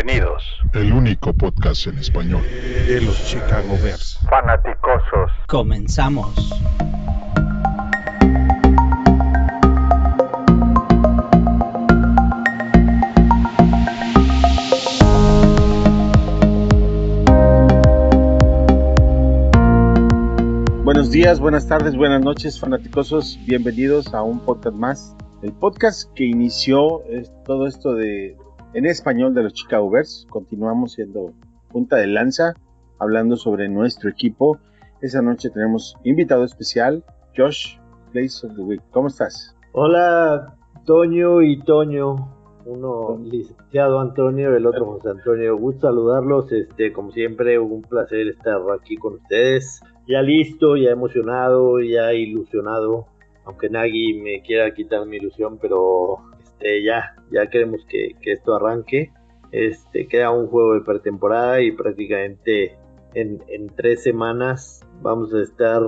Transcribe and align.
Bienvenidos. 0.00 0.44
El 0.74 0.92
único 0.92 1.32
podcast 1.32 1.88
en 1.88 1.98
español 1.98 2.42
de 2.86 3.00
los 3.00 3.20
Chicago 3.26 3.76
Bears. 3.82 4.20
Fanaticosos. 4.30 5.32
Comenzamos. 5.48 6.36
Buenos 20.84 21.10
días, 21.10 21.40
buenas 21.40 21.66
tardes, 21.66 21.96
buenas 21.96 22.20
noches, 22.20 22.60
fanaticosos. 22.60 23.36
Bienvenidos 23.46 24.14
a 24.14 24.22
un 24.22 24.38
podcast 24.38 24.76
más. 24.76 25.16
El 25.42 25.52
podcast 25.54 26.08
que 26.14 26.24
inició 26.24 27.02
es 27.06 27.32
todo 27.44 27.66
esto 27.66 27.94
de 27.94 28.36
en 28.74 28.86
español 28.86 29.34
de 29.34 29.42
los 29.42 29.54
Chicago 29.54 29.90
Bears. 29.90 30.26
Continuamos 30.30 30.92
siendo 30.92 31.32
punta 31.70 31.96
de 31.96 32.06
lanza, 32.06 32.54
hablando 32.98 33.36
sobre 33.36 33.68
nuestro 33.68 34.10
equipo. 34.10 34.58
Esa 35.00 35.22
noche 35.22 35.50
tenemos 35.50 35.96
invitado 36.04 36.44
especial, 36.44 37.04
Josh, 37.36 37.78
Place 38.12 38.46
of 38.46 38.54
the 38.56 38.62
Week. 38.62 38.82
¿Cómo 38.90 39.08
estás? 39.08 39.56
Hola, 39.72 40.56
Toño 40.84 41.42
y 41.42 41.62
Toño. 41.62 42.34
Uno 42.66 43.18
licenciado 43.24 43.98
Antonio, 43.98 44.54
el 44.54 44.66
otro 44.66 44.84
José 44.84 45.10
Antonio. 45.10 45.56
Gusto 45.56 45.86
saludarlos. 45.86 46.52
Este, 46.52 46.92
como 46.92 47.12
siempre, 47.12 47.58
un 47.58 47.80
placer 47.80 48.28
estar 48.28 48.60
aquí 48.78 48.96
con 48.96 49.14
ustedes. 49.14 49.80
Ya 50.06 50.20
listo, 50.20 50.76
ya 50.76 50.90
emocionado, 50.90 51.80
ya 51.80 52.12
ilusionado. 52.12 53.06
Aunque 53.46 53.70
Nagui 53.70 54.20
me 54.20 54.42
quiera 54.42 54.74
quitar 54.74 55.06
mi 55.06 55.16
ilusión, 55.16 55.58
pero 55.58 56.18
este, 56.58 56.82
ya, 56.82 57.14
ya 57.30 57.46
queremos 57.48 57.84
que, 57.88 58.14
esto 58.22 58.56
arranque. 58.56 59.12
Este, 59.50 60.08
queda 60.08 60.30
un 60.30 60.48
juego 60.48 60.74
de 60.74 60.82
pretemporada 60.82 61.60
y 61.62 61.72
prácticamente 61.72 62.76
en, 63.14 63.40
tres 63.76 64.02
semanas 64.02 64.86
vamos 65.00 65.32
a 65.32 65.40
estar 65.40 65.82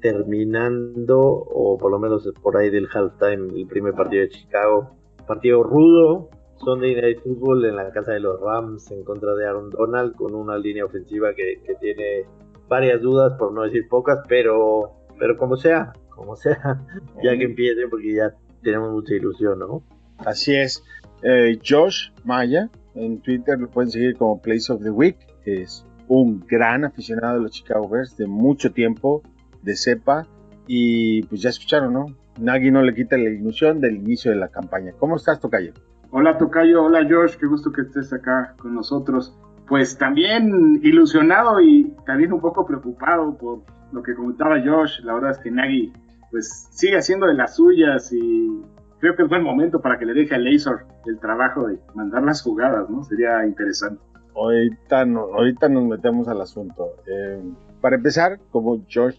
terminando, 0.00 1.20
o 1.20 1.78
por 1.78 1.90
lo 1.90 1.98
menos 1.98 2.28
por 2.42 2.56
ahí 2.56 2.70
del 2.70 2.88
halftime, 2.92 3.60
el 3.60 3.66
primer 3.66 3.94
partido 3.94 4.22
de 4.22 4.30
Chicago. 4.30 4.96
Partido 5.26 5.62
rudo, 5.62 6.30
Sunday 6.56 6.94
Night 6.94 7.20
Football 7.20 7.64
en 7.64 7.76
la 7.76 7.90
casa 7.90 8.12
de 8.12 8.20
los 8.20 8.40
Rams 8.40 8.90
en 8.90 9.04
contra 9.04 9.34
de 9.34 9.46
Aaron 9.46 9.70
Donald, 9.70 10.14
con 10.14 10.34
una 10.34 10.56
línea 10.56 10.84
ofensiva 10.84 11.34
que, 11.34 11.60
tiene 11.80 12.24
varias 12.68 13.00
dudas, 13.00 13.34
por 13.38 13.52
no 13.52 13.62
decir 13.62 13.88
pocas, 13.88 14.20
pero, 14.28 14.92
pero 15.18 15.36
como 15.36 15.56
sea, 15.56 15.92
como 16.10 16.36
sea, 16.36 16.82
ya 17.22 17.36
que 17.36 17.44
empiece, 17.44 17.88
porque 17.88 18.14
ya 18.14 18.34
tenemos 18.62 18.92
mucha 18.92 19.14
ilusión, 19.14 19.58
¿no? 19.58 19.82
Así 20.18 20.54
es. 20.54 20.82
Eh, 21.22 21.58
Josh 21.66 22.10
Maya, 22.24 22.68
en 22.94 23.20
Twitter 23.20 23.58
lo 23.58 23.68
pueden 23.68 23.90
seguir 23.90 24.16
como 24.16 24.40
Place 24.40 24.72
of 24.72 24.82
the 24.82 24.90
Week. 24.90 25.16
Es 25.44 25.84
un 26.08 26.44
gran 26.46 26.84
aficionado 26.84 27.36
de 27.36 27.42
los 27.42 27.52
Chicago 27.52 27.88
Bears 27.88 28.16
de 28.16 28.26
mucho 28.26 28.72
tiempo, 28.72 29.22
de 29.62 29.76
cepa. 29.76 30.26
Y 30.66 31.22
pues 31.24 31.42
ya 31.42 31.50
escucharon, 31.50 31.92
¿no? 31.92 32.06
Nagy 32.38 32.70
no 32.70 32.82
le 32.82 32.94
quita 32.94 33.16
la 33.16 33.30
ilusión 33.30 33.80
del 33.80 33.96
inicio 33.96 34.30
de 34.30 34.36
la 34.36 34.48
campaña. 34.48 34.92
¿Cómo 34.98 35.16
estás, 35.16 35.40
Tocayo? 35.40 35.72
Hola, 36.10 36.36
Tocayo. 36.38 36.84
Hola, 36.84 37.06
Josh. 37.08 37.36
Qué 37.36 37.46
gusto 37.46 37.72
que 37.72 37.82
estés 37.82 38.12
acá 38.12 38.54
con 38.58 38.74
nosotros. 38.74 39.36
Pues 39.68 39.96
también 39.98 40.80
ilusionado 40.82 41.60
y 41.60 41.94
también 42.04 42.32
un 42.32 42.40
poco 42.40 42.66
preocupado 42.66 43.36
por 43.36 43.62
lo 43.92 44.02
que 44.02 44.14
comentaba 44.14 44.60
Josh. 44.64 45.00
La 45.02 45.14
verdad 45.14 45.32
es 45.32 45.38
que 45.38 45.50
Nagy 45.50 45.92
pues 46.30 46.68
sigue 46.70 46.96
haciendo 46.96 47.26
de 47.26 47.34
las 47.34 47.56
suyas 47.56 48.12
y 48.12 48.62
creo 48.98 49.16
que 49.16 49.22
es 49.22 49.28
buen 49.28 49.42
momento 49.42 49.80
para 49.80 49.98
que 49.98 50.06
le 50.06 50.14
deje 50.14 50.34
a 50.34 50.38
Laser 50.38 50.86
el 51.06 51.18
trabajo 51.18 51.66
de 51.66 51.78
mandar 51.94 52.22
las 52.22 52.42
jugadas, 52.42 52.88
¿no? 52.88 53.04
Sería 53.04 53.44
interesante. 53.46 54.00
Ahorita, 54.34 55.02
ahorita 55.02 55.68
nos 55.68 55.84
metemos 55.84 56.28
al 56.28 56.40
asunto. 56.40 56.96
Eh, 57.06 57.42
para 57.80 57.96
empezar, 57.96 58.38
como 58.50 58.84
George 58.86 59.18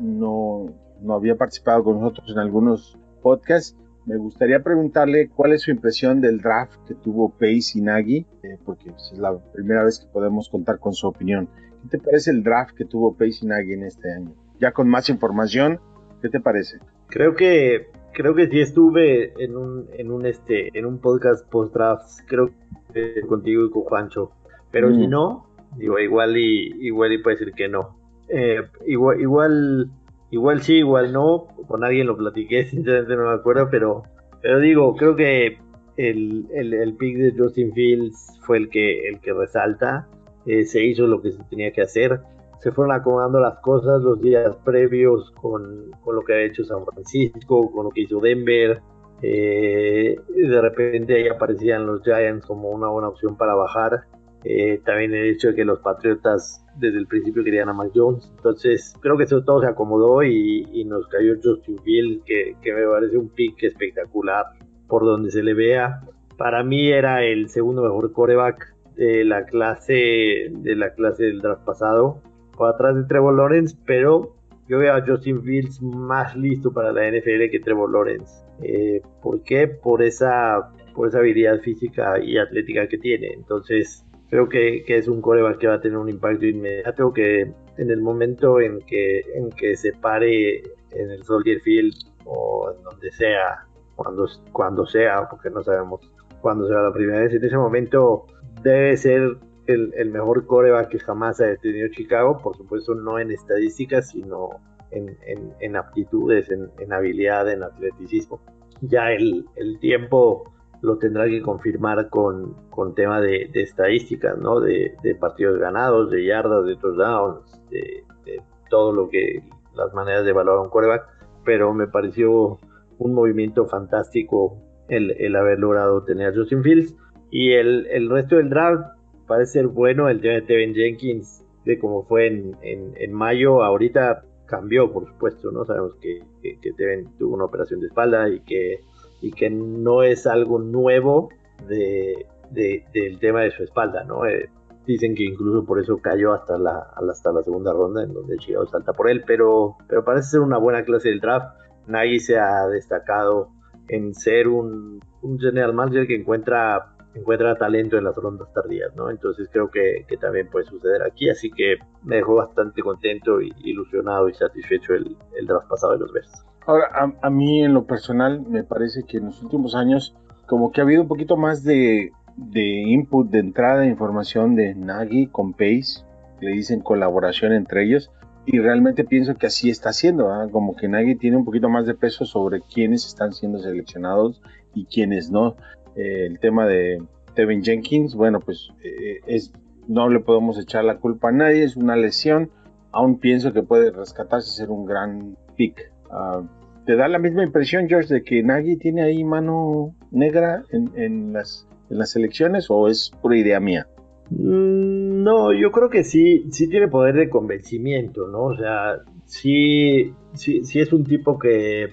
no, 0.00 0.66
no 1.00 1.14
había 1.14 1.36
participado 1.36 1.84
con 1.84 2.00
nosotros 2.00 2.30
en 2.32 2.38
algunos 2.38 2.98
podcasts, 3.22 3.76
me 4.06 4.16
gustaría 4.16 4.62
preguntarle 4.62 5.28
cuál 5.28 5.52
es 5.52 5.62
su 5.62 5.72
impresión 5.72 6.20
del 6.20 6.40
draft 6.40 6.76
que 6.86 6.94
tuvo 6.94 7.30
Pace 7.30 7.72
y 7.74 7.80
Nagy, 7.80 8.26
eh, 8.44 8.58
porque 8.64 8.90
es 8.90 9.18
la 9.18 9.36
primera 9.52 9.82
vez 9.82 9.98
que 9.98 10.06
podemos 10.06 10.48
contar 10.48 10.78
con 10.78 10.94
su 10.94 11.08
opinión. 11.08 11.48
¿Qué 11.82 11.98
te 11.98 11.98
parece 11.98 12.30
el 12.30 12.44
draft 12.44 12.76
que 12.76 12.84
tuvo 12.84 13.14
Pace 13.14 13.40
y 13.42 13.46
Nagy 13.46 13.72
en 13.72 13.82
este 13.82 14.12
año? 14.12 14.32
Ya 14.60 14.72
con 14.72 14.88
más 14.88 15.08
información, 15.08 15.80
¿qué 16.22 16.28
te 16.28 16.40
parece? 16.40 16.78
Creo 17.08 17.34
que 17.34 17.88
creo 18.16 18.34
que 18.34 18.48
sí 18.48 18.60
estuve 18.60 19.34
en 19.44 19.58
un, 19.58 19.88
en 19.92 20.10
un 20.10 20.24
este, 20.24 20.70
en 20.76 20.86
un 20.86 20.98
podcast 20.98 21.46
post 21.50 21.74
draft, 21.74 22.08
creo 22.26 22.50
que 22.94 23.20
contigo 23.28 23.66
y 23.66 23.70
con 23.70 23.82
Juancho. 23.82 24.30
Pero 24.70 24.90
si 24.94 25.06
mm. 25.06 25.10
no, 25.10 25.46
digo, 25.76 25.98
igual 25.98 26.34
y 26.38 26.72
igual 26.86 27.12
y 27.12 27.18
puede 27.18 27.36
decir 27.36 27.52
que 27.52 27.68
no. 27.68 27.98
Eh, 28.30 28.62
igual, 28.86 29.20
igual, 29.20 29.90
igual 30.30 30.62
sí, 30.62 30.76
igual 30.76 31.12
no. 31.12 31.48
Con 31.68 31.84
alguien 31.84 32.06
lo 32.06 32.16
platiqué, 32.16 32.64
sinceramente 32.70 33.16
no 33.16 33.28
me 33.28 33.34
acuerdo, 33.34 33.68
pero, 33.70 34.04
pero 34.40 34.60
digo, 34.60 34.96
creo 34.96 35.14
que 35.14 35.58
el, 35.98 36.46
el, 36.54 36.72
el 36.72 36.96
pick 36.96 37.18
de 37.18 37.34
Justin 37.36 37.74
Fields 37.74 38.40
fue 38.46 38.56
el 38.56 38.70
que, 38.70 39.08
el 39.10 39.20
que 39.20 39.34
resalta. 39.34 40.08
Eh, 40.46 40.64
se 40.64 40.82
hizo 40.82 41.06
lo 41.06 41.20
que 41.20 41.32
se 41.32 41.42
tenía 41.50 41.72
que 41.72 41.82
hacer 41.82 42.20
se 42.60 42.72
fueron 42.72 42.94
acomodando 42.94 43.38
las 43.40 43.58
cosas 43.58 44.02
los 44.02 44.20
días 44.20 44.56
previos 44.64 45.30
con, 45.32 45.90
lo 45.90 46.22
que 46.22 46.32
ha 46.32 46.42
hecho 46.42 46.64
San 46.64 46.84
Francisco, 46.84 47.70
con 47.70 47.84
lo 47.84 47.90
que 47.90 48.02
hizo 48.02 48.20
Denver. 48.20 48.80
Eh, 49.22 50.16
de 50.28 50.60
repente 50.60 51.14
ahí 51.14 51.28
aparecían 51.28 51.86
los 51.86 52.02
Giants 52.02 52.46
como 52.46 52.70
una 52.70 52.88
buena 52.88 53.08
opción 53.08 53.36
para 53.36 53.54
bajar. 53.54 54.04
Eh, 54.44 54.80
también 54.84 55.12
el 55.12 55.30
hecho 55.30 55.48
de 55.48 55.56
que 55.56 55.64
los 55.64 55.80
Patriotas 55.80 56.64
desde 56.76 56.98
el 56.98 57.06
principio 57.06 57.42
querían 57.42 57.68
a 57.68 57.72
Mac 57.72 57.90
Jones. 57.94 58.32
Entonces 58.36 58.94
creo 59.00 59.16
que 59.16 59.24
eso 59.24 59.42
todo 59.42 59.60
se 59.60 59.66
acomodó 59.66 60.22
y, 60.22 60.84
nos 60.84 61.06
cayó 61.08 61.34
Justin 61.42 61.78
Field, 61.82 62.22
que, 62.24 62.56
que, 62.62 62.72
me 62.72 62.86
parece 62.86 63.16
un 63.16 63.28
pick 63.28 63.62
espectacular 63.64 64.46
por 64.86 65.04
donde 65.04 65.30
se 65.30 65.42
le 65.42 65.54
vea. 65.54 66.00
Para 66.38 66.62
mí 66.62 66.90
era 66.90 67.24
el 67.24 67.48
segundo 67.48 67.82
mejor 67.82 68.12
coreback 68.12 68.74
de 68.94 69.24
la 69.24 69.44
clase 69.44 70.48
de 70.50 70.76
la 70.76 70.94
clase 70.94 71.24
del 71.24 71.40
draft 71.40 71.64
pasado 71.64 72.22
por 72.56 72.70
atrás 72.70 72.96
de 72.96 73.04
Trevor 73.04 73.36
Lawrence, 73.36 73.76
pero 73.86 74.34
yo 74.68 74.78
veo 74.78 74.94
a 74.94 75.04
Justin 75.06 75.42
Fields 75.42 75.80
más 75.82 76.36
listo 76.36 76.72
para 76.72 76.92
la 76.92 77.08
NFL 77.08 77.50
que 77.50 77.60
Trevor 77.62 77.92
Lawrence. 77.92 78.44
Eh, 78.62 79.00
¿Por 79.22 79.42
qué? 79.42 79.68
Por 79.68 80.02
esa, 80.02 80.70
por 80.94 81.08
esa 81.08 81.18
habilidad 81.18 81.60
física 81.60 82.18
y 82.18 82.38
atlética 82.38 82.88
que 82.88 82.98
tiene. 82.98 83.32
Entonces, 83.34 84.04
creo 84.28 84.48
que, 84.48 84.84
es 84.86 85.08
un 85.08 85.20
coreback 85.20 85.58
que 85.58 85.66
va 85.68 85.74
a 85.74 85.80
tener 85.80 85.98
un 85.98 86.08
impacto 86.08 86.46
inmediato, 86.46 87.12
que 87.12 87.52
en 87.76 87.90
el 87.90 88.00
momento 88.00 88.60
en 88.60 88.80
que, 88.80 89.20
en 89.34 89.50
que 89.50 89.76
se 89.76 89.92
pare 89.92 90.62
en 90.90 91.10
el 91.10 91.22
Soldier 91.24 91.60
Field 91.60 91.94
o 92.24 92.72
en 92.76 92.82
donde 92.82 93.10
sea, 93.12 93.66
cuando, 93.94 94.26
cuando 94.52 94.86
sea, 94.86 95.28
porque 95.30 95.50
no 95.50 95.62
sabemos 95.62 96.00
cuándo 96.40 96.66
será 96.66 96.82
la 96.82 96.92
primera 96.92 97.20
vez, 97.20 97.32
en 97.34 97.44
ese 97.44 97.56
momento 97.56 98.26
debe 98.62 98.96
ser 98.96 99.36
el, 99.66 100.10
mejor 100.10 100.46
coreback 100.46 100.88
que 100.88 100.98
jamás 100.98 101.40
ha 101.40 101.56
tenido 101.56 101.88
Chicago, 101.88 102.40
por 102.42 102.56
supuesto 102.56 102.94
no 102.94 103.18
en 103.18 103.30
estadísticas, 103.30 104.10
sino 104.10 104.60
en, 104.90 105.76
aptitudes, 105.76 106.50
en, 106.50 106.92
habilidad, 106.92 107.50
en 107.50 107.62
atleticismo. 107.62 108.40
Ya 108.80 109.10
el, 109.12 109.46
tiempo 109.80 110.52
lo 110.82 110.98
tendrá 110.98 111.26
que 111.26 111.42
confirmar 111.42 112.08
con, 112.08 112.54
con 112.70 112.94
tema 112.94 113.20
de, 113.20 113.50
estadísticas, 113.54 114.38
¿no? 114.38 114.60
De, 114.60 114.96
partidos 115.20 115.58
ganados, 115.58 116.10
de 116.10 116.24
yardas, 116.24 116.64
de 116.64 116.76
touchdowns, 116.76 117.60
de, 117.70 118.04
de, 118.24 118.42
todo 118.70 118.92
lo 118.92 119.08
que 119.08 119.42
las 119.74 119.92
maneras 119.94 120.24
de 120.24 120.30
evaluar 120.30 120.58
a 120.58 120.62
un 120.62 120.70
coreback, 120.70 121.06
pero 121.44 121.72
me 121.74 121.86
pareció 121.86 122.58
un 122.98 123.12
movimiento 123.12 123.66
fantástico 123.66 124.58
el, 124.88 125.36
haber 125.36 125.58
logrado 125.58 126.04
tener 126.04 126.28
a 126.28 126.34
Justin 126.34 126.62
Fields 126.62 126.96
y 127.30 127.52
el 127.52 128.08
resto 128.08 128.36
del 128.36 128.48
draft 128.48 128.95
parece 129.26 129.52
ser 129.52 129.66
bueno 129.68 130.08
el 130.08 130.20
tema 130.20 130.34
de 130.34 130.42
Teven 130.42 130.74
Jenkins, 130.74 131.44
de 131.64 131.78
cómo 131.78 132.04
fue 132.04 132.28
en, 132.28 132.56
en, 132.62 133.12
mayo, 133.12 133.62
ahorita 133.62 134.24
cambió, 134.46 134.92
por 134.92 135.06
supuesto, 135.06 135.50
¿no? 135.50 135.64
Sabemos 135.64 135.96
que, 136.00 136.20
que, 136.42 136.72
tuvo 137.18 137.34
una 137.34 137.44
operación 137.44 137.80
de 137.80 137.88
espalda 137.88 138.28
y 138.28 138.40
que, 138.40 138.80
y 139.20 139.32
que 139.32 139.50
no 139.50 140.02
es 140.02 140.26
algo 140.26 140.60
nuevo 140.60 141.30
de, 141.68 142.26
del 142.52 143.18
tema 143.18 143.42
de 143.42 143.50
su 143.50 143.64
espalda, 143.64 144.04
¿no? 144.04 144.24
Eh, 144.26 144.48
dicen 144.86 145.16
que 145.16 145.24
incluso 145.24 145.66
por 145.66 145.80
eso 145.80 145.98
cayó 145.98 146.32
hasta 146.32 146.56
la, 146.56 146.92
hasta 146.94 147.32
la 147.32 147.42
segunda 147.42 147.72
ronda, 147.72 148.04
en 148.04 148.14
donde 148.14 148.36
Chicago 148.36 148.66
salta 148.66 148.92
por 148.92 149.10
él, 149.10 149.24
pero, 149.26 149.76
pero 149.88 150.04
parece 150.04 150.30
ser 150.30 150.40
una 150.40 150.58
buena 150.58 150.84
clase 150.84 151.08
del 151.08 151.20
draft. 151.20 151.58
Nagy 151.88 152.20
se 152.20 152.38
ha 152.38 152.66
destacado 152.68 153.48
en 153.88 154.14
ser 154.14 154.46
un, 154.46 155.00
un 155.22 155.38
general 155.38 155.74
manager 155.74 156.06
que 156.06 156.14
encuentra 156.14 156.95
encuentra 157.18 157.56
talento 157.56 157.96
en 157.96 158.04
las 158.04 158.14
rondas 158.14 158.52
tardías, 158.52 158.94
¿no? 158.94 159.10
Entonces 159.10 159.48
creo 159.52 159.70
que, 159.70 160.04
también 160.20 160.48
puede 160.48 160.66
suceder 160.66 161.02
aquí, 161.02 161.28
así 161.28 161.50
que 161.50 161.76
me 162.02 162.16
dejó 162.16 162.36
bastante 162.36 162.82
contento, 162.82 163.40
y, 163.40 163.52
ilusionado 163.64 164.28
y 164.28 164.34
satisfecho 164.34 164.94
el, 164.94 165.16
el 165.38 165.46
draft 165.46 165.68
pasado 165.68 165.92
de 165.94 165.98
los 166.00 166.12
Bears. 166.12 166.44
Ahora, 166.66 166.90
a, 167.22 167.30
mí 167.30 167.62
en 167.62 167.74
lo 167.74 167.86
personal 167.86 168.40
me 168.40 168.64
parece 168.64 169.04
que 169.04 169.18
en 169.18 169.26
los 169.26 169.42
últimos 169.42 169.74
años 169.76 170.16
como 170.46 170.72
que 170.72 170.80
ha 170.80 170.84
habido 170.84 171.02
un 171.02 171.08
poquito 171.08 171.36
más 171.36 171.62
de 171.62 172.12
de 172.36 172.82
input, 172.82 173.30
de 173.30 173.38
entrada 173.38 173.80
de 173.80 173.88
información 173.88 174.54
de 174.54 174.74
Nagy 174.74 175.28
con 175.28 175.52
Pace, 175.52 176.04
le 176.40 176.52
dicen 176.52 176.80
colaboración 176.80 177.52
entre 177.52 177.84
ellos, 177.84 178.10
y 178.44 178.58
realmente 178.58 179.04
pienso 179.04 179.34
que 179.34 179.46
así 179.46 179.70
está 179.70 179.88
haciendo, 179.88 180.28
como 180.52 180.76
que 180.76 180.86
Nagy 180.86 181.16
tiene 181.16 181.36
un 181.36 181.44
poquito 181.44 181.68
más 181.68 181.86
de 181.86 181.94
peso 181.94 182.24
sobre 182.24 182.60
quiénes 182.60 183.06
están 183.06 183.32
siendo 183.32 183.58
seleccionados 183.58 184.40
y 184.74 184.84
quiénes 184.84 185.30
no. 185.30 185.56
Eh, 185.96 186.26
el 186.26 186.38
tema 186.38 186.66
de 186.66 187.02
Tevin 187.34 187.62
Jenkins, 187.62 188.14
bueno, 188.14 188.40
pues 188.40 188.70
eh, 188.82 189.20
es, 189.26 189.52
no 189.88 190.08
le 190.08 190.20
podemos 190.20 190.58
echar 190.58 190.84
la 190.84 190.98
culpa 190.98 191.30
a 191.30 191.32
nadie, 191.32 191.64
es 191.64 191.76
una 191.76 191.96
lesión, 191.96 192.50
aún 192.92 193.18
pienso 193.18 193.52
que 193.52 193.62
puede 193.62 193.90
rescatarse 193.90 194.48
y 194.48 194.56
ser 194.56 194.70
un 194.70 194.86
gran 194.86 195.36
pick. 195.56 195.92
Ah, 196.10 196.42
¿Te 196.84 196.94
da 196.96 197.08
la 197.08 197.18
misma 197.18 197.42
impresión, 197.42 197.88
George, 197.88 198.14
de 198.14 198.22
que 198.22 198.42
Nagy 198.42 198.76
tiene 198.76 199.02
ahí 199.02 199.24
mano 199.24 199.94
negra 200.12 200.62
en, 200.70 201.32
las, 201.32 201.66
en 201.90 201.98
las 201.98 202.14
elecciones 202.14 202.66
o 202.68 202.88
es 202.88 203.10
pura 203.20 203.36
idea 203.36 203.58
mía? 203.58 203.88
Mm, 204.30 205.24
no, 205.24 205.52
yo 205.52 205.72
creo 205.72 205.90
que 205.90 206.04
sí, 206.04 206.46
sí 206.52 206.68
tiene 206.68 206.86
poder 206.86 207.16
de 207.16 207.28
convencimiento, 207.28 208.28
¿no? 208.28 208.44
O 208.44 208.56
sea, 208.56 208.98
sí, 209.24 210.12
sí, 210.34 210.62
sí 210.62 210.78
es 210.78 210.92
un 210.92 211.04
tipo 211.04 211.38
que, 211.40 211.88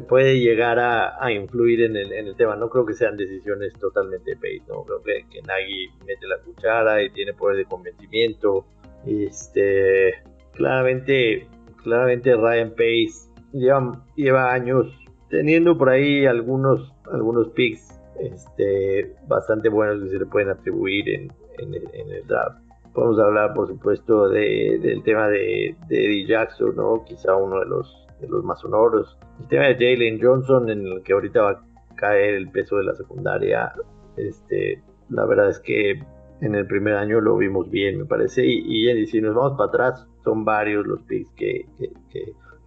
puede 0.00 0.40
llegar 0.40 0.78
a, 0.78 1.32
influir 1.32 1.82
en 1.82 1.96
el, 1.96 2.12
en 2.12 2.26
el, 2.26 2.36
tema. 2.36 2.56
No 2.56 2.68
creo 2.68 2.84
que 2.84 2.94
sean 2.94 3.16
decisiones 3.16 3.72
totalmente 3.74 4.36
paid, 4.36 4.62
¿no? 4.68 4.84
Creo 4.84 5.02
que, 5.02 5.24
que 5.30 5.42
Nagy 5.42 5.88
mete 6.06 6.26
la 6.26 6.38
cuchara 6.38 7.02
y 7.02 7.10
tiene 7.10 7.32
poder 7.32 7.58
de 7.58 7.64
convencimiento. 7.66 8.66
Este, 9.06 10.14
claramente, 10.52 11.46
claramente 11.82 12.34
Ryan 12.34 12.70
Pace 12.70 13.30
lleva, 13.52 14.04
lleva 14.16 14.52
años 14.52 14.92
teniendo 15.30 15.76
por 15.76 15.88
ahí 15.90 16.26
algunos, 16.26 16.92
algunos 17.12 17.48
picks 17.50 18.00
este, 18.20 19.14
bastante 19.26 19.68
buenos 19.68 20.02
que 20.02 20.10
se 20.10 20.18
le 20.18 20.26
pueden 20.26 20.50
atribuir 20.50 21.08
en, 21.08 21.32
en, 21.58 21.74
el, 21.74 22.26
draft. 22.26 22.58
Podemos 22.94 23.18
hablar, 23.18 23.52
por 23.54 23.68
supuesto, 23.68 24.28
de, 24.28 24.78
del 24.80 25.02
tema 25.02 25.28
de, 25.28 25.76
de, 25.88 26.04
Eddie 26.06 26.26
Jackson, 26.26 26.74
¿no? 26.76 27.04
Quizá 27.04 27.36
uno 27.36 27.60
de 27.60 27.66
los, 27.66 28.05
de 28.20 28.28
los 28.28 28.44
más 28.44 28.60
sonoros. 28.60 29.18
El 29.40 29.48
tema 29.48 29.64
de 29.66 29.74
Jalen 29.74 30.20
Johnson, 30.20 30.70
en 30.70 30.86
el 30.86 31.02
que 31.02 31.12
ahorita 31.12 31.42
va 31.42 31.50
a 31.50 31.94
caer 31.96 32.34
el 32.34 32.50
peso 32.50 32.76
de 32.76 32.84
la 32.84 32.94
secundaria. 32.94 33.72
Este, 34.16 34.82
la 35.10 35.26
verdad 35.26 35.50
es 35.50 35.60
que 35.60 36.00
en 36.40 36.54
el 36.54 36.66
primer 36.66 36.94
año 36.94 37.20
lo 37.20 37.36
vimos 37.36 37.70
bien, 37.70 37.98
me 37.98 38.04
parece. 38.04 38.44
Y, 38.44 38.90
y 38.90 39.06
si 39.06 39.20
nos 39.20 39.34
vamos 39.34 39.56
para 39.56 39.68
atrás, 39.68 40.06
son 40.24 40.44
varios 40.44 40.86
los 40.86 41.02
picks 41.02 41.30
que, 41.32 41.66
que, 41.78 41.92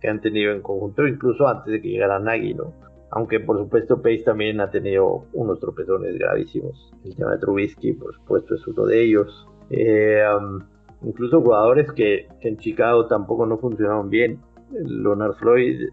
que, 0.01 0.07
han 0.07 0.21
tenido 0.21 0.53
en 0.53 0.61
conjunto, 0.61 1.05
incluso 1.05 1.47
antes 1.47 1.73
de 1.73 1.81
que 1.81 1.89
llegara 1.89 2.19
Nagy, 2.19 2.53
¿no? 2.53 2.73
Aunque 3.11 3.39
por 3.39 3.57
supuesto 3.57 4.01
Pace 4.01 4.23
también 4.23 4.61
ha 4.61 4.69
tenido 4.69 5.25
unos 5.33 5.59
tropezones 5.59 6.17
gravísimos. 6.17 6.93
El 7.03 7.15
tema 7.15 7.31
de 7.31 7.39
Trubisky, 7.39 7.93
por 7.93 8.13
supuesto, 8.15 8.55
es 8.55 8.65
uno 8.67 8.85
de 8.85 9.03
ellos. 9.03 9.47
Eh, 9.71 10.23
um, 10.39 10.61
incluso 11.01 11.41
jugadores 11.41 11.91
que, 11.91 12.27
en 12.41 12.57
Chicago 12.57 13.07
tampoco 13.07 13.45
no 13.45 13.57
funcionaron 13.57 14.09
bien. 14.09 14.39
Leonard 14.71 15.33
Floyd 15.35 15.89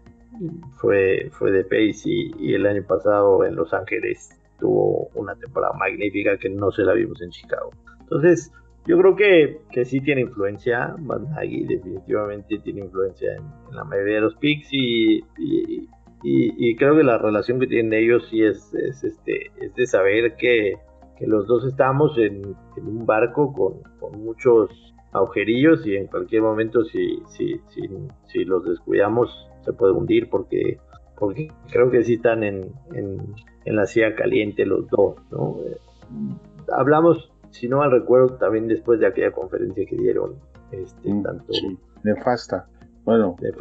fue, 0.75 1.29
fue 1.31 1.51
de 1.51 1.63
Pace 1.63 2.03
y, 2.05 2.53
el 2.53 2.65
año 2.65 2.83
pasado 2.87 3.43
en 3.45 3.55
Los 3.55 3.73
Ángeles 3.73 4.29
tuvo 4.59 5.09
una 5.15 5.35
temporada 5.35 5.73
magnífica 5.73 6.37
que 6.37 6.49
no 6.49 6.71
se 6.71 6.83
la 6.83 6.93
vimos 6.93 7.21
en 7.21 7.29
Chicago. 7.29 7.71
Entonces, 8.01 8.51
yo 8.85 8.97
creo 8.97 9.15
que, 9.15 9.59
que 9.71 9.85
sí 9.85 9.99
tiene 10.01 10.21
influencia. 10.21 10.95
Nagy 10.97 11.65
definitivamente 11.65 12.57
tiene 12.59 12.81
influencia 12.81 13.35
en, 13.35 13.43
la 13.75 13.83
mayoría 13.83 14.15
de 14.15 14.21
los 14.21 14.35
picks 14.35 14.69
y, 14.71 15.23
y, 16.23 16.75
creo 16.77 16.95
que 16.95 17.03
la 17.03 17.17
relación 17.17 17.59
que 17.59 17.67
tienen 17.67 17.93
ellos 17.93 18.27
sí 18.29 18.43
es, 18.43 18.73
es 18.73 19.03
este, 19.03 19.51
es 19.59 19.73
de 19.75 19.85
saber 19.85 20.35
que, 20.35 20.75
que 21.17 21.27
los 21.27 21.47
dos 21.47 21.65
estamos 21.65 22.17
en, 22.17 22.55
en 22.77 22.87
un 22.87 23.05
barco 23.05 23.53
con, 23.53 23.81
con, 23.99 24.23
muchos 24.23 24.69
agujerillos 25.17 25.85
y 25.85 25.95
en 25.95 26.07
cualquier 26.07 26.41
momento 26.41 26.83
si, 26.83 27.21
si, 27.27 27.59
si, 27.69 27.89
si, 28.27 28.45
los 28.45 28.65
descuidamos 28.65 29.49
se 29.61 29.73
puede 29.73 29.93
hundir 29.93 30.29
porque, 30.29 30.79
porque 31.17 31.49
creo 31.71 31.89
que 31.89 32.03
sí 32.03 32.15
están 32.15 32.43
en, 32.43 32.71
en, 32.93 33.17
en 33.65 33.75
la 33.75 33.85
silla 33.85 34.15
caliente 34.15 34.65
los 34.65 34.87
dos. 34.89 35.15
¿no? 35.31 35.57
Eh, 35.65 35.77
hablamos, 36.75 37.31
si 37.51 37.67
no 37.67 37.77
mal 37.77 37.91
recuerdo, 37.91 38.37
también 38.37 38.67
después 38.67 38.99
de 38.99 39.07
aquella 39.07 39.31
conferencia 39.31 39.85
que 39.85 39.95
dieron 39.95 40.35
este, 40.71 41.13
mm, 41.13 41.23
tanto... 41.23 41.53
nefasta 42.03 42.67
bueno, 43.07 43.37
de 43.39 43.53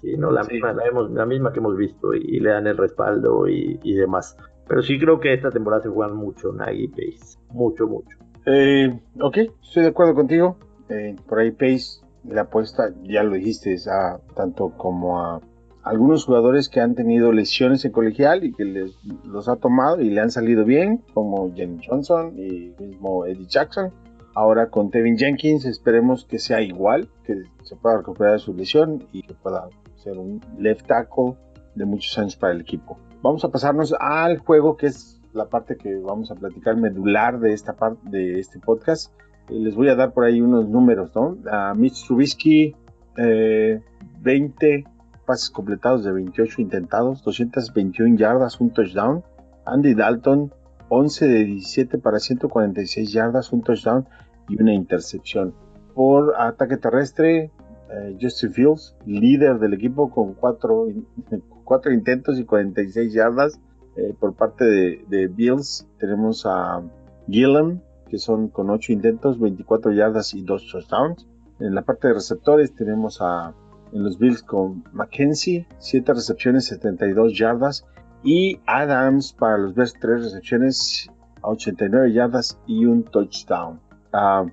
sí, 0.00 0.16
no, 0.16 0.32
la, 0.32 0.42
Misma, 0.42 0.72
la, 0.72 1.24
misma 1.24 1.52
que 1.52 1.60
hemos 1.60 1.76
visto 1.76 2.14
y, 2.14 2.40
le 2.40 2.50
dan 2.50 2.66
el 2.66 2.76
respaldo 2.76 3.46
y, 3.46 3.94
demás. 3.94 4.36
Pero 4.66 4.82
sí 4.82 4.98
creo 4.98 5.20
que 5.20 5.32
esta 5.32 5.52
temporada 5.52 5.84
se 5.84 5.88
juegan 5.88 6.16
mucho 6.16 6.52
Nagy 6.52 6.88
Pace. 6.88 7.38
Mucho, 7.52 7.86
mucho. 7.86 8.18
Eh, 8.44 9.00
ok, 9.20 9.36
estoy 9.62 9.84
de 9.84 9.90
acuerdo 9.90 10.16
contigo. 10.16 10.56
Eh, 10.90 11.16
por 11.28 11.40
ahí 11.40 11.50
Pace, 11.50 12.00
la 12.24 12.42
apuesta, 12.42 12.92
ya 13.04 13.22
lo 13.22 13.34
dijiste, 13.34 13.76
a, 13.90 14.18
tanto 14.34 14.70
como 14.76 15.20
a 15.20 15.40
algunos 15.82 16.24
jugadores 16.24 16.68
que 16.68 16.80
han 16.80 16.94
tenido 16.94 17.32
lesiones 17.32 17.84
en 17.84 17.92
colegial 17.92 18.44
y 18.44 18.52
que 18.52 18.64
les, 18.64 18.96
los 19.24 19.48
ha 19.48 19.56
tomado 19.56 20.00
y 20.00 20.10
le 20.10 20.20
han 20.20 20.30
salido 20.30 20.64
bien, 20.64 21.02
como 21.14 21.54
Jenny 21.54 21.80
Johnson 21.86 22.34
y 22.36 22.74
mismo 22.78 23.24
Eddie 23.26 23.46
Jackson 23.46 23.92
Ahora 24.38 24.70
con 24.70 24.92
Tevin 24.92 25.18
Jenkins 25.18 25.64
esperemos 25.64 26.24
que 26.24 26.38
sea 26.38 26.60
igual, 26.60 27.08
que 27.24 27.42
se 27.64 27.74
pueda 27.74 27.96
recuperar 27.96 28.34
de 28.34 28.38
su 28.38 28.54
lesión 28.54 29.04
y 29.10 29.22
que 29.22 29.34
pueda 29.34 29.68
ser 29.96 30.16
un 30.16 30.40
left 30.60 30.86
tackle 30.86 31.34
de 31.74 31.84
muchos 31.84 32.16
años 32.18 32.36
para 32.36 32.52
el 32.52 32.60
equipo. 32.60 33.00
Vamos 33.20 33.44
a 33.44 33.48
pasarnos 33.48 33.92
al 33.98 34.38
juego 34.38 34.76
que 34.76 34.86
es 34.86 35.20
la 35.32 35.46
parte 35.46 35.76
que 35.76 35.96
vamos 35.96 36.30
a 36.30 36.36
platicar 36.36 36.76
medular 36.76 37.40
de 37.40 37.52
esta 37.52 37.72
parte 37.74 38.00
de 38.10 38.38
este 38.38 38.60
podcast. 38.60 39.12
Eh, 39.48 39.58
les 39.58 39.74
voy 39.74 39.88
a 39.88 39.94
dar 39.94 40.12
por 40.12 40.24
ahí 40.24 40.40
unos 40.40 40.68
números, 40.68 41.10
¿no? 41.14 41.38
A 41.50 41.74
Mitch 41.74 42.06
Trubisky, 42.06 42.74
20 43.16 44.74
eh, 44.74 44.84
pases 45.26 45.50
completados 45.50 46.04
de 46.04 46.12
28 46.12 46.62
intentados, 46.62 47.22
221 47.22 48.16
yardas, 48.16 48.60
un 48.60 48.70
touchdown. 48.70 49.22
Andy 49.64 49.94
Dalton, 49.94 50.52
11 50.88 51.28
de 51.28 51.44
17 51.44 51.98
para 51.98 52.18
146 52.18 53.12
yardas, 53.12 53.52
un 53.52 53.62
touchdown 53.62 54.06
y 54.48 54.60
una 54.60 54.72
intercepción. 54.72 55.52
Por 55.94 56.34
ataque 56.38 56.78
terrestre, 56.78 57.50
eh, 57.90 58.16
Justin 58.20 58.52
Fields, 58.52 58.96
líder 59.04 59.58
del 59.58 59.74
equipo 59.74 60.10
con 60.10 60.34
4 60.34 60.86
cuatro, 61.64 61.92
intentos 61.92 62.38
y 62.38 62.44
46 62.44 63.12
yardas. 63.12 63.60
Eh, 63.96 64.14
por 64.18 64.34
parte 64.34 64.64
de, 64.64 65.26
Bills 65.28 65.86
tenemos 65.98 66.46
a 66.46 66.82
Gillen, 67.28 67.82
que 68.08 68.18
son 68.18 68.48
con 68.48 68.70
8 68.70 68.92
intentos, 68.92 69.38
24 69.38 69.92
yardas 69.92 70.34
y 70.34 70.42
2 70.42 70.68
touchdowns. 70.70 71.26
En 71.60 71.74
la 71.74 71.82
parte 71.82 72.08
de 72.08 72.14
receptores 72.14 72.74
tenemos 72.74 73.20
a 73.20 73.54
en 73.92 74.04
los 74.04 74.18
Bills 74.18 74.42
con 74.42 74.84
Mackenzie, 74.92 75.66
7 75.78 76.12
recepciones, 76.14 76.66
72 76.66 77.36
yardas. 77.38 77.86
Y 78.22 78.60
Adams 78.66 79.32
para 79.32 79.58
los 79.58 79.74
Bears, 79.74 79.94
3 80.00 80.24
recepciones, 80.24 81.08
a 81.42 81.48
89 81.48 82.12
yardas 82.12 82.58
y 82.66 82.84
un 82.84 83.04
touchdown. 83.04 83.80
Uh, 84.12 84.50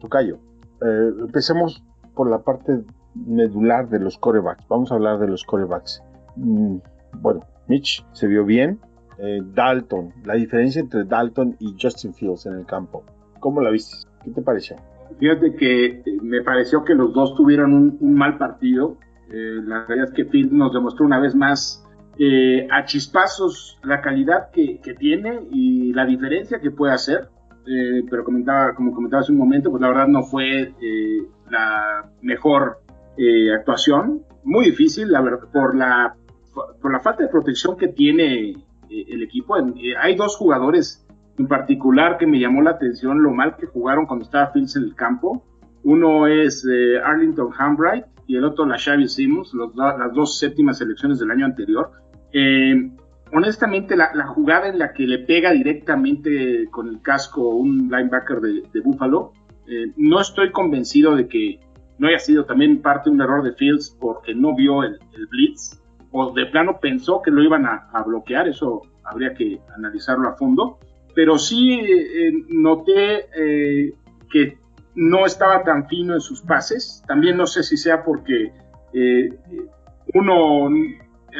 Tocayo, 0.00 0.38
eh, 0.82 1.10
empecemos 1.20 1.82
por 2.14 2.28
la 2.28 2.40
parte 2.40 2.84
medular 3.14 3.88
de 3.88 4.00
los 4.00 4.18
corebacks. 4.18 4.66
Vamos 4.68 4.92
a 4.92 4.96
hablar 4.96 5.18
de 5.18 5.28
los 5.28 5.44
corebacks. 5.44 6.02
Mm, 6.36 6.76
bueno, 7.20 7.40
Mitch 7.68 8.04
se 8.12 8.26
vio 8.26 8.44
bien. 8.44 8.80
Eh, 9.18 9.40
Dalton, 9.42 10.12
la 10.24 10.34
diferencia 10.34 10.80
entre 10.80 11.04
Dalton 11.04 11.56
y 11.58 11.74
Justin 11.80 12.14
Fields 12.14 12.46
en 12.46 12.54
el 12.54 12.66
campo. 12.66 13.04
¿Cómo 13.40 13.60
la 13.60 13.70
viste? 13.70 13.96
¿Qué 14.24 14.30
te 14.30 14.42
pareció? 14.42 14.76
Fíjate 15.18 15.54
que 15.54 15.86
eh, 15.86 16.02
me 16.22 16.42
pareció 16.42 16.84
que 16.84 16.94
los 16.94 17.12
dos 17.12 17.34
tuvieron 17.34 17.98
un, 18.00 18.14
mal 18.14 18.38
partido. 18.38 18.96
la 19.30 19.84
realidad 19.86 20.08
es 20.08 20.14
que 20.14 20.24
Fields 20.24 20.52
nos 20.52 20.72
demostró 20.72 21.04
una 21.04 21.20
vez 21.20 21.34
más 21.34 21.84
a 22.70 22.84
chispazos 22.84 23.78
la 23.84 24.00
calidad 24.00 24.50
que, 24.50 24.80
que, 24.80 24.94
tiene 24.94 25.40
y 25.52 25.92
la 25.92 26.04
diferencia 26.04 26.58
que 26.60 26.70
puede 26.70 26.92
hacer. 26.92 27.28
Eh, 27.70 28.02
pero 28.08 28.24
comentaba, 28.24 28.74
como 28.74 28.94
comentaba 28.94 29.20
hace 29.20 29.32
un 29.32 29.38
momento, 29.38 29.70
pues 29.70 29.82
la 29.82 29.88
verdad 29.88 30.06
no 30.06 30.22
fue 30.22 30.72
eh, 30.80 31.22
la 31.50 32.10
mejor 32.22 32.80
eh, 33.18 33.52
actuación. 33.52 34.22
Muy 34.44 34.66
difícil, 34.66 35.12
la 35.12 35.20
verdad, 35.20 35.48
por 35.52 35.76
la, 35.76 36.16
por 36.54 36.90
la 36.90 37.00
falta 37.00 37.24
de 37.24 37.28
protección 37.28 37.76
que 37.76 37.88
tiene 37.88 38.54
el 38.90 39.22
equipo. 39.22 39.56
hay 40.00 40.16
dos 40.16 40.36
jugadores 40.36 41.06
en 41.38 41.46
particular 41.46 42.18
que 42.18 42.26
me 42.26 42.40
llamó 42.40 42.62
la 42.62 42.70
atención 42.70 43.22
lo 43.22 43.32
mal 43.32 43.56
que 43.56 43.66
jugaron 43.66 44.06
cuando 44.06 44.24
estaba 44.24 44.50
Fields 44.52 44.76
en 44.76 44.84
el 44.84 44.94
campo. 44.94 45.44
Uno 45.84 46.26
es 46.26 46.66
Arlington 47.04 47.50
Hambright 47.56 48.04
y 48.28 48.36
el 48.36 48.44
otro 48.44 48.66
la 48.66 48.78
Xavi 48.78 49.08
Simmons, 49.08 49.52
las 49.74 50.12
dos 50.12 50.38
séptimas 50.38 50.78
selecciones 50.78 51.18
del 51.18 51.30
año 51.30 51.46
anterior. 51.46 51.90
Eh, 52.32 52.90
honestamente, 53.32 53.96
la, 53.96 54.26
jugada 54.26 54.68
en 54.68 54.78
la 54.78 54.92
que 54.92 55.06
le 55.06 55.20
pega 55.20 55.50
directamente 55.52 56.68
con 56.70 56.88
el 56.88 57.00
casco 57.00 57.48
un 57.48 57.88
linebacker 57.90 58.40
de, 58.40 58.80
Buffalo, 58.84 59.32
eh, 59.66 59.92
no 59.96 60.20
estoy 60.20 60.52
convencido 60.52 61.16
de 61.16 61.26
que 61.26 61.58
no 61.98 62.08
haya 62.08 62.18
sido 62.18 62.44
también 62.44 62.82
parte 62.82 63.08
de 63.08 63.16
un 63.16 63.22
error 63.22 63.42
de 63.42 63.54
Fields 63.54 63.96
porque 63.98 64.34
no 64.34 64.54
vio 64.54 64.82
el, 64.82 64.98
blitz 65.30 65.80
de 66.32 66.46
plano 66.46 66.78
pensó 66.80 67.22
que 67.22 67.30
lo 67.30 67.42
iban 67.42 67.66
a, 67.66 68.02
bloquear, 68.06 68.48
eso 68.48 68.82
habría 69.04 69.34
que 69.34 69.60
analizarlo 69.76 70.28
a 70.28 70.36
fondo. 70.36 70.78
pero 71.14 71.38
sí 71.38 71.80
noté 72.48 73.28
que 74.30 74.58
no 74.94 75.26
estaba 75.26 75.64
tan 75.64 75.88
fino 75.88 76.14
en 76.14 76.20
sus 76.20 76.42
pases. 76.42 77.02
También 77.08 77.36
no 77.36 77.46
sé 77.46 77.62
si 77.62 77.76
sea 77.76 78.04
porque 78.04 78.52
uno 80.14 80.68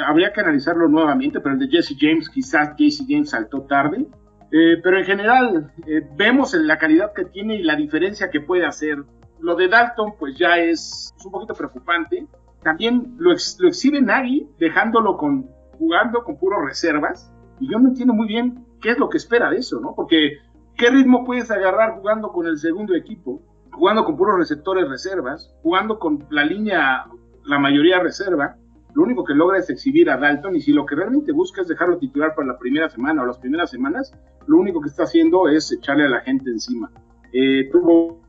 habría 0.05 0.33
que 0.33 0.41
analizarlo 0.41 0.89
nuevamente, 0.89 1.41
pero 1.41 1.55
el 1.55 1.61
de 1.61 1.69
Jesse 1.69 1.97
James, 1.99 2.29
quizás 2.29 2.75
Jesse 2.77 3.05
James 3.09 3.31
saltó 3.31 3.63
tarde. 3.63 4.07
Eh, 4.51 4.81
pero 4.83 4.99
en 4.99 5.05
general, 5.05 5.73
eh, 5.87 6.07
vemos 6.17 6.55
la 6.55 6.79
calidad 6.79 7.13
que 7.13 7.27
tiene 7.27 7.57
y 7.57 7.63
la 7.63 7.77
diferencia 7.77 8.31
que 8.31 8.41
puede 8.41 8.65
hacer. 8.65 8.99
Lo 9.41 9.55
de 9.55 9.69
Dalton, 9.69 10.15
pues 10.19 10.37
ya 10.37 10.59
es, 10.59 11.15
un 11.25 11.31
poquito 11.31 11.55
preocupante. 11.55 12.27
También 12.63 13.15
lo, 13.19 13.31
lo 13.31 13.69
exhibe 13.69 14.01
Nagy, 14.01 14.49
dejándolo 14.59 15.17
con, 15.17 15.47
jugando 15.79 16.25
con 16.25 16.39
puros 16.39 16.65
reservas. 16.65 17.33
Y 17.61 17.71
yo 17.71 17.79
no 17.79 17.89
entiendo 17.89 18.15
muy 18.15 18.29
bien 18.29 18.65
qué 18.81 18.91
es 18.91 18.99
lo 18.99 19.09
que 19.09 19.17
espera 19.17 19.51
de 19.51 19.59
eso, 19.59 19.81
¿no? 19.81 19.95
Porque, 19.95 20.39
¿qué 20.77 20.91
ritmo 20.91 21.25
puedes 21.25 21.51
agarrar 21.51 21.97
jugando 21.97 22.31
con 22.31 22.47
el 22.47 22.59
segundo 22.59 22.95
equipo? 22.95 23.43
Jugando 23.73 24.05
con 24.05 24.17
puros 24.17 24.39
receptores 24.39 24.89
reservas, 24.89 25.55
jugando 25.63 25.99
con 25.99 26.27
la 26.31 26.45
línea, 26.45 27.07
la 27.45 27.59
mayoría 27.59 28.01
reserva 28.01 28.57
lo 28.95 29.03
único 29.03 29.25
que 29.25 29.35
logra 29.35 29.59
es 29.59 29.71
exhibir 29.71 30.11
a 30.11 30.17
Dalton 30.17 30.57
y 30.57 30.61
si 30.61 30.73
lo 30.73 30.87
que 30.87 30.97
realmente 30.97 31.33
busca 31.33 31.63
es 31.63 31.69
dejarlo 31.69 31.99
titular 31.99 32.35
para 32.35 32.49
la 32.49 32.59
primera 32.59 32.89
semana 32.89 33.23
o 33.23 33.27
las 33.27 33.39
primeras 33.39 33.71
semanas, 33.71 34.13
lo 34.47 34.59
único 34.59 34.81
que 34.81 34.89
está 34.89 35.05
haciendo 35.05 35.49
es 35.49 35.71
echarle 35.71 36.07
a 36.07 36.09
la 36.09 36.21
gente 36.21 36.51
encima. 36.51 36.91
Eh, 37.33 37.69
tuvo 37.71 38.21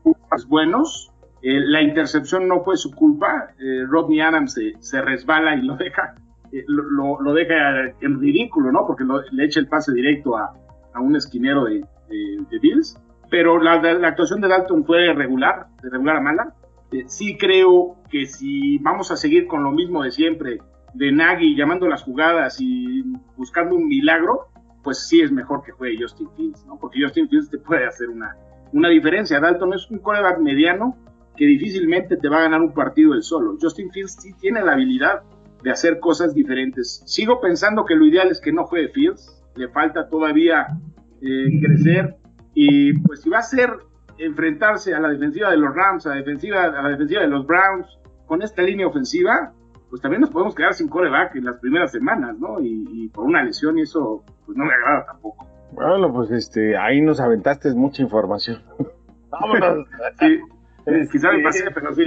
buenos, 0.48 1.09
eh, 1.42 1.60
la 1.60 1.82
intercepción 1.82 2.48
no 2.48 2.62
fue 2.62 2.76
su 2.76 2.90
culpa, 2.90 3.50
eh, 3.58 3.84
Rodney 3.88 4.20
Adams 4.20 4.58
se, 4.80 5.02
resbala 5.02 5.56
y 5.56 5.62
lo 5.62 5.76
deja, 5.76 6.14
lo, 6.66 7.32
deja 7.32 7.94
en 8.00 8.20
ridículo, 8.20 8.72
¿no? 8.72 8.86
Porque 8.86 9.04
le 9.32 9.44
echa 9.44 9.60
el 9.60 9.68
pase 9.68 9.92
directo 9.92 10.36
a, 10.36 10.52
un 11.00 11.16
esquinero 11.16 11.64
de, 11.64 11.84
Bills, 12.60 13.00
pero 13.30 13.62
la, 13.62 13.80
la, 13.80 14.08
actuación 14.08 14.40
de 14.40 14.48
Dalton 14.48 14.84
fue 14.84 15.14
regular, 15.14 15.66
de 15.82 15.88
regular 15.88 16.16
a 16.16 16.20
mala, 16.20 16.54
eh, 16.92 17.04
sí 17.06 17.36
creo 17.38 17.96
que 18.10 18.26
si 18.26 18.78
vamos 18.78 19.10
a 19.10 19.16
seguir 19.16 19.46
con 19.46 19.62
lo 19.62 19.70
mismo 19.70 20.02
de 20.02 20.10
siempre, 20.10 20.58
de 20.94 21.12
Nagy 21.12 21.56
llamando 21.56 21.86
las 21.86 22.02
jugadas 22.02 22.60
y 22.60 23.02
buscando 23.36 23.76
un 23.76 23.86
milagro, 23.86 24.48
pues 24.82 25.06
sí 25.06 25.20
es 25.20 25.30
mejor 25.30 25.62
que 25.62 25.70
juegue 25.72 25.98
Justin 26.00 26.28
Fields, 26.36 26.66
¿no? 26.66 26.78
Porque 26.78 27.00
Justin 27.00 27.28
Fields 27.28 27.48
te 27.48 27.58
puede 27.58 27.86
hacer 27.86 28.08
una, 28.08 28.34
una 28.72 28.88
diferencia. 28.88 29.38
Dalton 29.38 29.74
es 29.74 29.88
un 29.90 29.98
coreback 29.98 30.40
mediano 30.40 30.96
que 31.36 31.46
difícilmente 31.46 32.16
te 32.16 32.28
va 32.28 32.38
a 32.38 32.42
ganar 32.42 32.60
un 32.60 32.72
partido 32.72 33.14
él 33.14 33.22
solo. 33.22 33.56
Justin 33.60 33.90
Fields 33.90 34.16
sí 34.20 34.32
tiene 34.34 34.62
la 34.62 34.72
habilidad 34.72 35.22
de 35.62 35.70
hacer 35.70 36.00
cosas 36.00 36.34
diferentes. 36.34 37.02
Sigo 37.06 37.40
pensando 37.40 37.84
que 37.84 37.94
lo 37.94 38.06
ideal 38.06 38.30
es 38.30 38.40
que 38.40 38.52
no 38.52 38.64
juegue 38.64 38.88
Fields, 38.88 39.42
le 39.56 39.68
falta 39.68 40.08
todavía 40.08 40.66
eh, 41.20 41.60
crecer 41.60 42.16
y 42.54 42.94
pues 43.00 43.22
si 43.22 43.30
va 43.30 43.38
a 43.38 43.42
ser 43.42 43.70
enfrentarse 44.18 44.94
a 44.94 45.00
la 45.00 45.08
defensiva 45.08 45.50
de 45.50 45.56
los 45.56 45.74
Rams, 45.74 46.06
a 46.06 46.10
la 46.10 46.16
defensiva, 46.16 46.64
a 46.64 46.82
la 46.82 46.88
defensiva 46.90 47.22
de 47.22 47.28
los 47.28 47.46
Browns, 47.46 47.86
con 48.26 48.42
esta 48.42 48.62
línea 48.62 48.86
ofensiva, 48.86 49.52
pues 49.88 50.00
también 50.02 50.20
nos 50.20 50.30
podemos 50.30 50.54
quedar 50.54 50.74
sin 50.74 50.88
coreback 50.88 51.36
en 51.36 51.46
las 51.46 51.58
primeras 51.58 51.90
semanas, 51.90 52.38
¿no? 52.38 52.60
Y, 52.60 53.08
por 53.08 53.24
una 53.24 53.42
lesión 53.42 53.78
y 53.78 53.82
eso, 53.82 54.22
pues 54.46 54.56
no 54.56 54.64
me 54.64 54.72
agrada 54.72 55.06
tampoco. 55.06 55.46
Bueno, 55.72 56.12
pues 56.12 56.30
este, 56.30 56.76
ahí 56.76 57.00
nos 57.00 57.20
aventaste 57.20 57.74
mucha 57.74 58.02
información. 58.02 58.62
Vámonos. 59.30 59.86
sí, 60.20 60.38
quizá 61.10 61.32
me 61.32 61.42
pasé, 61.42 61.64
pero 61.74 61.94
sí. 61.94 62.04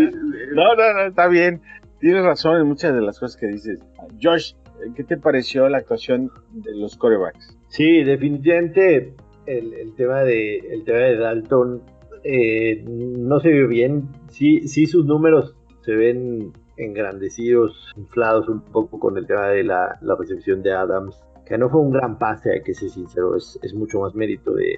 No, 0.53 0.75
no, 0.75 0.93
no, 0.93 1.01
está 1.07 1.27
bien. 1.27 1.61
Tienes 1.99 2.23
razón 2.23 2.59
en 2.59 2.67
muchas 2.67 2.93
de 2.93 3.01
las 3.01 3.19
cosas 3.19 3.37
que 3.37 3.47
dices. 3.47 3.79
Josh, 4.21 4.53
¿qué 4.95 5.03
te 5.03 5.17
pareció 5.17 5.69
la 5.69 5.79
actuación 5.79 6.31
de 6.51 6.75
los 6.75 6.97
corebacks? 6.97 7.57
Sí, 7.69 8.03
definitivamente 8.03 9.13
el, 9.45 9.73
el 9.73 9.95
tema 9.95 10.23
de 10.23 10.57
el 10.57 10.83
tema 10.83 10.99
de 10.99 11.17
Dalton 11.17 11.81
eh, 12.23 12.83
no 12.87 13.39
se 13.39 13.49
vio 13.49 13.67
bien. 13.67 14.09
Sí, 14.29 14.67
sí, 14.67 14.85
sus 14.85 15.05
números 15.05 15.55
se 15.81 15.93
ven 15.93 16.53
engrandecidos, 16.77 17.91
inflados 17.95 18.47
un 18.49 18.61
poco 18.61 18.99
con 18.99 19.17
el 19.17 19.27
tema 19.27 19.47
de 19.49 19.63
la, 19.63 19.99
recepción 20.17 20.63
de 20.63 20.73
Adams, 20.73 21.19
que 21.45 21.57
no 21.57 21.69
fue 21.69 21.81
un 21.81 21.91
gran 21.91 22.17
pase, 22.17 22.51
hay 22.51 22.63
que 22.63 22.73
ser 22.73 22.89
sincero, 22.89 23.35
es, 23.35 23.73
mucho 23.75 23.99
más 23.99 24.15
mérito 24.15 24.53
de, 24.53 24.77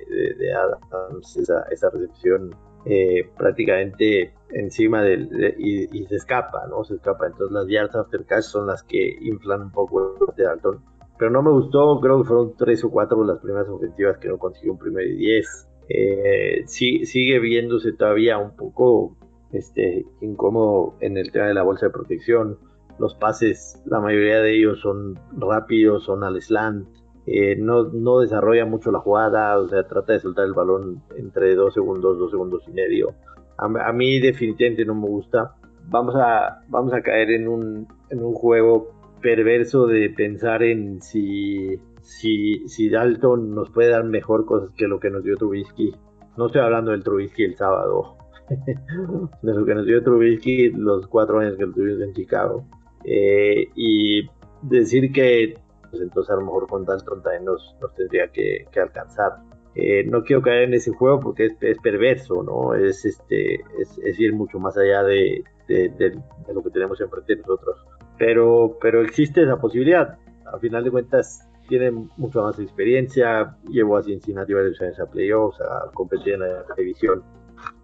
Adams 0.54 1.38
esa, 1.38 1.90
recepción 1.90 2.56
eh, 2.86 3.30
prácticamente 3.38 4.34
encima 4.50 5.02
del 5.02 5.56
y, 5.58 6.06
se 6.06 6.16
escapa, 6.16 6.68
¿no? 6.68 6.84
Se 6.84 6.96
escapa. 6.96 7.28
Entonces 7.28 7.52
las 7.52 7.68
yards 7.68 7.96
after 7.96 8.26
catch 8.26 8.44
son 8.44 8.68
las 8.68 8.84
que 8.84 9.18
inflan 9.22 9.64
un 9.64 9.72
poco 9.72 10.16
de 10.36 10.44
Dalton. 10.44 10.82
Pero 11.18 11.32
no 11.32 11.42
me 11.42 11.52
gustó, 11.52 12.00
creo 12.02 12.22
que 12.22 12.28
fueron 12.28 12.56
tres 12.58 12.84
o 12.84 12.92
cuatro 12.92 13.24
las 13.24 13.40
primeras 13.40 13.70
ofensivas 13.70 14.18
que 14.18 14.28
no 14.28 14.38
consiguió 14.38 14.74
un 14.74 14.80
primer 14.80 15.08
y 15.08 15.16
diez 15.16 15.68
eh, 15.88 16.64
sigue 16.66 17.40
viéndose 17.40 17.94
todavía 17.94 18.38
un 18.38 18.56
poco 18.56 19.16
este, 19.52 20.06
incómodo 20.22 20.96
en 21.00 21.18
el 21.18 21.32
tema 21.32 21.48
de 21.48 21.54
la 21.54 21.64
bolsa 21.64 21.88
de 21.88 21.92
protección. 21.92 22.58
Los 22.98 23.16
pases, 23.16 23.82
la 23.86 24.00
mayoría 24.00 24.40
de 24.40 24.58
ellos 24.58 24.80
son 24.82 25.20
rápidos, 25.38 26.06
son 26.06 26.24
al 26.24 26.42
slant. 26.42 26.88
Eh, 27.28 27.56
no, 27.58 28.20
desarrolla 28.20 28.66
mucho 28.66 28.92
la 28.92 29.00
jugada, 29.00 29.58
o 29.58 29.68
sea, 29.68 29.88
trata 29.88 30.14
de 30.14 30.20
soltar 30.20 30.46
el 30.46 30.54
balón 30.54 31.02
entre 31.18 31.56
dos 31.56 31.74
segundos, 31.74 32.20
dos 32.20 32.32
segundos 32.32 32.64
y 32.68 32.72
medio. 32.72 33.14
A, 33.58 33.94
mí 33.94 34.20
definitivamente 34.20 34.86
no 34.86 34.96
me 34.96 35.08
gusta. 35.08 35.56
Vamos 35.88 36.16
a, 36.16 36.62
vamos 36.68 36.94
a 36.94 37.02
caer 37.02 37.32
en 37.32 37.48
un, 37.48 37.88
en 38.10 38.24
un 38.24 38.34
juego 38.34 38.92
perverso 39.22 39.88
de 39.88 40.10
pensar 40.10 40.62
en 40.62 41.02
si 41.02 41.80
si, 42.06 42.68
si 42.68 42.90
Dalton 42.90 43.54
nos 43.54 43.72
puede 43.72 43.90
dar 43.90 44.04
mejor 44.04 44.46
cosas 44.46 44.70
que 44.78 44.88
lo 44.88 45.00
que 45.00 45.10
nos 45.10 45.24
dio 45.24 45.36
Trubisky. 45.36 45.94
No 46.38 46.48
estoy 46.48 46.62
hablando 46.62 46.92
del 46.92 47.04
Trubisky 47.04 47.44
el 47.44 47.56
sábado, 47.56 48.18
de 49.42 49.54
lo 49.54 49.66
que 49.66 49.76
nos 49.76 49.86
dio 49.86 50.04
Trubisky 50.04 50.70
los 50.70 51.08
cuatro 51.08 51.40
años 51.40 51.58
que 51.58 51.66
lo 51.66 51.74
tuvimos 51.74 52.02
en 52.02 52.14
Chicago. 52.14 52.66
Eh, 53.04 53.70
y 53.76 54.28
decir 54.62 55.12
que 55.12 55.56
pues 55.96 56.08
entonces 56.08 56.32
a 56.32 56.36
lo 56.36 56.46
mejor 56.46 56.68
con 56.68 56.84
Dalton 56.84 57.22
también 57.22 57.46
nos, 57.46 57.76
nos 57.82 57.94
tendría 57.96 58.28
que, 58.28 58.66
que 58.70 58.80
alcanzar. 58.82 59.32
Eh, 59.76 60.04
no 60.06 60.24
quiero 60.24 60.42
caer 60.42 60.64
en 60.64 60.74
ese 60.74 60.92
juego 60.92 61.20
porque 61.20 61.46
es, 61.46 61.54
es 61.62 61.78
perverso, 61.80 62.44
¿no? 62.44 62.74
Es, 62.74 63.06
este, 63.06 63.56
es, 63.80 63.98
es, 64.04 64.20
ir 64.20 64.34
mucho 64.34 64.60
más 64.60 64.78
allá 64.78 65.04
de, 65.04 65.44
de, 65.68 65.90
de, 65.90 66.14
lo 66.54 66.64
que 66.64 66.70
tenemos 66.70 67.00
enfrente 67.00 67.36
de 67.36 67.42
nosotros. 67.42 67.78
Pero, 68.18 68.78
pero 68.82 69.02
existe 69.02 69.44
esa 69.44 69.58
posibilidad. 69.58 70.18
A 70.54 70.60
final 70.60 70.84
de 70.84 70.92
cuentas, 70.92 71.48
tiene 71.68 71.92
mucha 72.18 72.42
más 72.42 72.60
experiencia, 72.60 73.58
llevó 73.70 73.98
a 73.98 74.04
Cincinnati 74.04 74.54
varios 74.54 74.82
años 74.82 75.00
a 75.00 75.10
playoffs, 75.10 75.60
a 75.62 75.92
competir 75.94 76.34
en 76.34 76.42
la 76.42 76.76
división, 76.78 77.24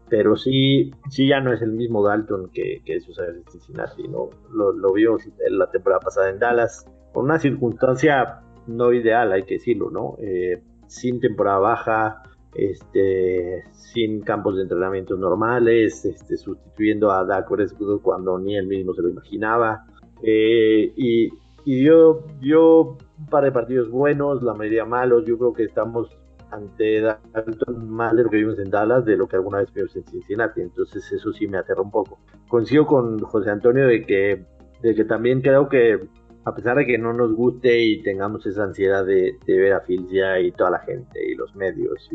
pero 0.10 0.36
sí, 0.36 0.92
sí 1.10 1.28
ya 1.28 1.40
no 1.40 1.54
es 1.54 1.62
el 1.62 1.72
mismo 1.72 2.06
Dalton 2.06 2.50
que, 2.54 2.82
que 2.86 2.98
esos 2.98 3.18
años 3.20 3.38
en 3.38 3.52
Cincinnati, 3.52 4.08
¿no? 4.08 4.30
Lo, 4.52 4.74
lo 4.74 4.94
vio 4.94 5.18
la 5.50 5.72
temporada 5.72 6.02
pasada 6.02 6.30
en 6.30 6.40
Dallas, 6.40 6.86
con 7.12 7.26
una 7.26 7.40
circunstancia 7.40 8.42
no 8.68 8.94
ideal, 8.94 9.32
hay 9.32 9.44
que 9.44 9.56
decirlo, 9.56 9.90
¿no? 9.90 10.16
Eh, 10.20 10.62
sin 10.88 11.20
temporada 11.20 11.60
baja, 11.60 12.24
este, 12.54 13.64
sin 13.72 14.22
campos 14.22 14.56
de 14.56 14.64
entrenamiento 14.64 15.16
normales, 15.16 16.06
este, 16.06 16.38
sustituyendo 16.38 17.12
a 17.12 17.24
Dak 17.26 17.50
Prescott 17.50 18.02
cuando 18.02 18.38
ni 18.38 18.56
él 18.56 18.68
mismo 18.68 18.94
se 18.94 19.02
lo 19.02 19.10
imaginaba. 19.10 19.86
Eh, 20.22 20.94
y, 20.96 21.30
y 21.66 21.80
dio, 21.80 22.26
dio 22.40 22.82
un 22.82 23.26
par 23.30 23.44
de 23.44 23.52
partidos 23.52 23.90
buenos, 23.90 24.44
la 24.44 24.54
mayoría 24.54 24.86
malos. 24.86 25.26
Yo 25.26 25.38
creo 25.38 25.54
que 25.54 25.64
estamos 25.64 26.18
ante 26.52 27.02
Dalton 27.02 27.90
más 27.90 28.16
de 28.16 28.24
lo 28.24 28.30
que 28.30 28.38
vimos 28.38 28.60
en 28.60 28.70
Dallas 28.70 29.06
de 29.06 29.16
lo 29.16 29.28
que 29.28 29.38
alguna 29.38 29.60
vez 29.60 29.74
vimos 29.74 29.96
en 29.96 30.04
Cincinnati. 30.06 30.62
Entonces 30.62 31.10
eso 31.12 31.32
sí 31.32 31.48
me 31.48 31.58
aterra 31.58 31.82
un 31.82 31.92
poco. 31.92 32.20
Coincido 32.50 32.86
con 32.86 33.20
José 33.20 33.50
Antonio 33.50 33.88
de 33.88 34.06
que, 34.06 34.46
de 34.82 34.96
que 34.96 35.06
también 35.06 35.42
creo 35.42 35.70
que 35.70 36.00
a 36.44 36.56
pesar 36.56 36.78
de 36.78 36.86
que 36.86 36.98
no 36.98 37.14
nos 37.14 37.34
guste 37.34 37.80
y 37.82 38.02
tengamos 38.02 38.46
esa 38.46 38.64
ansiedad 38.64 39.06
de, 39.06 39.38
ver 39.46 39.74
a 39.74 39.82
Phil 39.82 40.08
ya 40.12 40.40
y 40.40 40.52
toda 40.52 40.72
la 40.72 40.80
gente 40.80 41.20
y 41.24 41.36
los 41.36 41.56
medios 41.56 42.10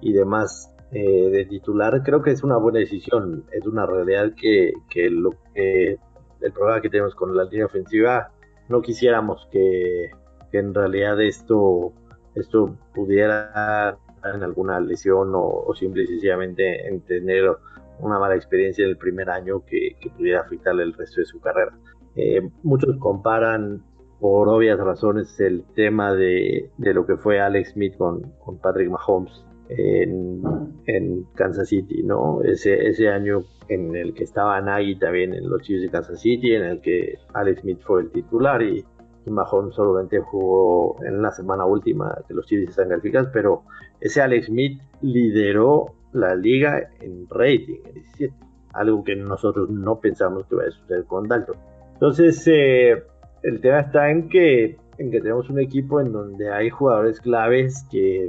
y, 0.00 0.12
demás 0.12 0.74
eh, 0.92 1.30
de 1.30 1.44
titular, 1.46 2.02
creo 2.02 2.22
que 2.22 2.30
es 2.30 2.42
una 2.42 2.56
buena 2.56 2.80
decisión. 2.80 3.44
Es 3.52 3.66
una 3.66 3.86
realidad 3.86 4.32
que, 4.36 4.72
que 4.90 5.10
lo 5.10 5.30
que 5.54 5.96
el 6.40 6.52
problema 6.52 6.80
que 6.80 6.90
tenemos 6.90 7.14
con 7.14 7.36
la 7.36 7.44
línea 7.44 7.66
ofensiva 7.66 8.32
no 8.68 8.82
quisiéramos 8.82 9.48
que 9.50 10.10
que 10.52 10.58
en 10.58 10.74
realidad 10.74 11.20
esto, 11.20 11.92
esto 12.34 12.76
pudiera 12.94 13.96
en 14.22 14.42
alguna 14.44 14.78
lesión 14.78 15.32
o, 15.34 15.74
simple 15.74 16.04
y 16.04 16.06
sencillamente 16.06 16.86
en 16.86 17.00
tener 17.00 17.50
una 17.98 18.18
mala 18.18 18.36
experiencia 18.36 18.84
en 18.84 18.90
el 18.90 18.98
primer 18.98 19.30
año 19.30 19.64
que, 19.64 19.96
pudiera 20.16 20.42
afectarle 20.42 20.84
el 20.84 20.92
resto 20.92 21.22
de 21.22 21.26
su 21.26 21.40
carrera. 21.40 21.72
Eh, 22.16 22.48
muchos 22.62 22.96
comparan 22.98 23.82
por 24.20 24.48
obvias 24.48 24.78
razones 24.78 25.38
el 25.40 25.64
tema 25.74 26.12
de, 26.14 26.70
lo 26.78 27.06
que 27.06 27.16
fue 27.16 27.40
Alex 27.40 27.72
Smith 27.72 27.96
con, 27.96 28.32
Patrick 28.62 28.90
Mahomes 28.90 29.44
en, 29.68 30.42
en, 30.86 31.24
Kansas 31.34 31.68
City, 31.68 32.02
¿no? 32.02 32.42
Ese, 32.42 32.86
ese 32.86 33.08
año 33.08 33.44
en 33.68 33.96
el 33.96 34.14
que 34.14 34.24
estaba 34.24 34.60
Nagy 34.60 34.96
también 34.98 35.34
en 35.34 35.48
los 35.48 35.62
Chiefs 35.62 35.82
de 35.82 35.90
Kansas 35.90 36.20
City, 36.20 36.54
en 36.54 36.62
el 36.62 36.80
que 36.80 37.18
Alex 37.34 37.62
Smith 37.62 37.80
fue 37.80 38.02
el 38.02 38.10
titular 38.10 38.62
y 38.62 38.84
y 39.24 39.30
Mahomes 39.30 39.74
solamente 39.74 40.20
jugó 40.20 40.96
en 41.04 41.22
la 41.22 41.30
semana 41.30 41.64
última 41.64 42.16
que 42.26 42.34
los 42.34 42.46
Chiefs 42.46 42.70
están 42.70 42.88
calificados, 42.88 43.30
pero 43.32 43.62
ese 44.00 44.20
Alex 44.20 44.46
Smith 44.46 44.80
lideró 45.00 45.86
la 46.12 46.34
liga 46.34 46.90
en 47.00 47.26
rating, 47.28 47.80
en 47.84 47.94
17, 47.94 48.34
algo 48.72 49.04
que 49.04 49.16
nosotros 49.16 49.70
no 49.70 50.00
pensamos 50.00 50.46
que 50.46 50.56
vaya 50.56 50.68
a 50.68 50.72
suceder 50.72 51.04
con 51.04 51.28
Dalton. 51.28 51.56
Entonces, 52.02 52.42
eh, 52.48 53.00
el 53.44 53.60
tema 53.60 53.78
está 53.78 54.10
en 54.10 54.28
que, 54.28 54.76
en 54.98 55.12
que 55.12 55.20
tenemos 55.20 55.48
un 55.48 55.60
equipo 55.60 56.00
en 56.00 56.10
donde 56.10 56.52
hay 56.52 56.68
jugadores 56.68 57.20
claves 57.20 57.86
que, 57.92 58.28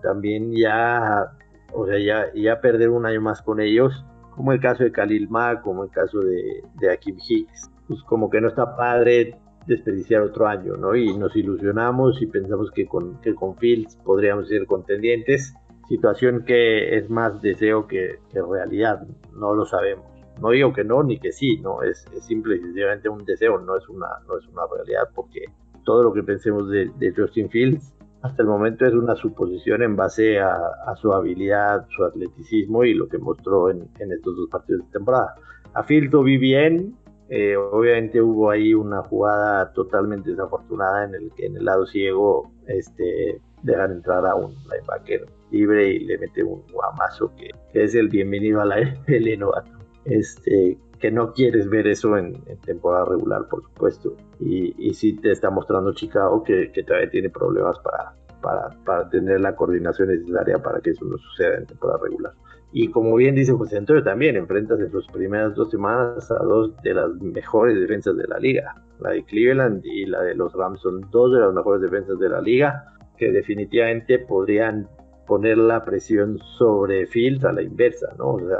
también 0.00 0.50
ya, 0.56 1.30
o 1.74 1.86
sea, 1.86 1.98
ya, 1.98 2.32
ya 2.34 2.62
perder 2.62 2.88
un 2.88 3.04
año 3.04 3.20
más 3.20 3.42
con 3.42 3.60
ellos, 3.60 4.02
como 4.34 4.52
el 4.52 4.60
caso 4.60 4.82
de 4.82 4.92
Khalil 4.92 5.28
Mack, 5.28 5.60
como 5.60 5.84
el 5.84 5.90
caso 5.90 6.20
de, 6.20 6.62
de 6.80 6.90
Akim 6.90 7.18
Hicks, 7.18 7.70
pues 7.86 8.02
como 8.04 8.30
que 8.30 8.40
no 8.40 8.48
está 8.48 8.74
padre 8.76 9.36
desperdiciar 9.66 10.22
otro 10.22 10.46
año, 10.46 10.78
¿no? 10.78 10.96
Y 10.96 11.14
nos 11.14 11.36
ilusionamos 11.36 12.22
y 12.22 12.26
pensamos 12.28 12.70
que 12.70 12.86
con, 12.86 13.20
que 13.20 13.34
con 13.34 13.58
Fields 13.58 13.94
podríamos 13.96 14.48
ser 14.48 14.64
contendientes, 14.64 15.54
situación 15.86 16.46
que 16.46 16.96
es 16.96 17.10
más 17.10 17.42
deseo 17.42 17.86
que, 17.86 18.20
realidad, 18.32 19.06
no 19.34 19.54
lo 19.54 19.66
sabemos. 19.66 20.11
No 20.40 20.50
digo 20.50 20.72
que 20.72 20.84
no 20.84 21.02
ni 21.02 21.18
que 21.18 21.32
sí, 21.32 21.58
no, 21.58 21.82
es, 21.82 22.04
simple 22.20 22.56
y 22.56 22.60
sencillamente 22.60 23.08
un 23.08 23.24
deseo, 23.24 23.60
no 23.60 23.76
es 23.76 23.88
una, 23.88 24.08
no 24.26 24.38
es 24.38 24.46
una 24.48 24.62
realidad, 24.74 25.08
porque 25.14 25.44
todo 25.84 26.02
lo 26.02 26.12
que 26.12 26.22
pensemos 26.22 26.68
de, 26.68 26.90
Justin 27.16 27.50
Fields 27.50 27.92
hasta 28.22 28.42
el 28.42 28.48
momento 28.48 28.86
es 28.86 28.94
una 28.94 29.16
suposición 29.16 29.82
en 29.82 29.96
base 29.96 30.38
a, 30.38 30.94
su 31.00 31.12
habilidad, 31.12 31.86
su 31.88 32.04
atleticismo 32.04 32.84
y 32.84 32.94
lo 32.94 33.08
que 33.08 33.18
mostró 33.18 33.68
en, 33.70 33.88
estos 33.98 34.36
dos 34.36 34.48
partidos 34.48 34.86
de 34.86 34.92
temporada. 34.92 35.34
A 35.74 35.82
Fields 35.82 36.12
lo 36.12 36.22
vi 36.22 36.38
bien, 36.38 36.94
eh, 37.28 37.56
obviamente 37.56 38.20
hubo 38.20 38.50
ahí 38.50 38.74
una 38.74 39.02
jugada 39.02 39.72
totalmente 39.72 40.30
desafortunada 40.30 41.04
en 41.04 41.14
el 41.14 41.32
que 41.34 41.46
en 41.46 41.56
el 41.56 41.64
lado 41.64 41.86
ciego 41.86 42.52
este, 42.66 43.40
dejan 43.62 43.92
entrar 43.92 44.26
a 44.26 44.34
un 44.34 44.54
linebacker 44.70 45.26
libre 45.50 45.92
y 45.92 46.00
le 46.00 46.18
mete 46.18 46.42
un 46.42 46.62
guamazo 46.72 47.32
que, 47.36 47.50
es 47.72 47.94
el 47.94 48.08
bienvenido 48.08 48.60
a 48.60 48.64
la 48.64 48.80
NFL 48.80 49.38
novato. 49.38 49.81
Este, 50.04 50.78
que 50.98 51.10
no 51.10 51.32
quieres 51.32 51.68
ver 51.68 51.86
eso 51.88 52.16
en, 52.16 52.34
temporada 52.64 53.04
regular, 53.06 53.48
por 53.48 53.62
supuesto. 53.62 54.16
Y, 54.40 54.74
y 54.78 54.94
sí 54.94 55.16
te 55.16 55.32
está 55.32 55.50
mostrando 55.50 55.92
Chicago 55.92 56.44
que, 56.44 56.70
que 56.72 56.84
todavía 56.84 57.10
tiene 57.10 57.30
problemas 57.30 57.78
para, 57.80 58.14
para, 58.40 58.70
para, 58.84 59.08
tener 59.10 59.40
la 59.40 59.54
coordinación 59.56 60.08
necesaria 60.08 60.58
para 60.58 60.80
que 60.80 60.90
eso 60.90 61.04
no 61.04 61.18
suceda 61.18 61.56
en 61.56 61.66
temporada 61.66 62.00
regular. 62.04 62.32
Y 62.72 62.88
como 62.88 63.16
bien 63.16 63.34
dice 63.34 63.52
José 63.52 63.76
Antonio, 63.76 64.02
también 64.02 64.36
enfrentas 64.36 64.80
en 64.80 64.90
sus 64.90 65.06
primeras 65.08 65.54
dos 65.54 65.70
semanas 65.70 66.30
a 66.30 66.42
dos 66.42 66.74
de 66.82 66.94
las 66.94 67.10
mejores 67.20 67.78
defensas 67.78 68.16
de 68.16 68.26
la 68.26 68.38
liga. 68.38 68.74
La 69.00 69.10
de 69.10 69.24
Cleveland 69.24 69.84
y 69.84 70.06
la 70.06 70.22
de 70.22 70.34
los 70.34 70.52
Rams 70.54 70.80
son 70.80 71.02
dos 71.10 71.32
de 71.32 71.40
las 71.40 71.52
mejores 71.52 71.82
defensas 71.82 72.18
de 72.18 72.28
la 72.28 72.40
liga 72.40 72.84
que 73.18 73.30
definitivamente 73.30 74.20
podrían 74.20 74.88
poner 75.26 75.58
la 75.58 75.84
presión 75.84 76.38
sobre 76.58 77.06
Fields 77.06 77.44
a 77.44 77.52
la 77.52 77.62
inversa, 77.62 78.14
¿no? 78.18 78.34
O 78.34 78.40
sea, 78.40 78.58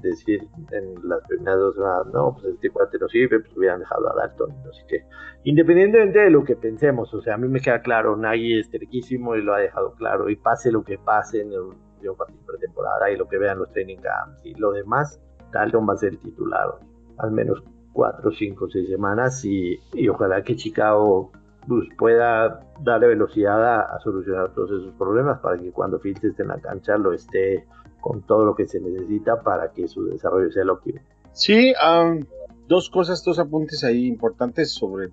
decir 0.00 0.48
en 0.72 0.94
las 1.08 1.20
primeras 1.26 1.58
dos 1.58 1.74
semanas, 1.74 2.06
no, 2.12 2.34
pues 2.34 2.46
este 2.54 2.70
cuate 2.70 2.98
no 2.98 3.08
sirve, 3.08 3.40
pues 3.40 3.56
hubieran 3.56 3.80
dejado 3.80 4.10
a 4.10 4.14
Dalton, 4.14 4.50
así 4.68 4.82
que 4.88 5.04
independientemente 5.44 6.20
de 6.20 6.30
lo 6.30 6.44
que 6.44 6.56
pensemos, 6.56 7.12
o 7.14 7.20
sea, 7.22 7.34
a 7.34 7.38
mí 7.38 7.48
me 7.48 7.60
queda 7.60 7.80
claro, 7.80 8.16
Nagy 8.16 8.58
es 8.58 8.70
terquísimo 8.70 9.36
y 9.36 9.42
lo 9.42 9.54
ha 9.54 9.58
dejado 9.58 9.94
claro, 9.94 10.28
y 10.30 10.36
pase 10.36 10.70
lo 10.70 10.84
que 10.84 10.98
pase 10.98 11.42
en 11.42 11.52
el 11.52 12.14
partido 12.16 12.44
pretemporada 12.46 13.10
y 13.10 13.16
lo 13.16 13.28
que 13.28 13.38
vean 13.38 13.58
los 13.58 13.70
training 13.72 13.98
camps 13.98 14.44
y 14.44 14.54
lo 14.54 14.72
demás, 14.72 15.20
Dalton 15.52 15.88
va 15.88 15.94
a 15.94 15.96
ser 15.96 16.16
titular 16.18 16.68
al 17.18 17.32
menos 17.32 17.62
4, 17.92 18.30
5, 18.30 18.68
6 18.70 18.88
semanas 18.88 19.44
y, 19.44 19.78
y 19.92 20.08
ojalá 20.08 20.42
que 20.42 20.56
Chicago 20.56 21.32
pues, 21.66 21.88
pueda 21.98 22.60
darle 22.82 23.08
velocidad 23.08 23.94
a, 23.94 23.98
solucionar 24.00 24.52
todos 24.54 24.70
esos 24.70 24.94
problemas 24.94 25.40
para 25.40 25.58
que 25.58 25.70
cuando 25.72 25.98
Fields 26.00 26.24
esté 26.24 26.42
en 26.42 26.48
la 26.48 26.60
cancha 26.60 26.96
lo 26.96 27.12
esté 27.12 27.66
con 28.00 28.22
todo 28.22 28.44
lo 28.44 28.54
que 28.54 28.66
se 28.66 28.80
necesita 28.80 29.42
para 29.42 29.72
que 29.72 29.88
su 29.88 30.04
desarrollo 30.04 30.50
sea 30.50 30.64
lo 30.64 30.74
óptimo. 30.74 31.00
Sí, 31.32 31.72
dos 32.66 32.90
cosas, 32.90 33.22
dos 33.24 33.38
apuntes 33.38 33.84
ahí 33.84 34.06
importantes 34.06 34.72
sobre 34.72 35.10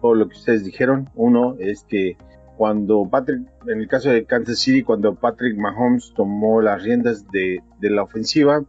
todo 0.00 0.14
lo 0.14 0.28
que 0.28 0.36
ustedes 0.36 0.64
dijeron. 0.64 1.08
Uno 1.14 1.56
es 1.58 1.84
que 1.84 2.16
cuando 2.56 3.08
Patrick, 3.10 3.42
en 3.66 3.80
el 3.80 3.88
caso 3.88 4.10
de 4.10 4.24
Kansas 4.24 4.58
City, 4.58 4.82
cuando 4.82 5.14
Patrick 5.14 5.56
Mahomes 5.56 6.12
tomó 6.14 6.60
las 6.60 6.82
riendas 6.82 7.24
de, 7.30 7.62
la 7.80 8.02
ofensiva, 8.02 8.62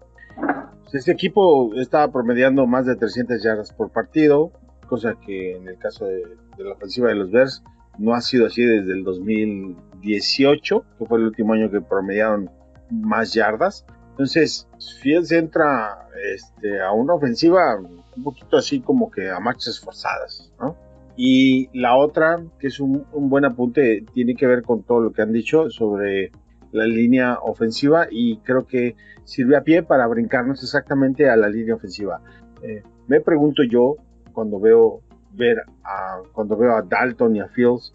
pues, 0.84 0.96
este 0.96 1.12
equipo 1.12 1.74
estaba 1.76 2.12
promediando 2.12 2.66
más 2.66 2.86
de 2.86 2.96
300 2.96 3.44
yardas 3.44 3.72
por 3.74 3.92
partido, 3.92 4.52
cosa 4.88 5.16
que 5.26 5.58
en 5.58 5.68
el 5.68 5.78
caso 5.78 6.06
de, 6.06 6.24
la 6.58 6.74
ofensiva 6.74 7.10
de 7.10 7.16
los 7.16 7.32
Bears 7.32 7.64
no 7.98 8.14
ha 8.14 8.22
sido 8.22 8.48
así 8.48 8.64
desde 8.64 8.94
el 8.94 9.04
2018, 9.04 10.86
que 10.98 11.06
fue 11.06 11.20
el 11.20 11.26
último 11.26 11.54
año 11.54 11.70
que 11.70 11.82
promediaron 11.82 12.50
más 12.90 13.34
yardas. 13.34 13.86
Entonces, 14.12 14.68
Fields 15.02 15.32
entra 15.32 16.08
este, 16.34 16.82
a 16.82 16.92
una 16.92 17.14
ofensiva 17.14 17.78
un 17.78 18.24
poquito 18.24 18.58
así 18.58 18.80
como 18.80 19.10
que 19.10 19.30
a 19.30 19.40
marchas 19.40 19.80
forzadas, 19.80 20.52
¿no? 20.60 20.76
Y 21.16 21.70
la 21.78 21.96
otra, 21.96 22.44
que 22.60 22.68
es 22.68 22.80
un, 22.80 23.06
buen 23.14 23.46
apunte, 23.46 24.04
tiene 24.14 24.36
que 24.36 24.48
ver 24.48 24.64
con 24.64 24.84
todo 24.84 25.02
lo 25.02 25.12
que 25.12 25.22
han 25.22 25.32
dicho 25.32 25.70
sobre 25.70 26.32
la 26.72 26.86
línea 26.86 27.38
ofensiva 27.40 28.08
y 28.10 28.38
creo 28.38 28.66
que 28.66 28.96
sirve 29.24 29.56
a 29.56 29.62
pie 29.62 29.84
para 29.84 30.08
brincarnos 30.08 30.64
exactamente 30.64 31.30
a 31.30 31.36
la 31.36 31.50
línea 31.50 31.76
ofensiva. 31.76 32.22
Eh, 32.64 32.82
me 33.08 33.22
pregunto 33.22 33.64
yo 33.64 33.98
cuando 34.32 34.60
veo 34.60 35.02
ver 35.34 35.62
a, 35.84 36.22
cuando 36.32 36.58
veo 36.58 36.76
a 36.76 36.82
Dalton 36.82 37.36
y 37.36 37.42
a 37.42 37.48
Fields, 37.48 37.94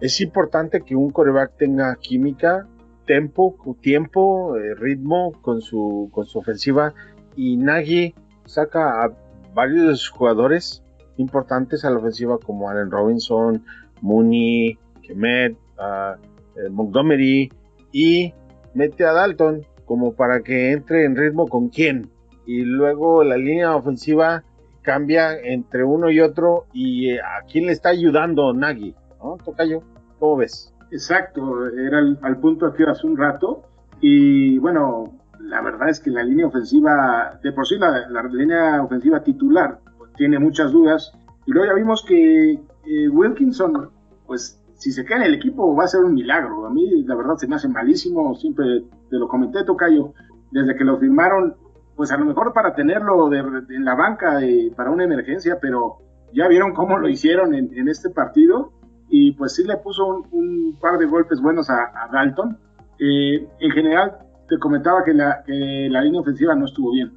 es 0.00 0.20
importante 0.20 0.82
que 0.82 0.94
un 0.94 1.10
coreback 1.10 1.56
tenga 1.56 1.96
química, 1.96 2.66
tempo, 3.10 3.56
tiempo, 3.80 4.56
eh, 4.56 4.76
ritmo 4.76 5.32
con 5.42 5.60
su, 5.62 6.08
con 6.12 6.26
su 6.26 6.38
ofensiva 6.38 6.94
y 7.34 7.56
Nagy 7.56 8.14
saca 8.44 9.02
a 9.02 9.10
varios 9.52 10.08
jugadores 10.08 10.84
importantes 11.16 11.84
a 11.84 11.90
la 11.90 11.98
ofensiva 11.98 12.38
como 12.38 12.70
Allen 12.70 12.88
Robinson, 12.88 13.64
Mooney, 14.00 14.78
Kemet, 15.02 15.56
ah, 15.76 16.18
eh, 16.54 16.70
Montgomery 16.70 17.50
y 17.90 18.32
mete 18.74 19.04
a 19.04 19.12
Dalton 19.12 19.66
como 19.86 20.12
para 20.12 20.42
que 20.42 20.70
entre 20.70 21.04
en 21.04 21.16
ritmo 21.16 21.48
con 21.48 21.68
quién. 21.68 22.08
Y 22.46 22.60
luego 22.60 23.24
la 23.24 23.36
línea 23.36 23.74
ofensiva 23.74 24.44
cambia 24.82 25.36
entre 25.36 25.82
uno 25.82 26.12
y 26.12 26.20
otro 26.20 26.66
y 26.72 27.10
eh, 27.10 27.20
a 27.20 27.44
quién 27.50 27.66
le 27.66 27.72
está 27.72 27.88
ayudando 27.88 28.52
Nagy, 28.52 28.94
¿no? 29.20 29.36
Tocayo, 29.44 29.82
¿cómo 30.20 30.36
ves? 30.36 30.72
Exacto, 30.90 31.68
era 31.68 31.98
al, 31.98 32.40
punto 32.40 32.72
que 32.72 32.84
hace 32.84 33.06
un 33.06 33.16
rato 33.16 33.62
y 34.00 34.58
bueno, 34.58 35.12
la 35.38 35.60
verdad 35.62 35.88
es 35.88 36.00
que 36.00 36.10
la 36.10 36.22
línea 36.22 36.46
ofensiva, 36.46 37.38
de 37.42 37.52
por 37.52 37.66
sí 37.66 37.76
la, 37.78 38.22
línea 38.30 38.82
ofensiva 38.82 39.22
titular 39.22 39.78
tiene 40.16 40.38
muchas 40.38 40.72
dudas. 40.72 41.12
Y 41.46 41.52
luego 41.52 41.68
ya 41.68 41.74
vimos 41.74 42.04
que 42.04 42.52
eh, 42.52 43.08
Wilkinson, 43.08 43.90
pues 44.26 44.60
si 44.74 44.92
se 44.92 45.04
queda 45.04 45.18
en 45.18 45.24
el 45.24 45.34
equipo 45.34 45.74
va 45.76 45.84
a 45.84 45.88
ser 45.88 46.00
un 46.00 46.14
milagro. 46.14 46.66
A 46.66 46.70
mí 46.70 47.04
la 47.04 47.14
verdad 47.14 47.36
se 47.36 47.46
me 47.46 47.56
hace 47.56 47.68
malísimo, 47.68 48.34
siempre 48.34 48.84
te 49.10 49.16
lo 49.16 49.28
comenté, 49.28 49.64
Tocayo, 49.64 50.14
desde 50.50 50.74
que 50.74 50.84
lo 50.84 50.98
firmaron, 50.98 51.54
pues 51.96 52.10
a 52.10 52.16
lo 52.16 52.24
mejor 52.24 52.52
para 52.52 52.74
tenerlo 52.74 53.32
en 53.32 53.84
la 53.84 53.94
banca 53.94 54.42
eh, 54.42 54.72
para 54.74 54.90
una 54.90 55.04
emergencia, 55.04 55.58
pero 55.60 55.98
ya 56.32 56.48
vieron 56.48 56.72
cómo 56.72 56.98
lo 56.98 57.08
hicieron 57.08 57.54
en, 57.54 57.88
este 57.88 58.08
partido 58.08 58.72
y 59.10 59.32
pues 59.32 59.54
sí 59.54 59.64
le 59.64 59.76
puso 59.78 60.24
un, 60.30 60.78
par 60.80 60.98
de 60.98 61.06
golpes 61.06 61.40
buenos 61.40 61.68
a, 61.68 62.08
Dalton. 62.12 62.56
Eh, 62.98 63.46
en 63.58 63.70
general, 63.72 64.18
te 64.48 64.58
comentaba 64.58 65.04
que 65.04 65.12
la, 65.12 65.42
que 65.44 65.88
la 65.90 66.02
línea 66.02 66.20
ofensiva 66.20 66.54
no 66.54 66.66
estuvo 66.66 66.92
bien. 66.92 67.12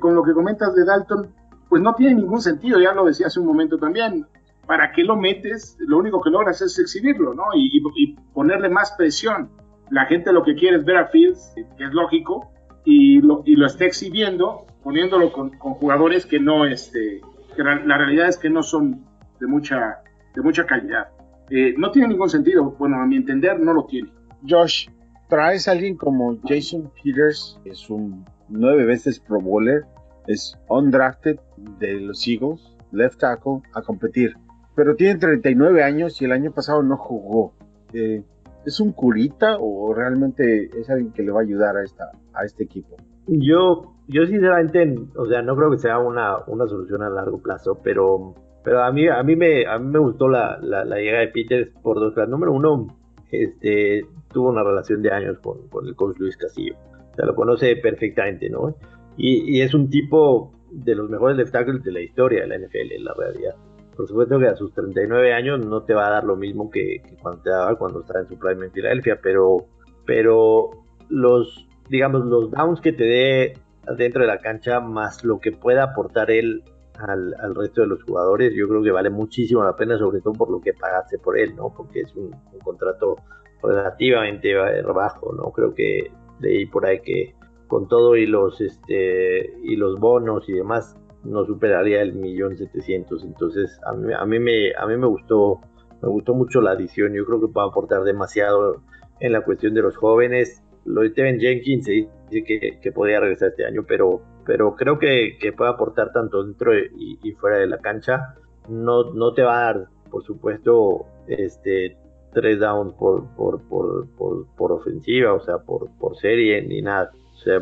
con 0.00 0.14
lo 0.14 0.22
que 0.22 0.32
comentas 0.32 0.74
de 0.74 0.84
Dalton, 0.84 1.28
pues 1.68 1.80
no 1.80 1.94
tiene 1.94 2.16
ningún 2.16 2.42
sentido, 2.42 2.78
ya 2.78 2.92
lo 2.92 3.06
decía 3.06 3.28
hace 3.28 3.40
un 3.40 3.46
momento 3.46 3.78
también. 3.78 4.26
¿Para 4.66 4.92
qué 4.92 5.04
lo 5.04 5.16
metes? 5.16 5.76
Lo 5.80 5.98
único 5.98 6.20
que 6.20 6.28
logras 6.28 6.60
es 6.60 6.78
exhibirlo, 6.78 7.34
¿no? 7.34 7.44
Y, 7.54 8.14
ponerle 8.34 8.68
más 8.68 8.92
presión. 8.92 9.50
La 9.90 10.04
gente 10.04 10.32
lo 10.32 10.42
que 10.42 10.54
quiere 10.54 10.76
es 10.76 10.84
ver 10.84 10.98
a 10.98 11.06
Fields, 11.06 11.54
que 11.76 11.84
es 11.84 11.92
lógico, 11.92 12.52
y 12.84 13.20
lo, 13.20 13.42
y 13.44 13.56
lo 13.56 13.66
está 13.66 13.86
exhibiendo, 13.86 14.66
poniéndolo 14.82 15.32
con, 15.32 15.52
jugadores 15.58 16.26
que 16.26 16.38
no, 16.38 16.66
este, 16.66 17.20
que 17.56 17.62
la, 17.62 17.96
realidad 17.96 18.28
es 18.28 18.36
que 18.36 18.50
no 18.50 18.62
son 18.62 19.06
de 19.40 19.46
mucha, 19.46 20.02
de 20.34 20.42
mucha 20.42 20.66
calidad. 20.66 21.08
Eh, 21.54 21.74
no 21.76 21.90
tiene 21.90 22.08
ningún 22.08 22.30
sentido, 22.30 22.74
bueno, 22.78 22.96
a 22.96 23.06
mi 23.06 23.16
entender, 23.16 23.60
no 23.60 23.74
lo 23.74 23.84
tiene. 23.84 24.10
Josh, 24.48 24.88
traes 25.28 25.68
a 25.68 25.72
alguien 25.72 25.98
como 25.98 26.38
Jason 26.44 26.90
Peters, 27.04 27.60
que 27.62 27.70
es 27.70 27.90
un 27.90 28.24
nueve 28.48 28.86
veces 28.86 29.20
Pro 29.20 29.38
Bowler, 29.38 29.84
es 30.26 30.58
undrafted 30.70 31.38
de 31.78 32.00
los 32.00 32.26
Eagles, 32.26 32.74
left 32.90 33.20
tackle, 33.20 33.60
a 33.74 33.82
competir. 33.82 34.34
Pero 34.74 34.96
tiene 34.96 35.18
39 35.18 35.82
años 35.82 36.22
y 36.22 36.24
el 36.24 36.32
año 36.32 36.52
pasado 36.52 36.82
no 36.82 36.96
jugó. 36.96 37.52
Eh, 37.92 38.24
¿Es 38.64 38.80
un 38.80 38.92
curita 38.92 39.58
o 39.60 39.92
realmente 39.92 40.70
es 40.80 40.88
alguien 40.88 41.12
que 41.12 41.22
le 41.22 41.32
va 41.32 41.40
a 41.40 41.42
ayudar 41.42 41.76
a, 41.76 41.84
esta, 41.84 42.12
a 42.32 42.46
este 42.46 42.64
equipo? 42.64 42.96
Yo, 43.26 43.92
yo 44.08 44.26
sinceramente, 44.26 44.94
o 45.16 45.26
sea, 45.26 45.42
no 45.42 45.54
creo 45.54 45.70
que 45.70 45.78
sea 45.78 45.98
una, 45.98 46.38
una 46.46 46.66
solución 46.66 47.02
a 47.02 47.10
largo 47.10 47.42
plazo, 47.42 47.78
pero 47.84 48.34
pero 48.64 48.82
a 48.82 48.92
mí, 48.92 49.08
a 49.08 49.22
mí 49.22 49.36
me, 49.36 49.66
a 49.66 49.78
mí 49.78 49.88
me 49.90 49.98
gustó 49.98 50.28
la, 50.28 50.58
la, 50.62 50.84
llegada 50.96 51.20
de 51.20 51.28
Peters 51.28 51.70
por 51.82 51.98
dos 51.98 52.14
cosas. 52.14 52.28
Número 52.28 52.52
uno, 52.52 52.86
este, 53.30 54.06
tuvo 54.32 54.50
una 54.50 54.62
relación 54.62 55.02
de 55.02 55.10
años 55.10 55.38
con, 55.40 55.68
con 55.68 55.86
el 55.86 55.96
coach 55.96 56.18
Luis 56.18 56.36
Castillo. 56.36 56.74
O 57.12 57.14
sea, 57.14 57.26
lo 57.26 57.34
conoce 57.34 57.76
perfectamente, 57.76 58.48
¿no? 58.48 58.74
Y, 59.16 59.58
y, 59.58 59.60
es 59.62 59.74
un 59.74 59.90
tipo 59.90 60.52
de 60.70 60.94
los 60.94 61.10
mejores 61.10 61.36
left 61.36 61.52
tackles 61.52 61.82
de 61.82 61.92
la 61.92 62.00
historia 62.00 62.42
de 62.42 62.46
la 62.46 62.58
NFL, 62.58 62.92
en 62.92 63.04
la 63.04 63.14
realidad. 63.14 63.54
Por 63.96 64.08
supuesto 64.08 64.38
que 64.38 64.46
a 64.46 64.56
sus 64.56 64.72
39 64.72 65.34
años 65.34 65.66
no 65.66 65.82
te 65.82 65.92
va 65.92 66.06
a 66.06 66.10
dar 66.10 66.24
lo 66.24 66.36
mismo 66.36 66.70
que, 66.70 67.02
cuando 67.20 67.42
te 67.42 67.50
daba 67.50 67.76
cuando 67.76 68.00
estaba 68.00 68.20
en 68.20 68.28
su 68.28 68.38
prime 68.38 68.66
en 68.66 68.72
Filadelfia, 68.72 69.18
pero, 69.22 69.66
pero 70.06 70.70
los, 71.10 71.68
digamos, 71.90 72.24
los 72.24 72.50
downs 72.50 72.80
que 72.80 72.92
te 72.92 73.04
dé 73.04 73.54
dentro 73.98 74.22
de 74.22 74.28
la 74.28 74.38
cancha 74.38 74.80
más 74.80 75.24
lo 75.24 75.40
que 75.40 75.52
pueda 75.52 75.84
aportar 75.84 76.30
él 76.30 76.62
al, 76.98 77.54
resto 77.54 77.82
de 77.82 77.86
los 77.88 78.02
jugadores, 78.02 78.52
yo 78.54 78.68
creo 78.68 78.82
que 78.82 78.90
vale 78.90 79.10
muchísimo 79.10 79.64
la 79.64 79.76
pena, 79.76 79.98
sobre 79.98 80.20
todo 80.20 80.34
por 80.34 80.50
lo 80.50 80.60
que 80.60 80.72
pagaste 80.74 81.18
por 81.18 81.38
él, 81.38 81.56
¿no? 81.56 81.72
Porque 81.74 82.00
es 82.00 82.14
un, 82.14 82.30
contrato 82.62 83.16
relativamente 83.62 84.54
bajo, 84.54 85.32
¿no? 85.32 85.50
Creo 85.52 85.74
que 85.74 86.10
leí 86.40 86.66
por 86.66 86.86
ahí 86.86 87.00
que 87.00 87.34
con 87.68 87.88
todo 87.88 88.16
y 88.16 88.26
los 88.26 88.60
este 88.60 89.54
y 89.62 89.76
los 89.76 89.98
bonos 89.98 90.46
y 90.48 90.52
demás 90.52 90.94
no 91.24 91.46
superaría 91.46 92.02
el 92.02 92.12
millón 92.12 92.56
setecientos 92.56 93.24
entonces 93.24 93.80
a 93.86 93.94
mí, 93.94 94.12
a 94.12 94.26
mí 94.26 94.38
me 94.38 94.74
a 94.76 94.86
mí 94.86 94.96
me 94.98 95.06
gustó 95.06 95.60
me 96.02 96.08
gustó 96.10 96.34
mucho 96.34 96.60
la 96.60 96.72
adición 96.72 97.14
yo 97.14 97.24
creo 97.24 97.40
que 97.40 97.48
puede 97.48 97.68
aportar 97.68 98.02
demasiado 98.02 98.82
en 99.20 99.32
la 99.32 99.42
cuestión 99.42 99.72
de 99.72 99.80
los 99.80 99.96
jóvenes 99.96 100.62
lo 100.84 101.00
de 101.00 101.10
Teven 101.10 101.40
Jenkins 101.40 101.86
se 101.86 101.92
dice 101.92 102.44
que, 102.44 102.78
que 102.82 102.92
podría 102.92 103.20
regresar 103.20 103.50
este 103.50 103.64
año 103.64 103.84
pero 103.88 104.20
pero 104.44 104.74
creo 104.76 104.98
que, 104.98 105.38
que 105.40 105.52
puede 105.52 105.70
aportar 105.70 106.12
tanto 106.12 106.42
dentro 106.42 106.76
y, 106.76 107.18
y, 107.22 107.32
fuera 107.32 107.58
de 107.58 107.66
la 107.66 107.78
cancha 107.78 108.34
no 108.68 109.12
no 109.12 109.34
te 109.34 109.42
va 109.42 109.58
a 109.58 109.64
dar 109.64 109.88
por 110.10 110.24
supuesto 110.24 111.06
este 111.26 111.96
tres 112.32 112.60
downs 112.60 112.92
por 112.94 113.26
por, 113.34 113.60
por, 113.68 114.08
por, 114.16 114.46
por 114.56 114.72
ofensiva 114.72 115.32
o 115.32 115.40
sea 115.40 115.58
por, 115.58 115.88
por 115.98 116.16
serie 116.16 116.62
ni 116.62 116.82
nada 116.82 117.10
o 117.34 117.38
sea, 117.38 117.60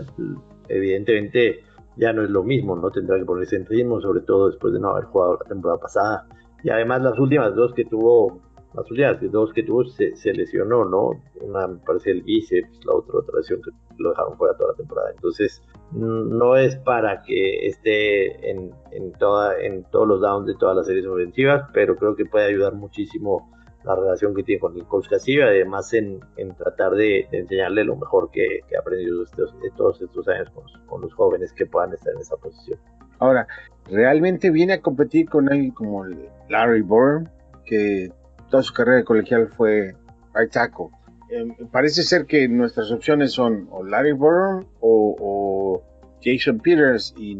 evidentemente 0.68 1.64
ya 1.96 2.12
no 2.12 2.22
es 2.22 2.30
lo 2.30 2.42
mismo, 2.42 2.76
¿no? 2.76 2.90
Tendrá 2.90 3.18
que 3.18 3.24
ponerse 3.24 3.56
en 3.56 3.66
ritmo, 3.66 4.00
sobre 4.00 4.20
todo 4.22 4.48
después 4.48 4.72
de 4.72 4.80
no 4.80 4.90
haber 4.90 5.04
jugado 5.04 5.38
la 5.42 5.48
temporada 5.48 5.80
pasada. 5.80 6.26
Y 6.62 6.70
además 6.70 7.02
las 7.02 7.18
últimas 7.18 7.54
dos 7.54 7.72
que 7.74 7.84
tuvo, 7.84 8.40
las 8.74 8.90
últimas 8.90 9.18
dos 9.30 9.52
que 9.52 9.62
tuvo 9.62 9.84
se, 9.84 10.32
lesionó, 10.32 10.84
¿no? 10.84 11.10
Una 11.40 11.66
me 11.66 11.78
parece 11.78 12.12
el 12.12 12.22
bíceps, 12.22 12.84
la 12.84 12.94
otra 12.94 13.18
otra 13.18 13.38
lesión 13.38 13.60
que 13.62 13.70
lo 13.98 14.10
dejaron 14.10 14.36
fuera 14.36 14.56
toda 14.56 14.70
la 14.70 14.76
temporada. 14.76 15.10
Entonces, 15.14 15.62
no 15.92 16.56
es 16.56 16.76
para 16.76 17.22
que 17.22 17.66
esté 17.66 18.50
en, 18.50 18.72
toda, 19.18 19.60
en 19.60 19.84
todos 19.84 20.06
los 20.06 20.20
downs 20.20 20.46
de 20.46 20.54
todas 20.54 20.76
las 20.76 20.86
series 20.86 21.06
ofensivas, 21.06 21.68
pero 21.72 21.96
creo 21.96 22.14
que 22.14 22.26
puede 22.26 22.46
ayudar 22.46 22.74
muchísimo 22.74 23.50
la 23.84 23.96
relación 23.96 24.34
que 24.34 24.42
tiene 24.42 24.60
con 24.60 24.76
el 24.76 24.84
coach 24.84 25.08
Castillo, 25.08 25.44
además 25.46 25.92
en, 25.94 26.20
tratar 26.56 26.92
de, 26.92 27.26
enseñarle 27.32 27.84
lo 27.84 27.96
mejor 27.96 28.30
que, 28.30 28.60
ha 28.76 28.80
aprendido 28.80 29.22
estos, 29.24 29.54
todos 29.76 30.00
estos 30.02 30.28
años 30.28 30.50
con, 30.86 31.00
los 31.00 31.12
jóvenes 31.14 31.52
que 31.52 31.66
puedan 31.66 31.92
estar 31.94 32.12
en 32.14 32.20
esa 32.20 32.36
posición. 32.36 32.78
Ahora, 33.18 33.46
realmente 33.90 34.50
viene 34.50 34.74
a 34.74 34.80
competir 34.82 35.28
con 35.28 35.50
alguien 35.50 35.70
como 35.70 36.04
Larry 36.48 36.82
Borum, 36.82 37.24
que 37.64 38.10
toda 38.50 38.62
su 38.62 38.72
carrera 38.74 39.02
colegial 39.04 39.48
fue 39.48 39.94
right 40.34 40.50
tackle. 40.52 40.88
Em, 41.30 41.54
parece 41.70 42.02
ser 42.02 42.26
que 42.26 42.48
nuestras 42.48 42.90
opciones 42.90 43.32
son 43.32 43.68
o 43.70 43.84
Larry 43.84 44.12
Borum 44.12 44.64
o, 44.80 45.82
Jason 46.22 46.58
Peters 46.58 47.14
y, 47.16 47.36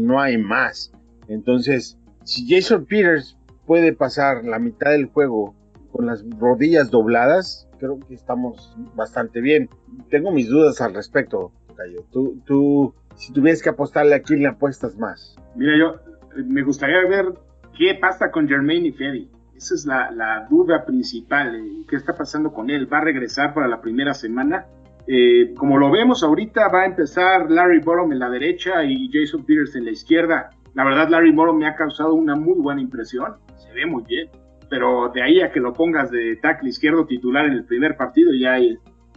no 0.00 0.20
hay 0.20 0.36
más. 0.36 0.92
Entonces, 1.28 1.98
si 2.24 2.46
Jason 2.46 2.84
Peters 2.84 3.38
puede 3.64 3.94
pasar 3.94 4.44
la 4.44 4.58
mitad 4.58 4.90
del 4.90 5.06
juego 5.06 5.54
con 5.92 6.04
las 6.06 6.22
rodillas 6.38 6.90
dobladas, 6.90 7.66
creo 7.78 7.98
que 8.00 8.12
estamos 8.14 8.76
bastante 8.94 9.40
bien. 9.40 9.70
Tengo 10.10 10.30
mis 10.30 10.48
dudas 10.50 10.82
al 10.82 10.92
respecto, 10.92 11.52
Cayo. 11.74 12.04
Tú, 12.12 12.42
tú, 12.44 12.94
si 13.14 13.32
tuvieras 13.32 13.62
que 13.62 13.70
apostarle 13.70 14.14
a 14.14 14.20
quién 14.20 14.42
le 14.42 14.48
apuestas 14.48 14.96
más. 14.98 15.36
Mira, 15.56 15.72
yo 15.78 15.94
eh, 16.38 16.44
me 16.44 16.62
gustaría 16.62 17.00
ver 17.08 17.32
qué 17.78 17.94
pasa 17.98 18.30
con 18.30 18.46
Jermaine 18.46 18.88
y 18.88 18.92
Freddy. 18.92 19.30
Esa 19.58 19.74
es 19.74 19.84
la, 19.84 20.46
duda 20.48 20.86
principal. 20.86 21.54
Eh, 21.54 21.84
¿Qué 21.86 21.96
está 21.96 22.14
pasando 22.14 22.52
con 22.52 22.70
él? 22.70 22.90
¿Va 22.90 22.98
a 22.98 23.02
regresar 23.02 23.52
para 23.52 23.68
la 23.68 23.80
primera 23.80 24.14
semana? 24.14 24.64
Eh, 25.06 25.52
como 25.54 25.76
lo 25.76 25.90
vemos 25.90 26.22
ahorita, 26.22 26.68
va 26.68 26.82
a 26.82 26.86
empezar 26.86 27.50
Larry 27.50 27.80
Borom 27.80 28.12
en 28.12 28.20
la 28.20 28.30
derecha 28.30 28.84
y 28.84 29.10
Jason 29.12 29.44
Peters 29.44 29.76
en 29.76 29.84
la 29.84 29.90
izquierda. 29.90 30.50
La 30.74 30.84
verdad, 30.84 31.08
Larry 31.10 31.32
Borom 31.32 31.58
me 31.58 31.66
ha 31.66 31.74
causado 31.74 32.14
una 32.14 32.34
muy 32.34 32.58
buena 32.58 32.80
impresión. 32.80 33.34
Se 33.56 33.72
ve 33.74 33.84
muy 33.84 34.04
bien 34.04 34.30
pero 34.68 35.10
de 35.12 35.22
ahí 35.22 35.40
a 35.40 35.50
que 35.50 35.60
lo 35.60 35.72
pongas 35.72 36.10
de 36.10 36.36
tackle 36.36 36.68
izquierdo 36.68 37.06
titular 37.06 37.46
en 37.46 37.52
el 37.52 37.64
primer 37.64 37.96
partido 37.96 38.32
ya 38.34 38.58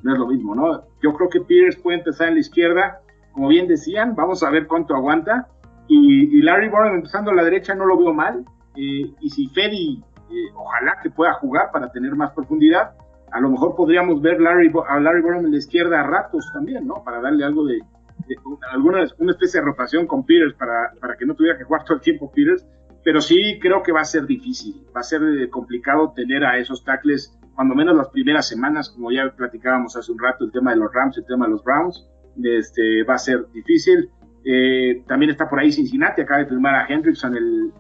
no 0.04 0.14
es 0.14 0.20
lo 0.20 0.28
mismo, 0.28 0.56
¿no? 0.56 0.84
Yo 1.02 1.14
creo 1.14 1.30
que 1.30 1.42
Peters 1.42 1.78
puede 1.78 2.00
empezar 2.00 2.30
en 2.30 2.36
la 2.36 2.40
izquierda, 2.40 3.02
como 3.34 3.50
bien 3.50 3.68
decían, 3.68 4.16
vamos 4.16 4.44
a 4.44 4.50
ver 4.50 4.68
cuánto 4.68 4.96
aguanta, 4.96 5.48
y, 5.88 6.42
Larry 6.42 6.70
Borum 6.70 6.96
empezando 6.96 7.32
a 7.32 7.36
la 7.36 7.44
derecha 7.44 7.76
no 7.76 7.86
lo 7.86 7.98
veo 7.98 8.14
mal, 8.14 8.46
eh, 8.76 9.12
y 9.20 9.30
si 9.30 9.48
Fedi, 9.50 10.02
eh, 10.32 10.52
ojalá 10.56 10.98
que 11.02 11.10
pueda 11.10 11.34
jugar 11.34 11.72
para 11.72 11.92
tener 11.92 12.16
más 12.16 12.32
profundidad, 12.32 12.94
a 13.32 13.40
lo 13.40 13.50
mejor 13.50 13.76
podríamos 13.76 14.22
ver 14.22 14.42
Larry, 14.42 14.72
a 14.88 15.00
Larry 15.00 15.22
Borum 15.22 15.46
en 15.46 15.52
la 15.52 15.58
izquierda 15.58 16.02
a 16.02 16.04
ratos 16.04 16.50
también, 16.54 16.86
¿no? 16.86 17.04
Para 17.04 17.22
darle 17.22 17.46
algo 17.46 17.66
de, 17.66 17.80
alguna 18.72 19.06
una 19.20 19.32
especie 19.32 19.60
de 19.60 19.66
rotación 19.66 20.06
con 20.08 20.26
Peters 20.26 20.54
para, 20.56 20.92
para 21.00 21.16
que 21.16 21.26
no 21.26 21.36
tuviera 21.36 21.58
que 21.58 21.64
jugar 21.64 21.84
todo 21.84 21.96
el 21.96 22.02
tiempo 22.02 22.32
Peters, 22.32 22.66
pero 23.04 23.22
sí 23.22 23.58
creo 23.60 23.82
que 23.82 23.92
va 23.92 24.02
a 24.02 24.06
ser 24.06 24.26
difícil, 24.26 24.86
va 24.96 25.02
a 25.02 25.04
ser 25.04 25.22
eh, 25.24 25.50
complicado 25.50 26.14
tener 26.16 26.44
a 26.44 26.58
esos 26.58 26.84
tackles, 26.84 27.38
cuando 27.56 27.76
menos 27.76 27.96
las 27.96 28.10
primeras 28.10 28.48
semanas, 28.48 28.90
como 28.90 29.12
ya 29.12 29.34
platicábamos 29.36 29.96
hace 29.96 30.12
un 30.12 30.20
rato, 30.20 30.46
el 30.46 30.52
tema 30.52 30.72
de 30.72 30.78
los 30.78 30.94
Rams, 30.94 31.18
el 31.18 31.26
tema 31.26 31.46
de 31.46 31.52
los 31.52 31.64
Browns, 31.64 32.08
este, 32.42 33.04
va 33.04 33.16
a 33.16 33.20
ser 33.20 33.46
difícil. 33.52 34.10
Eh, 34.44 35.04
también 35.08 35.32
está 35.32 35.50
por 35.50 35.60
ahí 35.60 35.72
Cincinnati, 35.72 36.22
acaba 36.22 36.40
de 36.40 36.48
firmar 36.48 36.76
a 36.76 36.88
Hendrickson, 36.88 37.36
el, 37.36 37.72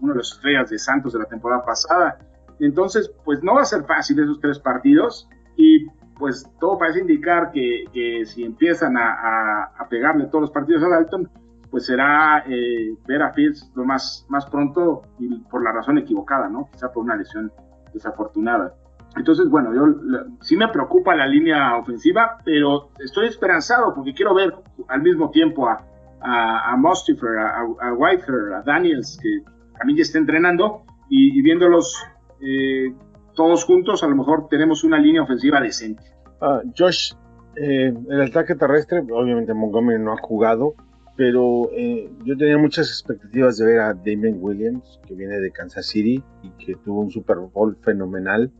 uno 0.00 0.12
de 0.12 0.18
los 0.18 0.32
estrellas 0.32 0.70
de 0.70 0.78
Santos 0.78 1.12
de 1.12 1.20
la 1.20 1.24
temporada 1.24 1.64
pasada. 1.64 2.18
Entonces, 2.60 3.10
pues 3.24 3.42
no 3.42 3.54
va 3.54 3.62
a 3.62 3.64
ser 3.64 3.84
fácil 3.84 4.18
esos 4.20 4.40
tres 4.40 4.58
partidos 4.58 5.28
y 5.56 5.86
pues 6.18 6.50
todo 6.60 6.78
parece 6.78 7.00
indicar 7.00 7.52
que, 7.52 8.22
si 8.26 8.44
empiezan 8.44 8.96
a, 8.96 9.12
a, 9.12 9.64
a 9.78 9.88
pegarle 9.88 10.26
todos 10.26 10.42
los 10.42 10.50
partidos 10.50 10.82
a 10.82 10.88
Dalton, 10.88 11.30
pues 11.70 11.86
será 11.86 12.44
eh, 12.46 12.96
ver 13.06 13.22
a 13.22 13.32
Fields 13.32 13.70
lo 13.74 13.84
más, 13.84 14.26
más 14.28 14.46
pronto 14.46 15.02
y 15.18 15.40
por 15.44 15.62
la 15.62 15.72
razón 15.72 15.98
equivocada, 15.98 16.48
¿no? 16.48 16.68
Quizá 16.72 16.92
por 16.92 17.04
una 17.04 17.16
lesión 17.16 17.52
desafortunada. 17.92 18.74
Entonces, 19.16 19.48
bueno, 19.48 19.74
yo 19.74 20.34
sí 20.40 20.56
me 20.56 20.68
preocupa 20.68 21.14
la 21.16 21.26
línea 21.26 21.76
ofensiva, 21.76 22.38
pero 22.44 22.90
estoy 22.98 23.26
esperanzado 23.26 23.94
porque 23.94 24.14
quiero 24.14 24.34
ver 24.34 24.54
al 24.88 25.02
mismo 25.02 25.30
tiempo 25.30 25.68
a, 25.68 25.84
a, 26.20 26.72
a 26.72 26.76
Mustifer, 26.76 27.38
a, 27.38 27.60
a 27.60 28.58
a 28.58 28.62
Daniels, 28.64 29.18
que 29.20 29.42
también 29.78 29.96
ya 29.98 30.02
está 30.02 30.18
entrenando, 30.18 30.84
y, 31.08 31.40
viéndolos 31.42 31.96
eh, 32.40 32.92
todos 33.34 33.64
juntos, 33.64 34.02
a 34.02 34.08
lo 34.08 34.16
mejor 34.16 34.48
tenemos 34.48 34.84
una 34.84 34.98
línea 34.98 35.22
ofensiva 35.22 35.60
decente. 35.60 36.02
Uh, 36.40 36.70
Josh, 36.76 37.12
eh, 37.56 37.92
el 38.10 38.22
ataque 38.22 38.54
terrestre, 38.54 39.00
obviamente 39.00 39.54
Montgomery 39.54 40.02
no 40.02 40.12
ha 40.12 40.18
jugado, 40.18 40.74
pero 41.16 41.68
eh, 41.72 42.10
yo 42.24 42.36
tenía 42.36 42.58
muchas 42.58 42.88
expectativas 42.88 43.56
de 43.58 43.66
ver 43.66 43.80
a 43.80 43.94
Damien 43.94 44.38
Williams, 44.40 45.00
que 45.06 45.14
viene 45.14 45.40
de 45.40 45.50
Kansas 45.50 45.86
City 45.86 46.22
y 46.42 46.50
que 46.64 46.76
tuvo 46.76 47.00
un 47.00 47.10
Super 47.10 47.38
Bowl 47.38 47.76
fenomenal. 47.82 48.52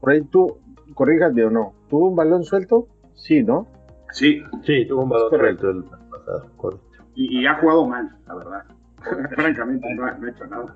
Por 0.00 0.12
ahí 0.12 0.22
tú, 0.22 0.58
corrígame 0.94 1.44
o 1.44 1.50
no, 1.50 1.74
¿tuvo 1.88 2.08
un 2.08 2.16
balón 2.16 2.44
suelto? 2.44 2.88
Sí, 3.14 3.42
¿no? 3.42 3.66
Sí, 4.12 4.42
sí, 4.62 4.86
tuvo 4.86 5.04
un 5.04 5.08
balón 5.10 5.30
suelto 5.30 5.70
el 5.70 5.84
pasado, 5.84 6.50
correcto. 6.56 6.84
Y, 7.16 7.46
ha 7.46 7.54
jugado 7.54 7.86
mal, 7.86 8.10
la 8.26 8.34
verdad. 8.34 8.64
Francamente, 9.36 9.86
no, 9.94 10.06
ha 10.06 10.28
hecho 10.28 10.46
nada. 10.46 10.74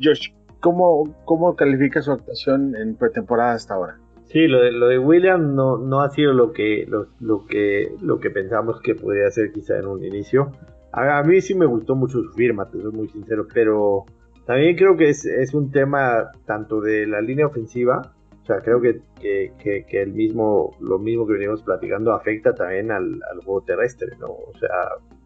Josh, 0.00 0.30
¿cómo, 0.60 1.14
¿cómo 1.24 1.56
califica 1.56 2.02
su 2.02 2.12
actuación 2.12 2.76
en 2.76 2.94
pretemporada 2.96 3.54
hasta 3.54 3.74
ahora? 3.74 3.98
Sí, 4.32 4.46
lo 4.46 4.62
de, 4.62 4.72
lo 4.72 4.88
de 4.88 4.98
William 4.98 5.54
no, 5.54 5.76
no 5.76 6.00
ha 6.00 6.08
sido 6.10 6.32
lo 6.32 6.52
que, 6.52 6.86
lo, 6.88 7.08
lo, 7.20 7.46
que, 7.46 7.94
lo 8.00 8.18
que 8.18 8.30
pensamos 8.30 8.80
que 8.80 8.94
podría 8.94 9.30
ser 9.30 9.52
quizá 9.52 9.78
en 9.78 9.86
un 9.86 10.02
inicio. 10.04 10.52
A, 10.92 11.22
mí 11.22 11.40
sí 11.40 11.54
me 11.54 11.66
gustó 11.66 11.94
mucho 11.94 12.22
su 12.22 12.32
firma, 12.32 12.68
te 12.68 12.80
soy 12.80 12.92
muy 12.92 13.08
sincero, 13.08 13.46
pero 13.52 14.04
también 14.46 14.76
creo 14.76 14.96
que 14.96 15.10
es, 15.10 15.24
es 15.24 15.54
un 15.54 15.70
tema 15.70 16.32
tanto 16.46 16.80
de 16.80 17.06
la 17.06 17.20
línea 17.20 17.46
ofensiva, 17.46 18.12
o 18.42 18.46
sea, 18.46 18.60
creo 18.60 18.80
que, 18.80 19.00
que, 19.20 19.84
que, 19.88 20.02
el 20.02 20.12
mismo, 20.12 20.76
lo 20.80 20.98
mismo 20.98 21.26
que 21.26 21.34
venimos 21.34 21.62
platicando 21.62 22.12
afecta 22.12 22.52
también 22.54 22.90
al, 22.90 23.20
al, 23.30 23.38
juego 23.44 23.62
terrestre, 23.62 24.16
¿no? 24.18 24.26
O 24.26 24.52
sea, 24.58 24.68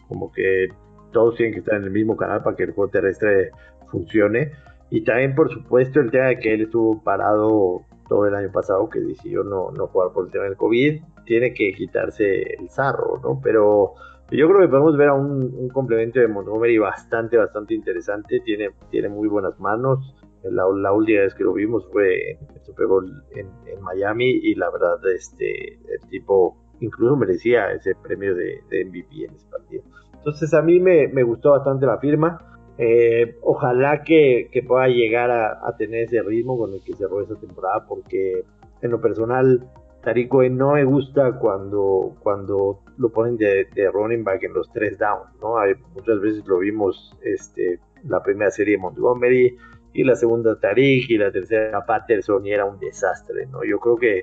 como 0.07 0.31
que 0.31 0.69
todos 1.13 1.35
tienen 1.37 1.55
que 1.55 1.61
estar 1.61 1.77
en 1.77 1.85
el 1.85 1.91
mismo 1.91 2.15
canal 2.15 2.43
para 2.43 2.57
que 2.57 2.65
el 2.65 2.73
juego 2.73 2.91
terrestre 2.91 3.53
funcione. 3.91 4.53
Y 4.91 5.03
también, 5.03 5.35
por 5.35 5.51
supuesto, 5.51 6.01
el 6.01 6.11
tema 6.11 6.27
de 6.27 6.39
que 6.39 6.53
él 6.53 6.63
estuvo 6.63 7.03
parado 7.03 7.83
todo 8.07 8.27
el 8.27 8.35
año 8.35 8.53
pasado 8.53 8.89
que 8.91 9.01
decidió 9.01 9.43
no, 9.43 9.71
no 9.71 9.87
jugar 9.87 10.13
por 10.13 10.27
el 10.27 10.31
tema 10.31 10.45
del 10.45 10.57
COVID, 10.57 11.01
tiene 11.25 11.55
que 11.55 11.73
quitarse 11.73 12.55
el 12.55 12.69
zarro, 12.69 13.19
¿no? 13.23 13.41
Pero, 13.43 13.95
Yo 14.31 14.49
creo 14.49 14.61
que 14.61 14.69
podemos 14.69 14.97
ver 14.97 15.09
a 15.09 15.15
un, 15.15 15.69
complemento 15.69 16.19
de 16.19 16.27
Montgomery 16.27 16.79
bastante, 16.79 17.37
bastante 17.37 17.75
interesante. 17.75 18.41
Tiene, 18.41 18.71
tiene 18.91 19.09
muy 19.09 19.29
buenas 19.29 19.59
manos. 19.61 20.17
La, 20.43 20.65
la, 20.75 20.93
última 20.93 21.21
vez 21.21 21.35
que 21.35 21.45
lo 21.45 21.53
vimos 21.53 21.89
fue 21.93 22.33
en 22.33 22.39
el 22.55 22.65
Super 22.65 22.87
Bowl 22.87 23.23
en, 23.35 23.49
en, 23.67 23.81
Miami 23.83 24.31
y 24.31 24.55
la 24.55 24.71
verdad 24.71 24.99
este 25.13 25.75
el 25.75 26.09
tipo 26.09 26.57
incluso 26.81 27.17
merecía 27.17 27.73
ese 27.73 27.97
premio 27.97 28.35
de, 28.35 28.63
de 28.69 28.85
MVP 28.85 29.25
en 29.25 29.35
ese 29.35 29.49
partido. 29.49 29.83
Entonces 30.15 30.53
a 30.55 30.63
mí 30.63 30.79
me, 30.81 31.09
me 31.09 31.23
gustó 31.23 31.53
bastante 31.53 31.87
la 31.87 31.99
firma. 31.99 32.61
Eh, 32.79 33.37
ojalá 33.43 34.03
que, 34.03 34.49
que, 34.53 34.63
pueda 34.63 34.87
llegar 34.89 35.31
a, 35.31 35.67
a, 35.67 35.77
tener 35.77 36.05
ese 36.05 36.23
ritmo 36.23 36.59
con 36.59 36.75
el 36.75 36.83
que 36.83 36.95
cerró 36.95 37.23
esa 37.23 37.35
temporada 37.37 37.87
porque 37.89 38.45
en 38.83 38.91
lo 38.91 39.01
personal 39.01 39.67
Tarico 40.07 40.41
no 40.45 40.75
me 40.75 40.85
gusta 40.85 41.33
cuando, 41.33 42.15
cuando 42.21 42.79
lo 42.97 43.09
ponen 43.11 43.37
de, 43.37 43.67
running 43.93 44.23
back 44.23 44.45
en 44.45 44.53
los 44.53 44.71
tres 44.71 44.97
downs, 44.99 45.35
¿no? 45.41 45.59
Hay, 45.59 45.75
muchas 45.97 46.21
veces 46.21 46.47
lo 46.47 46.61
vimos 46.61 47.13
este, 47.23 47.81
la 48.05 48.23
primera 48.23 48.53
serie 48.53 48.77
de 48.77 48.83
Montgomery 48.83 49.57
y 49.95 50.05
la 50.05 50.15
segunda 50.15 50.61
Tarik 50.61 51.11
y 51.11 51.19
la 51.19 51.33
tercera 51.33 51.85
Patterson 51.85 52.47
y 52.47 52.53
era 52.53 52.65
un 52.65 52.79
desastre, 52.79 53.47
¿no? 53.47 53.65
Yo 53.65 53.81
creo 53.81 53.97
que, 53.97 54.23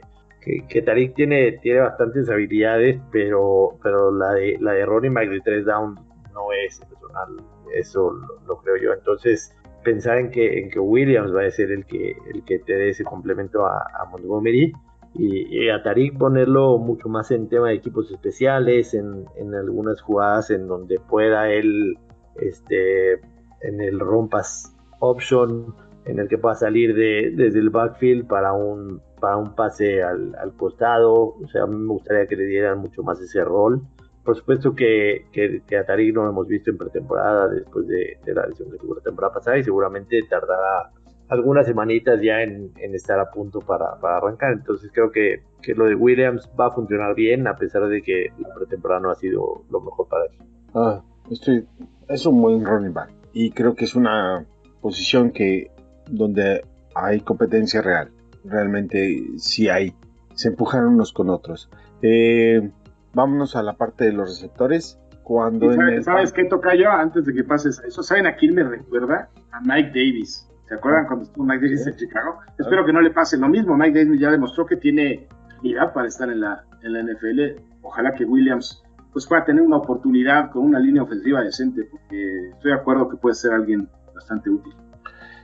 que, 0.70 0.82
Tarik 0.82 1.16
tiene, 1.16 1.60
tiene 1.62 1.82
bastantes 1.82 2.30
habilidades, 2.30 3.02
pero, 3.12 3.78
pero 3.84 4.10
la, 4.10 4.36
de, 4.36 4.58
la 4.62 4.72
de 4.72 4.86
running 4.86 5.14
back 5.14 5.30
de 5.30 5.42
tres 5.42 5.66
downs 5.66 6.00
no 6.34 6.54
es 6.66 6.80
personal, 6.80 7.46
eso 7.76 8.14
lo, 8.48 8.56
creo 8.60 8.78
yo. 8.78 8.94
Entonces, 8.94 9.54
pensar 9.84 10.18
en 10.18 10.32
que, 10.32 10.60
en 10.62 10.70
que 10.70 10.80
Williams 10.80 11.36
va 11.36 11.44
a 11.44 11.52
ser 11.52 11.74
el 11.74 11.86
que, 11.86 12.16
el 12.34 12.46
que 12.46 12.60
te 12.60 12.72
dé 12.72 12.92
ese 12.92 13.04
complemento 13.04 13.66
a, 13.66 13.86
Montgomery 14.12 14.72
y, 15.16 15.70
a 15.70 15.84
Tarik 15.84 16.18
ponerlo 16.18 16.78
mucho 16.80 17.08
más 17.08 17.30
en 17.32 17.48
tema 17.48 17.70
de 17.70 17.76
equipos 17.76 18.12
especiales, 18.12 18.94
en, 18.94 19.26
en 19.36 19.54
algunas 19.54 20.02
jugadas 20.02 20.50
en 20.50 20.68
donde 20.68 21.00
pueda 21.00 21.52
él, 21.52 21.98
este, 22.36 23.14
en 23.62 23.82
el 23.82 24.00
rompas 24.00 24.76
option 25.00 25.76
en 26.06 26.20
el 26.20 26.28
que 26.28 26.38
pueda 26.38 26.56
salir 26.56 26.96
de, 26.96 27.32
desde 27.36 27.60
el 27.60 27.70
backfield 27.70 28.28
para 28.28 28.54
un, 28.54 29.02
para 29.20 29.38
un 29.38 29.56
pase 29.56 30.04
al, 30.04 30.36
al, 30.36 30.54
costado. 30.54 31.14
O 31.14 31.48
sea, 31.52 31.64
a 31.64 31.68
mí 31.68 31.76
me 31.76 31.88
gustaría 31.88 32.28
que 32.28 32.36
le 32.36 32.46
dieran 32.46 32.80
mucho 32.80 33.04
más 33.04 33.22
ese 33.22 33.44
rol. 33.44 33.82
Por 34.24 34.36
supuesto 34.36 34.74
que, 34.76 35.28
que, 35.32 35.78
a 35.78 35.84
no 36.14 36.24
lo 36.24 36.30
hemos 36.30 36.48
visto 36.48 36.72
en 36.72 36.78
pretemporada 36.78 37.48
después 37.50 37.88
de, 37.88 38.18
la 38.34 38.48
lesión 38.48 38.72
que 38.72 38.78
tuvo 38.78 38.96
la 38.96 39.02
temporada 39.02 39.34
pasada 39.34 39.58
y 39.58 39.64
seguramente 39.64 40.22
tardará 40.30 40.92
algunas 41.30 41.66
semanitas 41.66 42.22
ya 42.22 42.42
en, 42.42 42.72
en 42.78 42.96
estar 42.96 43.20
a 43.20 43.32
punto 43.32 43.60
para, 43.60 44.00
para, 44.00 44.18
arrancar. 44.18 44.54
Entonces 44.54 44.92
creo 44.94 45.12
que, 45.12 45.44
que, 45.62 45.74
lo 45.74 45.86
de 45.86 45.96
Williams 45.96 46.50
va 46.60 46.68
a 46.68 46.72
funcionar 46.72 47.16
bien 47.16 47.48
a 47.48 47.56
pesar 47.56 47.88
de 47.88 48.02
que 48.02 48.32
la 48.38 48.54
pretemporada 48.54 49.02
no 49.02 49.12
ha 49.12 49.16
sido 49.16 49.64
lo 49.70 49.82
mejor 49.82 50.08
para 50.08 50.26
él. 50.26 50.32
Ah, 50.76 51.02
estoy, 51.30 51.66
es 52.08 52.26
un 52.26 52.42
buen 52.42 52.66
running 52.66 52.94
back 52.94 53.12
y 53.34 53.52
creo 53.52 53.76
que 53.76 53.86
es 53.86 53.96
una 53.96 54.46
posición 54.82 55.32
que 55.32 55.72
donde 56.08 56.64
hay 56.96 57.22
competencia 57.22 57.82
real. 57.82 58.12
Realmente 58.46 59.24
sí 59.38 59.70
hay. 59.70 59.96
Se 60.36 60.50
empujan 60.50 60.86
unos 60.86 61.14
con 61.14 61.30
otros. 61.30 61.70
Eh, 62.02 62.70
vámonos 63.14 63.56
a 63.56 63.64
la 63.64 63.74
parte 63.74 64.06
de 64.06 64.14
los 64.14 64.30
receptores. 64.30 65.00
Cuando 65.24 65.72
¿Sabes, 66.02 66.34
qué 66.34 66.44
toca 66.44 66.76
yo 66.76 66.92
antes 66.92 67.24
de 67.24 67.34
que 67.34 67.46
pases 67.46 67.82
eso? 67.88 68.04
¿Saben 68.04 68.28
a 68.28 68.36
quién 68.36 68.54
me 68.54 68.64
recuerda? 68.64 69.30
A 69.52 69.62
Mike 69.62 69.90
Davis. 69.90 70.50
¿Se 70.68 70.76
acuerdan 70.76 71.06
cuando 71.08 71.26
estuvo 71.26 71.46
Mike 71.46 71.66
Davis 71.66 71.88
en 71.88 71.96
Chicago? 71.96 72.40
Espero 72.58 72.86
que 72.86 72.94
no 72.94 73.02
le 73.02 73.12
pase 73.12 73.38
lo 73.38 73.50
mismo. 73.50 73.78
Mike 73.78 74.04
Davis 74.04 74.20
ya 74.20 74.32
demostró 74.32 74.66
que 74.66 74.78
tiene 74.78 75.28
edad 75.64 75.94
para 75.94 76.08
estar 76.08 76.30
en 76.30 76.42
la, 76.42 76.64
en 76.82 76.94
la 76.94 77.04
NFL. 77.04 77.62
Ojalá 77.82 78.14
que 78.14 78.26
Williams 78.26 78.84
pues 79.12 79.28
pueda 79.28 79.46
tener 79.46 79.62
una 79.62 79.78
oportunidad 79.78 80.50
con 80.52 80.64
una 80.64 80.80
línea 80.80 81.04
ofensiva 81.04 81.44
decente, 81.44 81.84
porque 81.84 82.50
estoy 82.50 82.72
de 82.72 82.78
acuerdo 82.78 83.08
que 83.10 83.18
puede 83.18 83.36
ser 83.36 83.54
alguien 83.54 83.88
bastante 84.14 84.50
útil. 84.50 84.74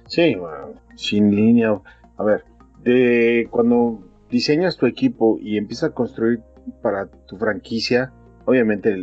Sí, 0.07 0.35
sin 0.95 1.35
línea. 1.35 1.79
A 2.17 2.23
ver, 2.23 2.43
de 2.83 3.47
cuando 3.51 4.03
diseñas 4.29 4.75
tu 4.75 4.87
equipo 4.87 5.37
y 5.39 5.57
empiezas 5.57 5.91
a 5.91 5.93
construir 5.93 6.41
para 6.81 7.07
tu 7.27 7.37
franquicia, 7.37 8.11
obviamente 8.45 8.95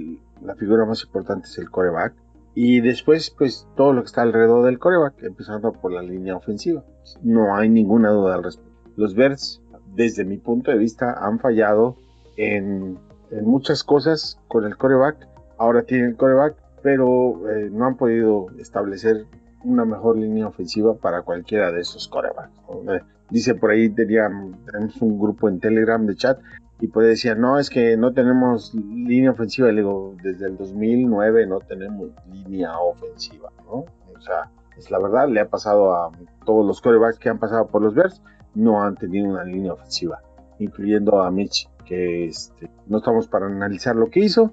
la 0.42 0.56
figura 0.56 0.84
más 0.84 1.04
importante 1.04 1.46
es 1.46 1.58
el 1.58 1.70
coreback. 1.70 2.14
Y 2.58 2.80
después, 2.80 3.28
pues 3.28 3.68
todo 3.76 3.92
lo 3.92 4.00
que 4.00 4.06
está 4.06 4.22
alrededor 4.22 4.64
del 4.64 4.78
coreback, 4.78 5.22
empezando 5.24 5.72
por 5.72 5.92
la 5.92 6.00
línea 6.00 6.36
ofensiva. 6.36 6.82
No 7.22 7.54
hay 7.54 7.68
ninguna 7.68 8.08
duda 8.08 8.34
al 8.34 8.44
respecto. 8.44 8.72
Los 8.96 9.14
Bears, 9.14 9.60
desde 9.94 10.24
mi 10.24 10.38
punto 10.38 10.70
de 10.70 10.78
vista, 10.78 11.18
han 11.20 11.38
fallado 11.38 11.98
en, 12.38 12.98
muchas 13.42 13.84
cosas 13.84 14.40
con 14.48 14.64
el 14.64 14.78
coreback. 14.78 15.28
Ahora 15.58 15.82
tienen 15.82 16.06
el 16.06 16.16
coreback, 16.16 16.56
pero 16.82 17.46
eh, 17.50 17.68
no 17.70 17.84
han 17.84 17.98
podido 17.98 18.46
establecer 18.58 19.26
una 19.62 19.84
mejor 19.84 20.16
línea 20.16 20.46
ofensiva 20.46 20.94
para 20.94 21.20
cualquiera 21.20 21.70
de 21.72 21.82
esos 21.82 22.08
corebacks. 22.08 22.58
Eh, 22.88 23.00
dice 23.28 23.54
por 23.54 23.72
ahí, 23.72 23.90
teníamos, 23.90 24.56
tenemos 24.64 25.02
un 25.02 25.18
grupo 25.20 25.50
en 25.50 25.60
Telegram 25.60 26.06
de 26.06 26.16
chat 26.16 26.38
y 26.80 26.86
ahí 26.86 27.06
decía, 27.06 27.34
no, 27.34 27.58
es 27.58 27.70
que 27.70 27.96
no 27.96 28.12
tenemos 28.12 28.74
línea 28.74 29.30
ofensiva. 29.30 29.68
Le 29.68 29.76
digo, 29.80 30.14
desde 30.22 30.46
el 30.46 30.56
2009 30.56 31.46
no 31.46 31.60
tenemos 31.60 32.10
línea 32.30 32.78
ofensiva, 32.78 33.50
¿no? 33.64 33.84
O 34.14 34.20
sea, 34.20 34.50
es 34.76 34.90
la 34.90 34.98
verdad, 34.98 35.28
le 35.28 35.40
ha 35.40 35.48
pasado 35.48 35.94
a 35.94 36.12
todos 36.44 36.66
los 36.66 36.80
corebacks 36.82 37.18
que 37.18 37.30
han 37.30 37.38
pasado 37.38 37.66
por 37.66 37.82
los 37.82 37.94
Bears, 37.94 38.22
no 38.54 38.82
han 38.82 38.94
tenido 38.94 39.28
una 39.28 39.44
línea 39.44 39.72
ofensiva, 39.72 40.20
incluyendo 40.58 41.22
a 41.22 41.30
Mitch, 41.30 41.68
que 41.86 42.26
este, 42.26 42.70
no 42.86 42.98
estamos 42.98 43.26
para 43.28 43.46
analizar 43.46 43.96
lo 43.96 44.10
que 44.10 44.20
hizo. 44.20 44.52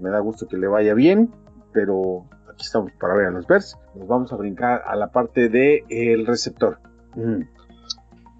me 0.00 0.10
da 0.10 0.20
gusto 0.20 0.46
que 0.46 0.56
le 0.56 0.68
vaya 0.68 0.94
bien, 0.94 1.32
pero 1.72 2.26
aquí 2.52 2.64
estamos 2.64 2.92
para 2.92 3.14
ver 3.14 3.26
a 3.26 3.30
los 3.30 3.46
Bears. 3.48 3.76
Nos 3.96 4.06
vamos 4.06 4.32
a 4.32 4.36
brincar 4.36 4.82
a 4.86 4.94
la 4.94 5.08
parte 5.08 5.48
del 5.48 5.82
el 5.88 6.26
receptor. 6.26 6.78
Mm. 7.16 7.42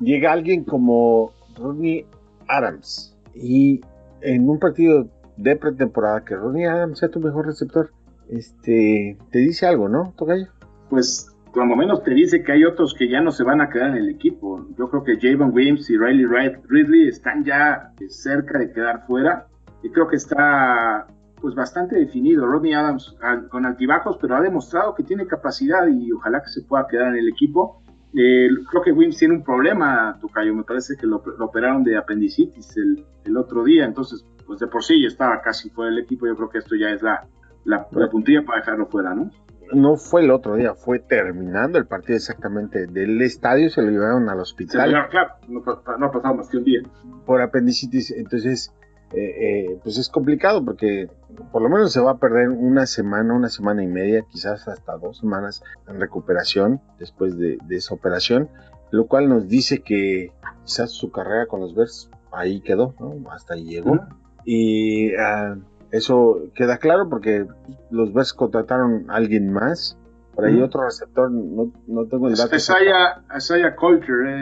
Llega 0.00 0.32
alguien 0.32 0.64
como 0.64 1.32
Rodney 1.56 2.06
Adams 2.48 3.16
y 3.34 3.80
en 4.20 4.48
un 4.48 4.58
partido 4.58 5.08
de 5.36 5.56
pretemporada 5.56 6.24
que 6.24 6.36
Rodney 6.36 6.64
Adams 6.64 6.98
sea 6.98 7.08
tu 7.08 7.20
mejor 7.20 7.46
receptor, 7.46 7.90
este, 8.28 9.18
te 9.30 9.38
dice 9.38 9.66
algo, 9.66 9.88
¿no, 9.88 10.14
Tocayo? 10.16 10.46
Pues 10.88 11.34
lo 11.54 11.76
menos 11.76 12.02
te 12.02 12.12
dice 12.12 12.42
que 12.42 12.52
hay 12.52 12.64
otros 12.64 12.94
que 12.94 13.08
ya 13.08 13.20
no 13.20 13.30
se 13.30 13.44
van 13.44 13.60
a 13.60 13.68
quedar 13.68 13.90
en 13.90 13.96
el 13.96 14.10
equipo. 14.10 14.66
Yo 14.76 14.90
creo 14.90 15.04
que 15.04 15.18
Javon 15.20 15.52
Williams 15.54 15.88
y 15.88 15.96
Riley 15.96 16.26
Ridley 16.68 17.08
están 17.08 17.44
ya 17.44 17.92
cerca 18.08 18.58
de 18.58 18.72
quedar 18.72 19.06
fuera. 19.06 19.46
Y 19.82 19.90
creo 19.90 20.08
que 20.08 20.16
está 20.16 21.06
pues 21.40 21.54
bastante 21.54 21.96
definido. 21.96 22.46
Rodney 22.46 22.72
Adams 22.72 23.16
con 23.50 23.66
altibajos, 23.66 24.18
pero 24.20 24.36
ha 24.36 24.40
demostrado 24.40 24.94
que 24.94 25.04
tiene 25.04 25.26
capacidad 25.26 25.86
y 25.86 26.10
ojalá 26.10 26.42
que 26.42 26.48
se 26.48 26.62
pueda 26.62 26.86
quedar 26.88 27.08
en 27.08 27.18
el 27.18 27.28
equipo. 27.28 27.82
Eh, 28.16 28.48
creo 28.70 28.82
que 28.82 28.92
Wims 28.92 29.16
tiene 29.16 29.34
un 29.34 29.42
problema, 29.42 30.16
Tocayo. 30.20 30.54
Me 30.54 30.62
parece 30.62 30.96
que 30.96 31.06
lo, 31.06 31.22
operaron 31.40 31.82
de 31.82 31.96
apendicitis 31.96 32.76
el, 32.76 33.36
otro 33.36 33.64
día, 33.64 33.84
entonces, 33.84 34.24
pues 34.46 34.60
de 34.60 34.66
por 34.68 34.84
sí 34.84 35.02
ya 35.02 35.08
estaba 35.08 35.40
casi 35.40 35.70
fuera 35.70 35.90
del 35.90 36.04
equipo. 36.04 36.26
Yo 36.26 36.36
creo 36.36 36.48
que 36.48 36.58
esto 36.58 36.76
ya 36.76 36.90
es 36.90 37.02
la, 37.02 37.26
la, 37.64 37.88
puntilla 38.10 38.44
para 38.44 38.60
dejarlo 38.60 38.86
fuera, 38.86 39.14
¿no? 39.14 39.30
No 39.72 39.96
fue 39.96 40.22
el 40.22 40.30
otro 40.30 40.56
día, 40.56 40.74
fue 40.74 41.00
terminando 41.00 41.78
el 41.78 41.86
partido 41.86 42.16
exactamente. 42.16 42.86
Del 42.86 43.20
estadio 43.22 43.70
se 43.70 43.82
lo 43.82 43.90
llevaron 43.90 44.28
al 44.28 44.38
hospital. 44.38 45.08
claro, 45.10 45.32
no, 45.48 45.62
no 45.98 46.06
ha 46.06 46.12
pasado 46.12 46.34
más 46.34 46.48
que 46.48 46.58
un 46.58 46.64
día. 46.64 46.82
Por 47.24 47.40
apendicitis, 47.40 48.12
entonces 48.12 48.72
eh, 49.16 49.66
eh, 49.66 49.78
pues 49.82 49.96
es 49.98 50.08
complicado 50.08 50.64
porque 50.64 51.08
por 51.52 51.62
lo 51.62 51.68
menos 51.68 51.92
se 51.92 52.00
va 52.00 52.12
a 52.12 52.18
perder 52.18 52.48
una 52.48 52.86
semana, 52.86 53.34
una 53.34 53.48
semana 53.48 53.82
y 53.82 53.86
media, 53.86 54.24
quizás 54.28 54.66
hasta 54.66 54.96
dos 54.96 55.18
semanas 55.18 55.62
en 55.88 56.00
recuperación 56.00 56.80
después 56.98 57.38
de, 57.38 57.58
esa 57.70 57.94
operación, 57.94 58.48
lo 58.90 59.06
cual 59.06 59.28
nos 59.28 59.48
dice 59.48 59.82
que 59.82 60.32
quizás 60.64 60.90
su 60.90 61.12
carrera 61.12 61.46
con 61.46 61.60
los 61.60 61.74
Bears 61.74 62.10
ahí 62.32 62.60
quedó, 62.60 62.94
hasta 63.30 63.54
ahí 63.54 63.64
llegó. 63.64 64.00
Y 64.44 65.14
ah, 65.14 65.56
eso 65.90 66.50
queda 66.54 66.78
claro 66.78 67.08
porque 67.08 67.46
los 67.90 68.12
Bears 68.12 68.32
contrataron 68.32 69.10
a 69.10 69.14
alguien 69.14 69.52
más. 69.52 69.96
Por 70.34 70.46
ahí 70.46 70.60
otro 70.60 70.84
receptor, 70.84 71.30
no, 71.30 71.70
tengo 72.10 72.26
el 72.26 72.34
dato. 72.34 72.56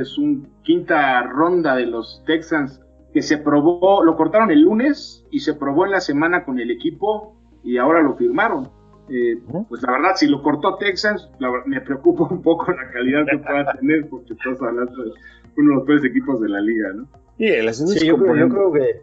Es 0.00 0.16
un 0.16 0.48
quinta 0.62 1.22
ronda 1.24 1.76
de 1.76 1.84
los 1.84 2.22
Texans 2.26 2.80
que 3.12 3.22
se 3.22 3.38
probó, 3.38 4.02
lo 4.02 4.16
cortaron 4.16 4.50
el 4.50 4.62
lunes 4.62 5.26
y 5.30 5.40
se 5.40 5.54
probó 5.54 5.84
en 5.84 5.92
la 5.92 6.00
semana 6.00 6.44
con 6.44 6.58
el 6.58 6.70
equipo 6.70 7.36
y 7.62 7.76
ahora 7.76 8.02
lo 8.02 8.14
firmaron. 8.16 8.68
Eh, 9.08 9.38
pues 9.68 9.82
la 9.82 9.92
verdad, 9.92 10.12
si 10.14 10.26
lo 10.26 10.42
cortó 10.42 10.76
Texans, 10.76 11.28
me 11.66 11.80
preocupa 11.80 12.28
un 12.30 12.42
poco 12.42 12.72
la 12.72 12.90
calidad 12.90 13.26
que 13.30 13.38
pueda 13.38 13.72
tener, 13.74 14.08
porque 14.08 14.32
estás 14.32 14.60
hablando 14.62 15.02
de 15.02 15.10
uno 15.56 15.70
de 15.70 15.74
los 15.76 15.84
peores 15.84 16.04
equipos 16.04 16.40
de 16.40 16.48
la 16.48 16.60
liga, 16.60 16.92
¿no? 16.94 17.08
Sí, 17.72 18.06
yo, 18.06 18.16
creo, 18.16 18.72
que 18.72 19.02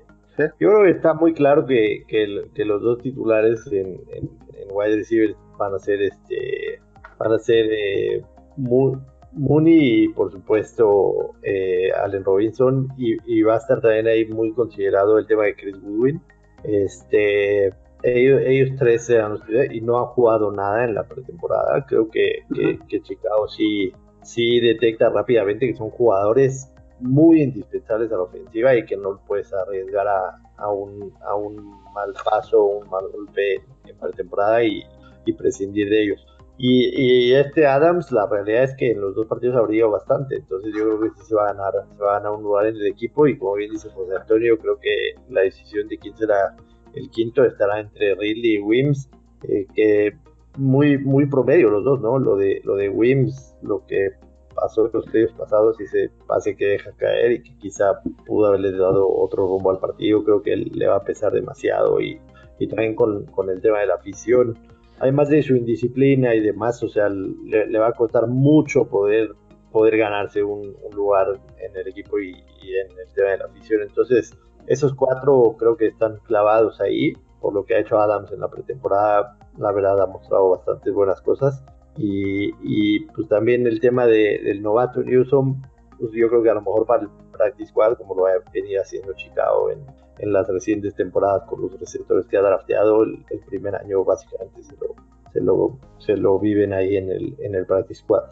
yo 0.59 0.69
creo 0.69 0.83
que 0.83 0.91
está 0.91 1.13
muy 1.13 1.33
claro 1.33 1.65
que, 1.65 2.05
que, 2.07 2.65
los 2.65 2.81
dos 2.81 3.01
titulares 3.01 3.67
en, 3.71 3.99
en, 4.13 4.29
wide 4.71 4.95
receiver 4.95 5.35
van 5.57 5.73
a 5.73 5.79
ser 5.79 6.01
este 6.01 6.79
van 7.17 7.33
a 7.33 7.39
ser 7.39 7.65
eh, 7.69 8.23
muy, 8.55 8.97
Mooney 9.33 10.03
y 10.03 10.07
por 10.09 10.31
supuesto 10.31 11.35
eh, 11.43 11.91
Allen 11.91 12.23
Robinson 12.23 12.87
y, 12.97 13.41
va 13.43 13.55
a 13.55 13.57
estar 13.57 13.81
también 13.81 14.07
ahí 14.07 14.25
muy 14.25 14.53
considerado 14.53 15.17
el 15.17 15.27
tema 15.27 15.45
de 15.45 15.55
Chris 15.55 15.79
Goodwin. 15.81 16.21
Este, 16.63 17.73
ellos, 18.03 18.71
tres 18.77 19.05
se 19.05 19.19
han 19.19 19.37
y 19.71 19.81
no 19.81 19.99
han 19.99 20.05
jugado 20.07 20.51
nada 20.51 20.83
en 20.85 20.95
la 20.95 21.07
pretemporada. 21.07 21.85
Creo 21.87 22.09
que, 22.09 22.43
que, 22.87 23.01
Chicago 23.01 23.47
sí, 23.47 23.93
sí 24.23 24.59
detecta 24.59 25.09
rápidamente 25.09 25.67
que 25.67 25.75
son 25.75 25.89
jugadores 25.89 26.71
muy 26.99 27.41
indispensables 27.41 28.11
a 28.11 28.15
la 28.15 28.23
ofensiva 28.23 28.75
y 28.75 28.85
que 28.85 28.97
no 28.97 29.21
puedes 29.25 29.53
arriesgar 29.53 30.07
a, 30.07 30.41
a, 30.57 30.71
un, 30.71 31.13
a 31.21 31.35
un 31.35 31.55
mal 31.93 32.13
paso 32.29 32.61
un 32.61 32.89
mal 32.89 33.05
golpe 33.09 33.55
en 33.85 33.97
pretemporada 33.97 34.63
y, 34.63 34.83
y 35.25 35.33
prescindir 35.33 35.89
de 35.89 36.03
ellos. 36.03 36.25
Y, 36.61 37.31
este 37.35 37.65
Adams, 37.65 38.11
la 38.11 38.27
realidad 38.27 38.65
es 38.65 38.75
que 38.75 38.91
en 38.91 38.99
los 38.99 39.15
dos 39.15 39.27
partidos 39.27 39.55
ha 39.55 39.87
bastante, 39.87 40.35
entonces 40.35 40.73
yo 40.75 40.83
creo 40.83 40.99
que 40.99 41.09
sí 41.17 41.27
se 41.29 41.35
va 41.35 41.43
a 41.45 41.53
ganar, 41.53 41.71
se 41.89 42.03
va 42.03 42.11
a 42.11 42.19
ganar 42.19 42.33
un 42.33 42.43
lugar 42.43 42.65
en 42.65 42.75
el 42.75 42.87
equipo 42.87 43.27
y 43.27 43.37
como 43.37 43.53
bien 43.53 43.71
dice 43.71 43.89
José 43.91 44.17
Antonio, 44.17 44.59
creo 44.59 44.77
que 44.77 45.15
la 45.29 45.41
decisión 45.41 45.87
de 45.87 45.97
quién 45.97 46.17
será 46.17 46.57
el 46.95 47.09
quinto 47.11 47.45
estará 47.45 47.79
entre 47.79 48.13
Ridley 48.13 48.55
y 48.55 48.61
Wims, 48.61 49.09
eh, 49.47 49.67
que 49.73 50.17
muy, 50.57 50.97
muy 50.97 51.27
promedio 51.27 51.69
los 51.69 51.85
dos, 51.85 52.01
¿no? 52.01 52.19
Lo 52.19 52.35
de, 52.35 52.59
lo 52.65 52.75
de 52.75 52.89
Wims, 52.89 53.55
lo 53.61 53.85
que 53.85 54.09
pasó 54.53 54.85
en 54.85 54.91
los 54.91 55.05
partidos 55.05 55.31
pasados, 55.37 55.79
y 55.79 55.83
ese 55.83 56.11
pase 56.27 56.57
que 56.57 56.65
deja 56.65 56.91
caer 56.97 57.31
y 57.31 57.43
que 57.43 57.57
quizá 57.57 58.01
pudo 58.25 58.47
haberle 58.47 58.73
dado 58.73 59.07
otro 59.09 59.47
rumbo 59.47 59.71
al 59.71 59.79
partido, 59.79 60.25
creo 60.25 60.41
que 60.41 60.57
le 60.57 60.87
va 60.87 60.97
a 60.97 61.03
pesar 61.05 61.31
demasiado 61.31 62.01
y, 62.01 62.19
y 62.59 62.67
también 62.67 62.95
con 62.95 63.49
el 63.49 63.61
tema 63.61 63.79
de 63.79 63.87
la 63.87 63.95
afición 63.95 64.57
además 64.99 65.29
de 65.29 65.41
su 65.41 65.55
indisciplina 65.55 66.35
y 66.35 66.41
demás, 66.41 66.83
o 66.83 66.89
sea, 66.89 67.09
le, 67.09 67.79
va 67.79 67.89
a 67.89 67.93
costar 67.93 68.27
mucho 68.27 68.85
poder, 68.85 69.31
poder 69.71 69.97
ganarse 69.97 70.43
un, 70.43 70.75
lugar 70.93 71.39
en 71.57 71.75
el 71.75 71.87
equipo 71.87 72.19
y, 72.19 72.31
en 72.31 72.91
el 72.99 73.13
tema 73.15 73.31
de 73.31 73.37
la 73.37 73.45
afición. 73.45 73.81
Entonces, 73.81 74.37
esos 74.67 74.93
cuatro 74.93 75.55
creo 75.57 75.75
que 75.77 75.87
están 75.87 76.17
clavados 76.25 76.79
ahí, 76.81 77.13
por 77.39 77.53
lo 77.53 77.65
que 77.65 77.75
ha 77.75 77.79
hecho 77.79 77.97
Adams 77.97 78.31
en 78.31 78.41
la 78.41 78.49
pretemporada, 78.49 79.37
la 79.57 79.71
verdad 79.71 80.01
ha 80.01 80.07
mostrado 80.07 80.49
bastantes 80.51 80.93
buenas 80.93 81.21
cosas. 81.21 81.63
Y, 81.97 82.99
pues 83.07 83.27
también 83.27 83.67
el 83.67 83.79
tema 83.79 84.05
del 84.05 84.61
novato 84.61 85.01
Newsom, 85.01 85.61
pues 85.97 86.11
yo 86.13 86.29
creo 86.29 86.43
que 86.43 86.49
a 86.49 86.53
lo 86.53 86.61
mejor 86.61 86.85
para 86.85 87.03
el 87.03 87.09
practice 87.31 87.69
squad, 87.69 87.97
como 87.97 88.15
lo 88.15 88.27
ha 88.27 88.31
venido 88.53 88.81
haciendo 88.81 89.13
Chicago 89.13 89.71
en, 89.71 89.85
en 90.19 90.33
las 90.33 90.47
recientes 90.47 90.95
temporadas 90.95 91.43
con 91.43 91.61
los 91.61 91.79
receptores 91.79 92.25
que 92.27 92.37
ha 92.37 92.41
drafteado. 92.41 93.03
El, 93.03 93.23
primer 93.47 93.75
año 93.75 94.03
básicamente 94.03 94.63
se 94.63 94.75
lo, 94.75 94.95
se 95.33 95.41
lo, 95.41 95.79
se 95.97 96.17
lo, 96.17 96.39
viven 96.39 96.73
ahí 96.73 96.97
en 96.97 97.09
el, 97.11 97.35
en 97.39 97.55
el 97.55 97.65
practice 97.65 98.01
squad. 98.01 98.23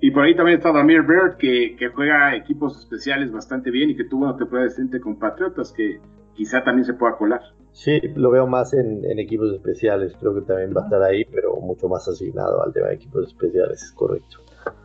Y 0.00 0.10
por 0.10 0.24
ahí 0.24 0.34
también 0.34 0.58
está 0.58 0.72
Damir 0.72 1.02
Bird, 1.02 1.36
que, 1.36 1.76
que, 1.78 1.88
juega 1.88 2.34
equipos 2.36 2.78
especiales 2.78 3.30
bastante 3.32 3.70
bien 3.70 3.90
y 3.90 3.96
que 3.96 4.04
tuvo 4.04 4.24
una 4.24 4.36
temporada 4.36 4.68
decente 4.68 5.00
con 5.00 5.18
Patriotas, 5.18 5.72
que 5.72 6.00
quizá 6.34 6.62
también 6.64 6.84
se 6.84 6.94
pueda 6.94 7.16
colar. 7.16 7.40
Sí, 7.72 8.00
lo 8.16 8.30
veo 8.30 8.46
más 8.46 8.74
en, 8.74 9.04
en, 9.04 9.18
equipos 9.18 9.52
especiales, 9.52 10.14
creo 10.18 10.34
que 10.34 10.42
también 10.42 10.74
va 10.76 10.82
a 10.82 10.84
estar 10.84 11.02
ahí, 11.02 11.24
pero 11.24 11.56
mucho 11.56 11.88
más 11.88 12.06
asignado 12.06 12.62
al 12.62 12.72
tema 12.72 12.88
de 12.88 12.94
equipos 12.94 13.28
especiales, 13.28 13.82
es 13.82 13.92
correcto. 13.92 14.38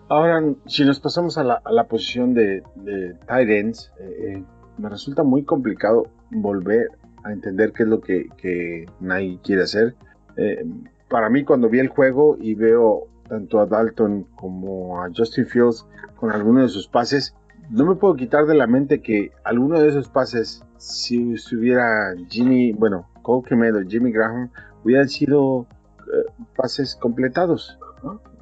Ahora, 0.08 0.42
si 0.68 0.86
nos 0.86 1.00
pasamos 1.00 1.38
a 1.38 1.44
la, 1.44 1.62
a 1.66 1.72
la 1.72 1.86
posición 1.86 2.34
de, 2.34 2.64
de 2.76 3.14
tight 3.28 3.50
ends, 3.50 3.92
eh, 4.00 4.36
eh 4.36 4.44
me 4.78 4.90
resulta 4.90 5.24
muy 5.24 5.44
complicado 5.44 6.08
volver 6.32 6.90
a 7.24 7.32
entender 7.32 7.74
qué 7.74 7.84
es 7.84 7.90
lo 7.90 8.02
que, 8.02 8.30
que 8.38 8.86
quiere 9.44 9.64
hacer. 9.64 9.96
Eh, 10.36 10.66
para 11.10 11.30
mí, 11.30 11.44
cuando 11.44 11.70
vi 11.70 11.80
el 11.80 11.88
juego 11.88 12.38
y 12.40 12.56
veo 12.56 13.08
tanto 13.28 13.60
a 13.60 13.66
Dalton 13.66 14.24
como 14.36 15.02
a 15.02 15.10
Justin 15.16 15.46
Fields 15.46 15.86
con 16.16 16.32
algunos 16.32 16.64
de 16.64 16.70
sus 16.70 16.88
pases, 16.88 17.36
no 17.70 17.86
me 17.86 17.96
puedo 17.96 18.16
quitar 18.16 18.46
de 18.46 18.56
la 18.56 18.68
mente 18.68 19.02
que 19.02 19.32
alguno 19.44 19.80
de 19.80 19.90
esos 19.90 20.08
pases, 20.08 20.64
si 20.78 21.34
estuviera 21.34 22.14
Jimmy, 22.30 22.72
bueno, 22.72 23.10
Cole 23.24 23.44
Kemet 23.48 23.76
o 23.76 23.82
Jimmy 23.88 24.12
Graham, 24.12 24.50
hubieran 24.84 25.10
sido 25.10 25.68
eh, 26.00 26.32
pases 26.56 26.96
completados. 26.96 27.78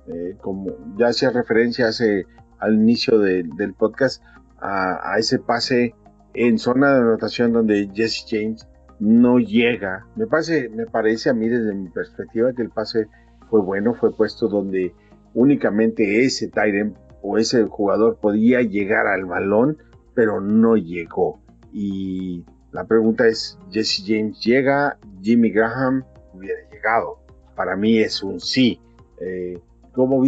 Eh, 0.07 0.37
como 0.41 0.67
ya 0.97 1.07
hacía 1.07 1.31
referencia 1.31 1.87
hace, 1.87 2.27
al 2.59 2.75
inicio 2.75 3.17
del 3.17 3.73
podcast 3.75 4.23
a, 4.59 5.13
a, 5.13 5.17
ese 5.17 5.39
pase 5.39 5.95
en 6.35 6.59
zona 6.59 6.93
de 6.93 7.01
anotación 7.01 7.53
donde 7.53 7.89
Jesse 7.93 8.25
James 8.29 8.67
no 8.99 9.39
llega. 9.39 10.05
Me 10.15 10.27
parece, 10.27 10.69
me 10.69 10.85
parece 10.85 11.29
a 11.29 11.33
mí 11.33 11.47
desde 11.47 11.73
mi 11.73 11.89
perspectiva 11.89 12.53
que 12.53 12.61
el 12.61 12.69
pase 12.69 13.07
fue 13.49 13.61
bueno, 13.61 13.93
fue 13.93 14.15
puesto 14.15 14.47
donde 14.47 14.93
únicamente 15.33 16.23
ese 16.23 16.47
Tyrant 16.47 16.95
o 17.21 17.37
ese 17.37 17.63
jugador 17.65 18.17
podía 18.19 18.61
llegar 18.61 19.07
al 19.07 19.25
balón, 19.25 19.77
pero 20.13 20.41
no 20.41 20.77
llegó. 20.77 21.39
Y 21.73 22.45
la 22.71 22.85
pregunta 22.85 23.27
es, 23.27 23.57
Jesse 23.71 24.03
James 24.05 24.39
llega, 24.43 24.97
Jimmy 25.21 25.49
Graham 25.51 26.03
hubiera 26.33 26.59
llegado. 26.71 27.19
Para 27.55 27.75
mí 27.75 27.99
es 27.99 28.21
un 28.21 28.39
sí. 28.39 28.79
Eh, 29.19 29.59
¿cómo, 29.93 30.23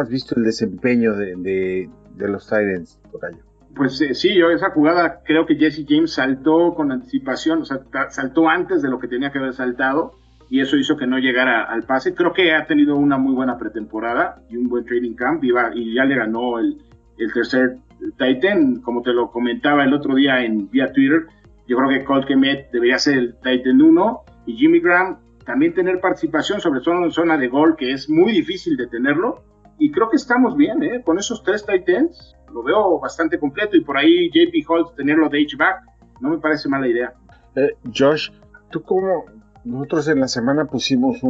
has 0.00 0.08
visto 0.08 0.34
el 0.36 0.44
desempeño 0.44 1.14
de, 1.14 1.88
de, 2.16 2.28
los 2.28 2.48
Tyrants, 2.48 2.98
Tocayo? 3.12 3.49
Pues 3.74 4.00
eh, 4.00 4.14
sí, 4.14 4.34
yo 4.34 4.50
esa 4.50 4.70
jugada 4.70 5.20
creo 5.24 5.46
que 5.46 5.56
Jesse 5.56 5.84
James 5.88 6.12
saltó 6.12 6.74
con 6.74 6.90
anticipación, 6.90 7.62
o 7.62 7.64
sea, 7.64 7.80
saltó 8.10 8.48
antes 8.48 8.82
de 8.82 8.88
lo 8.88 8.98
que 8.98 9.08
tenía 9.08 9.30
que 9.30 9.38
haber 9.38 9.54
saltado 9.54 10.14
y 10.48 10.60
eso 10.60 10.76
hizo 10.76 10.96
que 10.96 11.06
no 11.06 11.18
llegara 11.18 11.64
al 11.64 11.84
pase. 11.84 12.14
Creo 12.14 12.32
que 12.32 12.52
ha 12.52 12.66
tenido 12.66 12.96
una 12.96 13.16
muy 13.16 13.34
buena 13.34 13.56
pretemporada 13.56 14.42
y 14.50 14.56
un 14.56 14.68
buen 14.68 14.84
training 14.84 15.14
camp 15.14 15.44
y, 15.44 15.94
ya 15.94 16.04
le 16.04 16.16
ganó 16.16 16.58
el, 16.58 16.78
el, 17.18 17.32
tercer 17.32 17.76
Titan, 18.18 18.80
como 18.80 19.02
te 19.02 19.12
lo 19.12 19.30
comentaba 19.30 19.84
el 19.84 19.94
otro 19.94 20.16
día 20.16 20.44
en 20.44 20.68
vía 20.68 20.92
Twitter. 20.92 21.26
Yo 21.68 21.76
creo 21.76 21.88
que 21.88 22.04
Colt 22.04 22.26
Kemet 22.26 22.72
debería 22.72 22.98
ser 22.98 23.18
el 23.18 23.34
Titan 23.36 23.80
1 23.80 24.20
y 24.46 24.56
Jimmy 24.56 24.80
Graham 24.80 25.18
también 25.46 25.74
tener 25.74 26.00
participación, 26.00 26.60
sobre 26.60 26.80
todo 26.80 27.04
en 27.04 27.10
zona 27.12 27.36
de 27.36 27.48
gol, 27.48 27.76
que 27.76 27.92
es 27.92 28.10
muy 28.10 28.32
difícil 28.32 28.76
de 28.76 28.88
tenerlo. 28.88 29.42
Y 29.78 29.90
creo 29.92 30.10
que 30.10 30.16
estamos 30.16 30.56
bien, 30.56 30.82
¿eh? 30.82 31.02
Con 31.04 31.18
esos 31.18 31.42
tres 31.42 31.64
Titans 31.64 32.36
lo 32.52 32.62
veo 32.62 32.98
bastante 33.00 33.38
completo 33.38 33.76
y 33.76 33.84
por 33.84 33.96
ahí 33.96 34.30
JP 34.30 34.68
Holt 34.68 34.96
tenerlo 34.96 35.28
de 35.28 35.42
H-back 35.42 35.84
no 36.20 36.30
me 36.30 36.38
parece 36.38 36.68
mala 36.68 36.86
idea. 36.86 37.14
Eh, 37.56 37.70
Josh, 37.94 38.30
tú 38.70 38.82
como 38.82 39.24
nosotros 39.64 40.08
en 40.08 40.20
la 40.20 40.28
semana 40.28 40.66
pusimos 40.66 41.20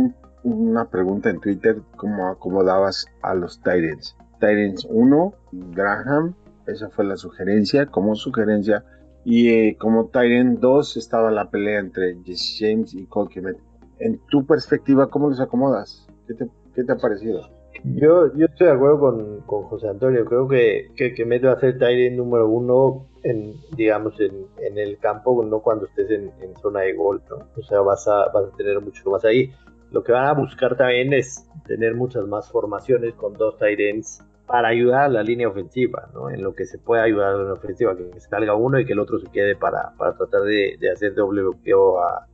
una 0.42 0.86
pregunta 0.86 1.30
en 1.30 1.40
Twitter 1.40 1.80
cómo 1.96 2.28
acomodabas 2.28 3.06
a 3.22 3.34
los 3.34 3.58
Titans. 3.58 4.16
Titans 4.34 4.86
1, 4.88 5.34
Graham, 5.52 6.34
esa 6.66 6.88
fue 6.90 7.04
la 7.04 7.16
sugerencia, 7.16 7.86
como 7.86 8.14
sugerencia. 8.14 8.84
Y 9.24 9.50
eh, 9.50 9.76
como 9.78 10.06
Titan 10.06 10.60
2 10.60 10.96
estaba 10.96 11.30
la 11.30 11.50
pelea 11.50 11.78
entre 11.78 12.16
Jesse 12.24 12.56
James 12.58 12.94
y 12.94 13.06
Cole 13.06 13.58
En 13.98 14.18
tu 14.30 14.46
perspectiva, 14.46 15.10
¿cómo 15.10 15.28
los 15.28 15.40
acomodas? 15.40 16.06
¿Qué 16.26 16.34
te, 16.34 16.48
qué 16.74 16.84
te 16.84 16.92
ha 16.92 16.96
parecido? 16.96 17.59
Yo, 17.84 18.34
yo 18.34 18.46
estoy 18.46 18.66
de 18.66 18.72
acuerdo 18.72 19.00
con, 19.00 19.40
José 19.68 19.88
Antonio. 19.88 20.24
Creo 20.24 20.46
que, 20.46 20.90
que, 20.96 21.14
que 21.14 21.38
va 21.38 21.52
a 21.52 21.60
ser 21.60 21.78
Tyrion 21.78 22.16
número 22.16 22.48
uno, 22.48 23.06
en, 23.22 23.54
digamos, 23.76 24.14
en, 24.20 24.78
el 24.78 24.98
campo, 24.98 25.42
no 25.44 25.60
cuando 25.60 25.86
estés 25.86 26.10
en, 26.10 26.30
zona 26.60 26.80
de 26.80 26.94
gol, 26.94 27.22
¿no? 27.28 27.36
O 27.56 27.62
sea, 27.62 27.80
vas 27.80 28.06
a, 28.06 28.30
tener 28.56 28.80
mucho 28.80 29.10
más 29.10 29.24
ahí. 29.24 29.52
Lo 29.90 30.04
que 30.04 30.12
van 30.12 30.26
a 30.26 30.34
buscar 30.34 30.76
también 30.76 31.12
es 31.12 31.48
tener 31.66 31.94
muchas 31.94 32.26
más 32.26 32.50
formaciones 32.50 33.14
con 33.14 33.32
dos 33.34 33.56
Tyrants 33.58 34.22
para 34.46 34.68
ayudar 34.68 35.02
a 35.02 35.08
la 35.08 35.22
línea 35.22 35.48
ofensiva, 35.48 36.10
¿no? 36.12 36.30
En 36.30 36.42
lo 36.42 36.54
que 36.54 36.66
se 36.66 36.78
pueda 36.78 37.04
ayudar 37.04 37.34
a 37.34 37.36
la 37.38 37.52
ofensiva, 37.54 37.96
que 37.96 38.20
salga 38.20 38.54
uno 38.54 38.78
y 38.78 38.84
que 38.84 38.92
el 38.92 38.98
otro 38.98 39.18
se 39.18 39.30
quede 39.30 39.56
para, 39.56 39.92
tratar 39.96 40.42
de, 40.42 40.76
hacer 40.92 41.14
doble 41.14 41.42
bloqueo 41.42 42.00
a, 42.02 42.26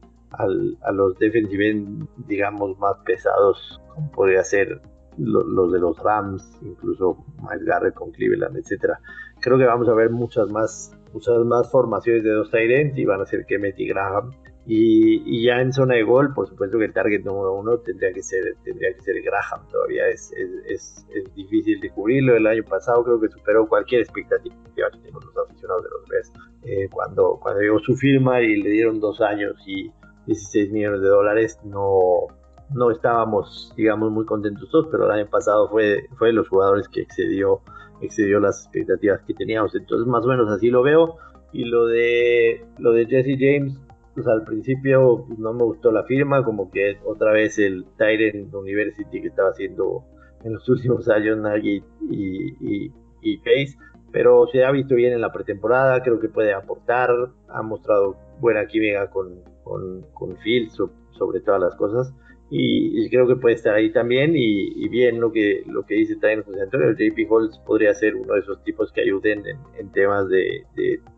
los 0.92 1.18
defensivos, 1.18 2.08
digamos, 2.26 2.78
más 2.78 2.96
pesados, 3.04 3.80
como 3.94 4.10
podría 4.12 4.42
ser 4.44 4.80
los 5.18 5.72
de 5.72 5.78
los 5.78 5.98
Rams, 5.98 6.58
incluso 6.62 7.24
Miles 7.42 7.64
Garrett 7.64 7.94
con 7.94 8.10
Cleveland, 8.10 8.56
etcétera. 8.56 8.98
Creo 9.40 9.58
que 9.58 9.64
vamos 9.64 9.88
a 9.88 9.94
ver 9.94 10.10
muchas 10.10 10.48
más, 10.50 10.92
muchas 11.12 11.38
más 11.44 11.70
formaciones 11.70 12.24
de 12.24 12.30
dos 12.30 12.50
Tyrants 12.50 12.96
y 12.98 13.04
van 13.04 13.20
a 13.20 13.26
ser 13.26 13.44
Kemet 13.46 13.78
y 13.78 13.88
Graham. 13.88 14.32
Y, 14.68 15.44
ya 15.44 15.60
en 15.60 15.72
zona 15.72 15.94
de 15.94 16.02
gol, 16.02 16.34
por 16.34 16.48
supuesto 16.48 16.76
que 16.76 16.86
el 16.86 16.92
target 16.92 17.22
número 17.24 17.54
uno 17.54 17.78
tendría 17.78 18.12
que 18.12 18.22
ser, 18.22 18.56
tendría 18.64 18.92
que 18.94 19.00
ser 19.00 19.22
Graham. 19.22 19.68
Todavía 19.70 20.08
es, 20.08 20.32
es, 20.66 21.06
es, 21.14 21.34
difícil 21.34 21.80
de 21.80 21.90
cubrirlo. 21.90 22.36
El 22.36 22.46
año 22.48 22.64
pasado 22.64 23.04
creo 23.04 23.20
que 23.20 23.28
superó 23.28 23.68
cualquier 23.68 24.00
expectativa 24.00 24.56
que 24.74 24.98
tenemos 24.98 25.24
los 25.24 25.36
aficionados 25.36 25.84
de 25.84 25.88
los 25.90 26.08
Bears. 26.08 26.32
Eh, 26.64 26.88
cuando, 26.90 27.38
cuando 27.40 27.60
llegó 27.60 27.78
su 27.78 27.94
firma 27.94 28.40
y 28.40 28.56
le 28.56 28.70
dieron 28.70 28.98
dos 28.98 29.20
años 29.20 29.54
y 29.66 29.92
16 30.26 30.72
millones 30.72 31.00
de 31.00 31.08
dólares, 31.08 31.60
no, 31.64 32.26
no 32.74 32.90
estábamos, 32.90 33.72
digamos, 33.76 34.10
muy 34.10 34.24
contentos 34.24 34.68
todos, 34.70 34.88
pero 34.90 35.06
el 35.06 35.12
año 35.12 35.30
pasado 35.30 35.68
fue, 35.68 36.08
fue 36.18 36.28
de 36.28 36.34
los 36.34 36.48
jugadores 36.48 36.88
que 36.88 37.00
excedió, 37.00 37.60
excedió 38.00 38.40
las 38.40 38.64
expectativas 38.64 39.20
que 39.26 39.34
teníamos. 39.34 39.74
Entonces, 39.74 40.06
más 40.06 40.24
o 40.24 40.28
menos 40.28 40.50
así 40.50 40.70
lo 40.70 40.82
veo. 40.82 41.16
Y 41.52 41.64
lo 41.64 41.86
de, 41.86 42.66
lo 42.78 42.92
de 42.92 43.06
Jesse 43.06 43.38
James, 43.38 43.78
pues 44.14 44.26
al 44.26 44.44
principio 44.44 45.24
pues, 45.26 45.38
no 45.38 45.52
me 45.52 45.62
gustó 45.62 45.92
la 45.92 46.04
firma, 46.04 46.44
como 46.44 46.70
que 46.70 46.98
otra 47.04 47.32
vez 47.32 47.58
el 47.58 47.86
Tyrant 47.96 48.52
University 48.52 49.20
que 49.20 49.28
estaba 49.28 49.50
haciendo 49.50 50.04
en 50.44 50.54
los 50.54 50.68
últimos 50.68 51.08
años 51.08 51.38
Nagy 51.38 51.82
y, 52.10 52.84
y, 52.86 52.92
y 53.22 53.38
Pace, 53.38 53.76
pero 54.12 54.46
se 54.48 54.64
ha 54.64 54.70
visto 54.70 54.94
bien 54.94 55.12
en 55.12 55.20
la 55.20 55.32
pretemporada, 55.32 56.02
creo 56.02 56.18
que 56.18 56.28
puede 56.28 56.52
aportar, 56.52 57.10
ha 57.48 57.62
mostrado 57.62 58.16
buena 58.40 58.66
química 58.66 59.10
con, 59.10 59.42
con, 59.62 60.02
con 60.14 60.36
Fields 60.38 60.76
sobre 61.12 61.40
todas 61.40 61.60
las 61.60 61.74
cosas. 61.76 62.12
Y, 62.48 63.10
creo 63.10 63.26
que 63.26 63.36
puede 63.36 63.54
estar 63.56 63.74
ahí 63.74 63.92
también. 63.92 64.32
Y, 64.34 64.88
bien 64.88 65.20
lo 65.20 65.32
que, 65.32 65.62
lo 65.66 65.84
que 65.84 65.94
dice 65.94 66.16
también 66.16 66.42
José 66.44 66.62
Antonio, 66.62 66.92
JP 66.92 67.30
Holtz 67.30 67.58
podría 67.58 67.92
ser 67.94 68.14
uno 68.16 68.34
de 68.34 68.40
esos 68.40 68.62
tipos 68.62 68.92
que 68.92 69.02
ayuden 69.02 69.44
en, 69.78 69.92
temas 69.92 70.28
de, 70.28 70.64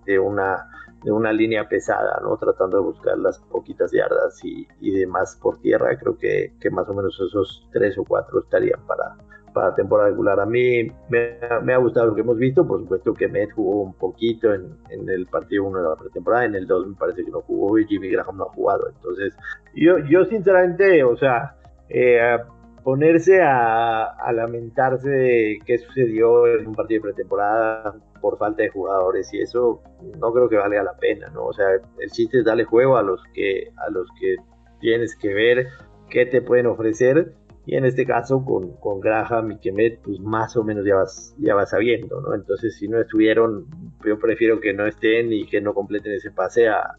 de, 0.06 0.18
una, 0.18 0.66
de 1.04 1.12
una 1.12 1.32
línea 1.32 1.68
pesada, 1.68 2.20
¿no? 2.22 2.36
Tratando 2.36 2.78
de 2.78 2.84
buscar 2.84 3.18
las 3.18 3.38
poquitas 3.38 3.92
yardas 3.92 4.42
y, 4.44 4.66
y 4.80 4.90
demás 4.90 5.38
por 5.40 5.60
tierra. 5.60 5.98
Creo 5.98 6.16
que, 6.16 6.54
que 6.60 6.70
más 6.70 6.88
o 6.88 6.94
menos 6.94 7.14
esos 7.20 7.68
tres 7.72 7.98
o 7.98 8.04
cuatro 8.04 8.40
estarían 8.40 8.80
para, 8.86 9.16
para 9.58 9.74
temporada 9.74 10.10
regular. 10.10 10.38
A 10.38 10.46
mí 10.46 10.88
me, 11.08 11.72
ha 11.74 11.78
gustado 11.78 12.06
lo 12.06 12.14
que 12.14 12.20
hemos 12.20 12.36
visto, 12.36 12.64
por 12.64 12.80
supuesto 12.80 13.12
que 13.12 13.26
Met 13.26 13.50
jugó 13.50 13.82
un 13.82 13.94
poquito 13.94 14.54
en, 14.54 14.70
el 14.88 15.26
partido 15.26 15.64
1 15.64 15.82
de 15.82 15.88
la 15.88 15.96
pretemporada, 15.96 16.44
en 16.44 16.54
el 16.54 16.66
2 16.68 16.86
me 16.86 16.94
parece 16.94 17.24
que 17.24 17.30
no 17.32 17.40
jugó 17.40 17.76
y 17.76 17.84
Jimmy 17.86 18.08
Graham 18.08 18.36
no 18.36 18.44
ha 18.44 18.52
jugado. 18.52 18.88
Entonces, 18.88 19.34
yo, 19.74 19.98
yo 20.08 20.24
sinceramente, 20.26 21.02
o 21.02 21.16
sea, 21.16 21.56
eh, 21.88 22.38
ponerse 22.84 23.40
a, 23.42 24.14
lamentarse 24.32 25.10
de 25.10 25.58
qué 25.66 25.78
sucedió 25.78 26.46
en 26.46 26.68
un 26.68 26.76
partido 26.76 27.02
de 27.02 27.12
pretemporada 27.12 27.96
por 28.20 28.38
falta 28.38 28.62
de 28.62 28.68
jugadores 28.68 29.28
y 29.34 29.40
eso 29.40 29.82
no 30.20 30.32
creo 30.32 30.48
que 30.48 30.56
valga 30.56 30.84
la 30.84 30.96
pena, 30.96 31.26
¿no? 31.34 31.46
O 31.46 31.52
sea, 31.52 31.66
el 31.72 32.10
chiste 32.12 32.38
es 32.38 32.44
darle 32.44 32.62
juego 32.62 32.96
a 32.96 33.02
los 33.02 33.20
que, 33.34 33.72
a 33.76 33.90
los 33.90 34.06
que 34.20 34.36
tienes 34.78 35.16
que 35.16 35.34
ver 35.34 35.66
qué 36.08 36.26
te 36.26 36.42
pueden 36.42 36.66
ofrecer 36.66 37.34
y 37.68 37.76
en 37.76 37.84
este 37.84 38.06
caso 38.06 38.42
con, 38.46 38.72
con 38.76 38.98
Graham 38.98 39.52
y 39.52 39.58
Kemet, 39.58 40.00
pues 40.00 40.18
más 40.20 40.56
o 40.56 40.64
menos 40.64 40.86
ya 40.86 40.94
vas, 40.94 41.34
ya 41.36 41.54
vas 41.54 41.68
sabiendo, 41.68 42.18
¿no? 42.22 42.34
Entonces 42.34 42.74
si 42.78 42.88
no 42.88 42.98
estuvieron, 42.98 43.66
yo 44.06 44.18
prefiero 44.18 44.58
que 44.58 44.72
no 44.72 44.86
estén 44.86 45.30
y 45.34 45.46
que 45.46 45.60
no 45.60 45.74
completen 45.74 46.14
ese 46.14 46.30
pase 46.30 46.66
a, 46.66 46.96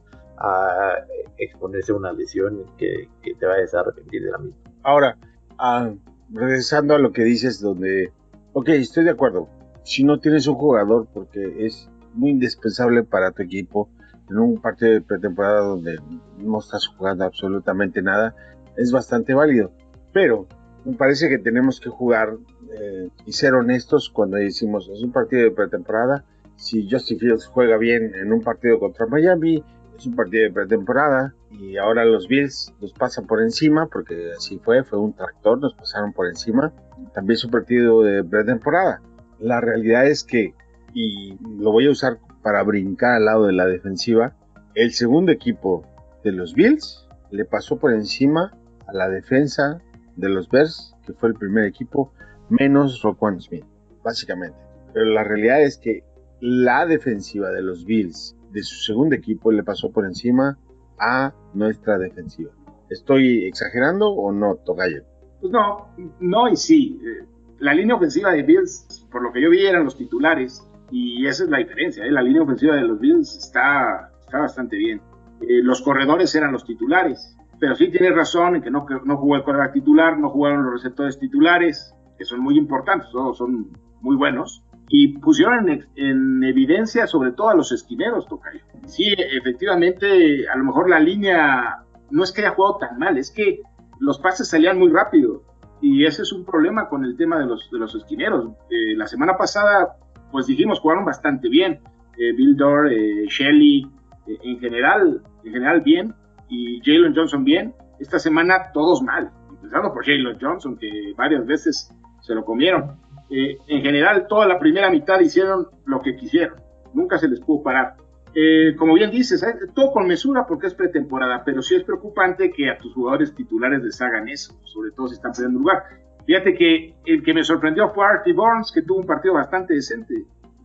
exponerse 1.40 1.92
a 1.92 1.96
una 1.96 2.14
lesión 2.14 2.66
que, 2.78 3.10
que, 3.24 3.34
te 3.34 3.48
vayas 3.48 3.74
a 3.74 3.80
arrepentir 3.80 4.24
de 4.24 4.32
la 4.32 4.38
misma. 4.38 4.60
Ahora, 4.84 5.18
ah, 5.58 5.92
regresando 6.32 6.94
a 6.94 7.00
lo 7.00 7.12
que 7.14 7.24
dices, 7.24 7.60
donde, 7.60 8.14
ok, 8.54 8.70
estoy 8.70 9.06
de 9.06 9.10
acuerdo, 9.10 9.50
si 9.84 10.04
no 10.04 10.20
tienes 10.20 10.46
un 10.46 10.54
jugador 10.54 11.08
porque 11.12 11.66
es 11.66 11.90
muy 12.14 12.30
indispensable 12.30 13.04
para 13.04 13.32
tu 13.32 13.42
equipo 13.42 13.90
en 14.30 14.38
un 14.38 14.62
partido 14.62 14.92
de 14.92 15.02
pretemporada 15.02 15.62
donde 15.62 15.98
no 16.38 16.60
estás 16.60 16.86
jugando 16.86 17.26
absolutamente 17.26 18.04
nada, 18.04 18.36
es 18.78 18.92
bastante 18.92 19.34
válido. 19.34 19.72
Pero 20.14 20.48
parece 20.96 21.30
que 21.30 21.38
tenemos 21.38 21.80
que 21.80 21.90
jugar 21.90 22.38
eh, 22.80 23.10
y 23.26 23.34
ser 23.34 23.54
honestos 23.54 24.10
cuando 24.10 24.38
decimos 24.38 24.90
es 24.94 25.02
un 25.02 25.12
partido 25.12 25.44
de 25.44 25.52
pretemporada. 25.52 26.26
Si 26.56 26.90
Justin 26.90 27.20
Fields 27.20 27.46
juega 27.46 27.78
bien 27.78 28.14
en 28.16 28.34
un 28.34 28.42
partido 28.42 28.80
contra 28.80 29.06
Miami, 29.08 29.64
es 29.98 30.06
un 30.06 30.16
partido 30.16 30.44
de 30.44 30.52
pretemporada 30.52 31.34
y 31.52 31.78
ahora 31.78 32.06
los 32.06 32.28
Bills 32.28 32.74
nos 32.82 32.94
pasan 32.94 33.28
por 33.28 33.42
encima, 33.42 33.88
porque 33.88 34.32
así 34.38 34.60
fue, 34.60 34.84
fue 34.84 35.00
un 35.00 35.14
tractor, 35.14 35.60
nos 35.60 35.74
pasaron 35.74 36.14
por 36.14 36.28
encima. 36.28 36.74
También 37.14 37.36
es 37.36 37.44
un 37.44 37.52
partido 37.52 38.04
de 38.04 38.24
pretemporada. 38.24 39.02
La 39.40 39.62
realidad 39.62 40.08
es 40.08 40.24
que, 40.24 40.54
y 40.94 41.38
lo 41.58 41.72
voy 41.72 41.88
a 41.88 41.92
usar 41.92 42.20
para 42.42 42.64
brincar 42.64 43.16
al 43.16 43.26
lado 43.26 43.46
de 43.46 43.54
la 43.54 43.66
defensiva, 43.66 44.36
el 44.76 44.92
segundo 44.92 45.32
equipo 45.32 45.84
de 46.24 46.32
los 46.32 46.54
Bills 46.54 47.08
le 47.32 47.46
pasó 47.46 47.78
por 47.80 47.94
encima 47.94 48.54
a 48.88 48.94
la 48.94 49.10
defensa 49.10 49.82
de 50.20 50.30
los 50.30 50.50
Bears, 50.50 50.96
que 51.06 51.14
fue 51.14 51.30
el 51.30 51.36
primer 51.36 51.66
equipo, 51.66 52.14
menos 52.50 53.02
Roquan 53.02 53.40
Smith, 53.40 53.66
básicamente. 54.04 54.58
Pero 54.94 55.06
la 55.06 55.24
realidad 55.24 55.62
es 55.62 55.78
que 55.78 56.04
la 56.42 56.86
defensiva 56.86 57.52
de 57.52 57.62
los 57.62 57.86
Bills, 57.86 58.36
de 58.52 58.64
su 58.64 58.76
segundo 58.84 59.16
equipo, 59.16 59.52
le 59.52 59.64
pasó 59.64 59.92
por 59.92 60.06
encima 60.06 60.58
a 61.00 61.34
nuestra 61.54 61.98
defensiva. 61.98 62.52
¿Estoy 62.90 63.46
exagerando 63.46 64.10
o 64.10 64.32
no, 64.32 64.56
Togayo? 64.56 65.04
Pues 65.42 65.54
no, 65.54 65.90
no 66.20 66.50
y 66.50 66.56
sí. 66.56 67.00
Eh, 67.04 67.26
la 67.60 67.74
línea 67.74 67.96
ofensiva 67.96 68.32
de 68.32 68.44
Bills, 68.44 69.08
por 69.12 69.22
lo 69.22 69.32
que 69.32 69.42
yo 69.42 69.50
vi, 69.50 69.66
eran 69.66 69.86
los 69.86 69.98
titulares. 69.98 70.66
Y 70.92 71.28
esa 71.28 71.44
es 71.44 71.50
la 71.50 71.60
diferencia. 71.60 72.04
¿eh? 72.06 72.12
La 72.12 72.22
línea 72.22 72.42
ofensiva 72.42 72.76
de 72.76 72.82
los 72.82 73.00
Bills 73.00 73.38
está, 73.38 74.12
está 74.22 74.40
bastante 74.40 74.76
bien. 74.76 75.02
Eh, 75.42 75.62
los 75.62 75.82
corredores 75.82 76.34
eran 76.36 76.52
los 76.52 76.66
titulares. 76.66 77.36
Pero 77.60 77.76
sí 77.76 77.90
tienes 77.90 78.16
razón 78.16 78.56
en 78.56 78.62
que 78.62 78.72
no, 78.72 78.86
no 79.04 79.18
jugó 79.18 79.36
el 79.36 79.44
coreback 79.44 79.74
titular, 79.74 80.18
no 80.18 80.30
jugaron 80.30 80.64
los 80.64 80.74
receptores 80.74 81.20
titulares, 81.20 81.94
que 82.18 82.26
son 82.26 82.40
muy 82.40 82.58
importantes, 82.58 83.10
todos 83.12 83.38
son 83.38 83.72
muy 84.02 84.16
buenos. 84.16 84.64
Y 84.88 85.20
pusieron 85.20 85.70
en, 85.96 86.44
evidencia 86.44 87.06
sobre 87.06 87.32
todo 87.32 87.50
a 87.50 87.56
los 87.56 87.72
esquineros, 87.72 88.28
Tocayo. 88.28 88.62
Sí, 88.88 89.14
efectivamente, 89.18 90.50
a 90.50 90.58
lo 90.58 90.64
mejor 90.64 90.90
la 90.90 91.00
línea 91.00 91.84
no 92.10 92.24
es 92.24 92.32
que 92.32 92.42
haya 92.42 92.56
jugado 92.56 92.78
tan 92.78 92.98
mal, 92.98 93.18
es 93.18 93.30
que 93.30 93.62
los 94.00 94.20
pases 94.20 94.50
salían 94.50 94.80
muy 94.80 94.90
rápido. 94.90 95.44
Y 95.82 96.06
ese 96.06 96.24
es 96.24 96.34
un 96.34 96.44
problema 96.44 96.90
con 96.90 97.06
el 97.06 97.16
tema 97.16 97.40
de 97.40 97.46
los, 97.46 97.70
de 97.72 97.78
los 97.78 97.94
esquineros. 97.94 98.50
Eh, 98.70 98.96
la 98.96 99.08
semana 99.08 99.38
pasada, 99.38 99.98
pues 100.32 100.48
dijimos, 100.48 100.80
jugaron 100.80 101.06
bastante 101.06 101.50
bien. 101.50 101.80
Eh, 102.18 102.34
Bill 102.34 102.58
Dorr, 102.58 102.92
eh, 102.92 103.26
Shelley, 103.28 103.88
en 104.26 104.60
general, 104.60 105.22
en 105.44 105.52
general 105.54 105.82
bien 105.82 106.14
y 106.50 106.82
Jalen 106.84 107.16
Johnson 107.16 107.44
bien. 107.44 107.74
Esta 108.00 108.20
semana 108.20 108.72
todos 108.74 109.02
mal, 109.02 109.30
empezando 109.50 109.94
por 109.94 110.06
Jalen 110.06 110.38
Johnson, 110.40 110.78
que 110.78 111.14
varias 111.18 111.46
veces 111.46 111.94
se 112.22 112.34
lo 112.34 112.44
comieron. 112.44 112.98
Eh, 113.30 113.58
en 113.68 113.82
general, 113.82 114.28
toda 114.28 114.48
la 114.48 114.58
primera 114.58 114.90
mitad 114.90 115.20
hicieron 115.20 115.68
lo 115.86 116.02
que 116.02 116.16
quisieron, 116.16 116.60
nunca 116.94 117.18
se 117.18 117.28
les 117.28 117.40
pudo 117.40 117.64
parar. 117.64 117.96
Eh, 118.34 118.76
como 118.78 118.94
bien 118.94 119.12
dices, 119.12 119.42
eh, 119.44 119.56
todo 119.74 119.92
con 119.92 120.08
mesura 120.08 120.46
porque 120.48 120.68
es 120.68 120.76
pretemporada, 120.76 121.44
pero 121.44 121.62
sí 121.62 121.76
es 121.76 121.84
preocupante 121.84 122.52
que 122.52 122.70
a 122.70 122.78
tus 122.78 122.94
jugadores 122.94 123.34
titulares 123.34 123.82
les 123.84 124.02
hagan 124.02 124.30
eso, 124.30 124.54
sobre 124.66 124.92
todo 124.92 125.08
si 125.08 125.16
están 125.16 125.32
perdiendo 125.32 125.60
lugar. 125.60 125.84
Fíjate 126.26 126.54
que 126.54 126.96
el 127.06 127.24
que 127.24 127.34
me 127.34 127.44
sorprendió 127.44 127.90
fue 127.90 128.06
Artie 128.06 128.34
Burns, 128.34 128.72
que 128.72 128.84
tuvo 128.84 129.00
un 129.00 129.08
partido 129.08 129.34
bastante 129.34 129.74
decente, 129.74 130.14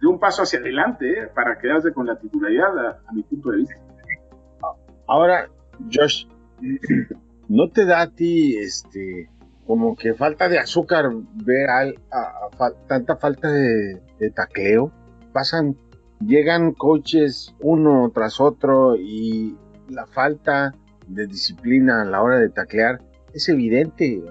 de 0.00 0.06
un 0.06 0.18
paso 0.18 0.42
hacia 0.42 0.58
adelante 0.58 1.28
para 1.34 1.58
quedarse 1.58 1.92
con 1.92 2.06
la 2.06 2.18
titularidad, 2.18 2.78
a, 2.78 2.90
a 3.06 3.12
mi 3.12 3.22
punto 3.22 3.50
de 3.50 3.56
vista. 3.58 3.76
Ahora, 5.06 5.48
Josh, 5.92 6.26
¿no 7.48 7.70
te 7.70 7.84
da 7.84 8.02
a 8.02 8.10
ti 8.10 8.56
este 8.56 9.28
como 9.66 9.96
que 9.96 10.14
falta 10.14 10.48
de 10.48 10.58
azúcar 10.58 11.10
ver 11.44 11.68
a, 11.70 11.92
tanta 12.86 13.16
falta 13.16 13.50
de, 13.50 14.00
tacleo? 14.34 14.92
Pasan, 15.32 15.76
llegan 16.20 16.72
coches 16.72 17.54
uno 17.60 18.10
tras 18.14 18.40
otro 18.40 18.96
y 18.96 19.56
la 19.88 20.06
falta 20.06 20.74
de 21.06 21.26
disciplina 21.26 22.02
a 22.02 22.04
la 22.04 22.22
hora 22.22 22.38
de 22.38 22.50
taclear 22.50 23.00
es 23.32 23.48
evidente. 23.48 24.22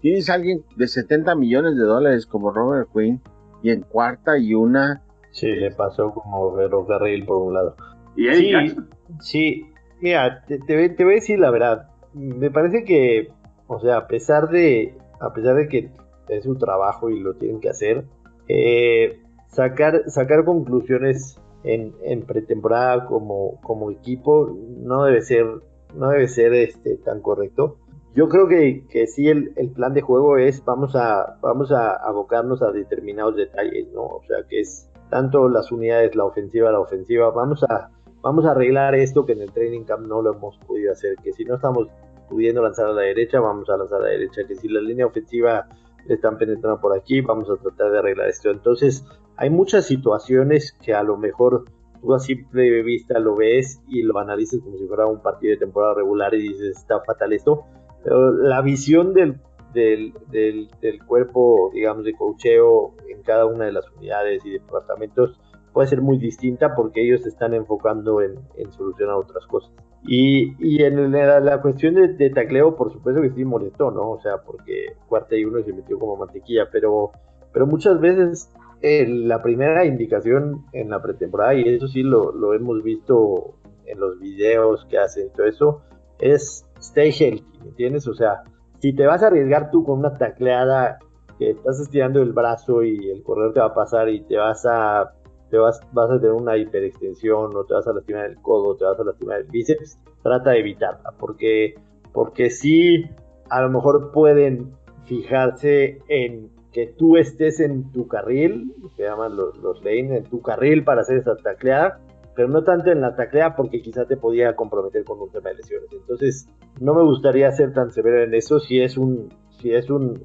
Tienes 0.00 0.30
a 0.30 0.34
alguien 0.34 0.64
de 0.76 0.86
70 0.86 1.34
millones 1.34 1.76
de 1.76 1.82
dólares 1.82 2.26
como 2.26 2.50
Robert 2.50 2.88
Quinn 2.92 3.20
y 3.62 3.70
en 3.70 3.82
cuarta 3.82 4.38
y 4.38 4.54
una. 4.54 5.02
Sí, 5.30 5.46
le 5.46 5.70
pasó 5.70 6.12
como 6.12 6.54
ferrocarril 6.54 7.24
por 7.24 7.38
un 7.38 7.54
lado. 7.54 7.76
¿Y 8.16 8.28
sí, 8.34 8.76
sí, 9.20 9.71
Mira, 10.02 10.44
te, 10.48 10.58
voy 11.04 11.12
a 11.12 11.14
decir 11.14 11.38
la 11.38 11.52
verdad. 11.52 11.88
Me 12.12 12.50
parece 12.50 12.84
que, 12.84 13.28
o 13.68 13.78
sea, 13.78 13.98
a 13.98 14.06
pesar 14.08 14.50
de, 14.50 14.98
a 15.20 15.32
pesar 15.32 15.54
de 15.54 15.68
que 15.68 15.90
es 16.28 16.42
su 16.42 16.56
trabajo 16.56 17.08
y 17.08 17.20
lo 17.20 17.34
tienen 17.34 17.60
que 17.60 17.68
hacer, 17.68 18.04
eh, 18.48 19.20
sacar, 19.46 20.02
conclusiones 20.44 21.38
en, 21.62 22.22
pretemporada 22.26 23.06
como, 23.06 23.90
equipo 23.92 24.52
no 24.80 25.04
debe 25.04 25.22
ser, 25.22 25.46
no 25.94 26.10
debe 26.10 26.26
ser 26.26 26.52
este, 26.52 26.96
tan 26.96 27.20
correcto. 27.20 27.78
Yo 28.12 28.28
creo 28.28 28.48
que, 28.48 28.84
que 28.90 29.06
sí 29.06 29.28
el, 29.28 29.52
plan 29.72 29.94
de 29.94 30.02
juego 30.02 30.36
es 30.36 30.64
vamos 30.64 30.96
a, 30.96 31.38
vamos 31.40 31.70
a 31.70 31.92
abocarnos 31.92 32.60
a 32.60 32.72
determinados 32.72 33.36
detalles, 33.36 33.86
¿no? 33.92 34.02
O 34.02 34.22
sea, 34.26 34.38
que 34.48 34.60
es 34.62 34.90
tanto 35.10 35.48
las 35.48 35.70
unidades, 35.70 36.16
la 36.16 36.24
ofensiva, 36.24 36.72
la 36.72 36.80
ofensiva, 36.80 37.30
vamos 37.30 37.62
a, 37.62 37.90
vamos 38.22 38.46
a 38.46 38.52
arreglar 38.52 38.94
esto 38.94 39.26
que 39.26 39.32
en 39.32 39.42
el 39.42 39.52
training 39.52 39.84
camp 39.84 40.06
no 40.06 40.22
lo 40.22 40.34
hemos 40.34 40.56
podido 40.58 40.92
hacer, 40.92 41.16
que 41.22 41.32
si 41.32 41.44
no 41.44 41.56
estamos 41.56 41.88
pudiendo 42.28 42.62
lanzar 42.62 42.86
a 42.86 42.92
la 42.92 43.02
derecha, 43.02 43.40
vamos 43.40 43.68
a 43.68 43.76
lanzar 43.76 44.00
a 44.00 44.04
la 44.04 44.10
derecha, 44.10 44.42
que 44.46 44.54
si 44.56 44.68
la 44.68 44.80
línea 44.80 45.06
ofensiva 45.06 45.68
están 46.08 46.38
penetrando 46.38 46.80
por 46.80 46.96
aquí, 46.96 47.20
vamos 47.20 47.48
a 47.50 47.56
tratar 47.56 47.92
de 47.92 47.98
arreglar 47.98 48.28
esto. 48.28 48.50
Entonces, 48.50 49.04
hay 49.36 49.50
muchas 49.50 49.86
situaciones 49.86 50.72
que 50.82 50.94
a 50.94 51.02
lo 51.02 51.16
mejor 51.16 51.64
tú 52.00 52.14
a 52.14 52.18
simple 52.18 52.82
vista 52.82 53.18
lo 53.18 53.36
ves 53.36 53.80
y 53.88 54.02
lo 54.02 54.18
analizas 54.18 54.60
como 54.60 54.76
si 54.76 54.86
fuera 54.86 55.06
un 55.06 55.20
partido 55.20 55.52
de 55.52 55.58
temporada 55.58 55.94
regular 55.94 56.34
y 56.34 56.42
dices, 56.42 56.78
está 56.78 57.00
fatal 57.00 57.32
esto, 57.32 57.64
pero 58.02 58.32
la 58.32 58.60
visión 58.62 59.14
del, 59.14 59.40
del, 59.72 60.12
del, 60.30 60.70
del 60.80 61.04
cuerpo, 61.04 61.70
digamos, 61.72 62.04
de 62.04 62.14
cocheo 62.14 62.94
en 63.08 63.22
cada 63.22 63.46
una 63.46 63.66
de 63.66 63.72
las 63.72 63.88
unidades 63.96 64.44
y 64.44 64.50
departamentos, 64.50 65.38
puede 65.72 65.88
ser 65.88 66.02
muy 66.02 66.18
distinta 66.18 66.74
porque 66.74 67.02
ellos 67.04 67.22
se 67.22 67.30
están 67.30 67.54
enfocando 67.54 68.20
en, 68.20 68.36
solucionar 68.72 69.16
otras 69.16 69.46
cosas. 69.46 69.72
Y, 70.04 70.54
y 70.58 70.82
en 70.82 71.12
la, 71.12 71.60
cuestión 71.62 71.94
de, 71.94 72.30
tacleo, 72.30 72.76
por 72.76 72.92
supuesto 72.92 73.22
que 73.22 73.30
sí 73.30 73.44
molestó, 73.44 73.90
¿no? 73.90 74.10
O 74.10 74.20
sea, 74.20 74.38
porque 74.44 74.96
cuarta 75.08 75.36
y 75.36 75.44
uno 75.44 75.62
se 75.62 75.72
metió 75.72 75.98
como 75.98 76.16
mantequilla, 76.16 76.68
pero, 76.70 77.12
pero 77.52 77.66
muchas 77.66 78.00
veces 78.00 78.50
eh, 78.80 79.06
la 79.08 79.42
primera 79.42 79.84
indicación 79.84 80.64
en 80.72 80.90
la 80.90 81.00
pretemporada, 81.00 81.54
y 81.54 81.62
eso 81.68 81.86
sí 81.86 82.02
lo, 82.02 82.32
lo 82.32 82.52
hemos 82.52 82.82
visto 82.82 83.54
en 83.86 84.00
los 84.00 84.18
videos 84.18 84.84
que 84.86 84.98
hacen 84.98 85.30
todo 85.34 85.46
eso, 85.46 85.82
es 86.18 86.66
stay 86.80 87.12
healthy, 87.12 87.58
¿me 87.60 87.68
entiendes? 87.68 88.08
O 88.08 88.14
sea, 88.14 88.42
si 88.80 88.92
te 88.92 89.06
vas 89.06 89.22
a 89.22 89.28
arriesgar 89.28 89.70
tú 89.70 89.84
con 89.84 90.00
una 90.00 90.14
tacleada 90.14 90.98
que 91.38 91.50
estás 91.50 91.80
estirando 91.80 92.20
el 92.20 92.32
brazo 92.32 92.82
y 92.82 93.10
el 93.10 93.22
corredor 93.22 93.54
te 93.54 93.60
va 93.60 93.66
a 93.66 93.74
pasar 93.74 94.08
y 94.08 94.22
te 94.22 94.36
vas 94.36 94.66
a 94.66 95.12
te 95.52 95.58
vas, 95.58 95.78
a 95.94 96.18
tener 96.18 96.32
una 96.32 96.56
hiperextensión 96.56 97.54
o 97.54 97.64
te 97.64 97.74
vas 97.74 97.86
a 97.86 97.92
lastimar 97.92 98.24
el 98.24 98.36
codo, 98.36 98.74
te 98.74 98.86
vas 98.86 98.98
a 98.98 99.04
lastimar 99.04 99.42
el 99.42 99.48
bíceps, 99.48 99.98
trata 100.22 100.52
de 100.52 100.60
evitarla, 100.60 101.12
porque, 101.18 101.74
porque 102.10 102.48
sí, 102.48 103.04
a 103.50 103.60
lo 103.60 103.68
mejor 103.68 104.12
pueden 104.12 104.72
fijarse 105.04 106.00
en 106.08 106.48
que 106.72 106.86
tú 106.86 107.18
estés 107.18 107.60
en 107.60 107.92
tu 107.92 108.08
carril, 108.08 108.72
que 108.96 109.02
llaman 109.02 109.36
los, 109.36 109.58
los 109.58 109.84
lanes, 109.84 110.24
en 110.24 110.24
tu 110.24 110.40
carril 110.40 110.84
para 110.84 111.02
hacer 111.02 111.18
esa 111.18 111.36
tacleada, 111.36 112.00
pero 112.34 112.48
no 112.48 112.64
tanto 112.64 112.90
en 112.90 113.02
la 113.02 113.14
tacleada 113.14 113.54
porque 113.54 113.82
quizá 113.82 114.06
te 114.06 114.16
podía 114.16 114.56
comprometer 114.56 115.04
con 115.04 115.20
un 115.20 115.30
tema 115.30 115.50
de 115.50 115.56
lesiones. 115.56 115.92
Entonces, 115.92 116.48
no 116.80 116.94
me 116.94 117.02
gustaría 117.02 117.52
ser 117.52 117.74
tan 117.74 117.92
severo 117.92 118.22
en 118.22 118.32
eso 118.32 118.58
si 118.58 118.80
es 118.80 118.96
un, 118.96 119.28
si 119.62 119.72
es 119.72 119.88
un, 119.88 120.20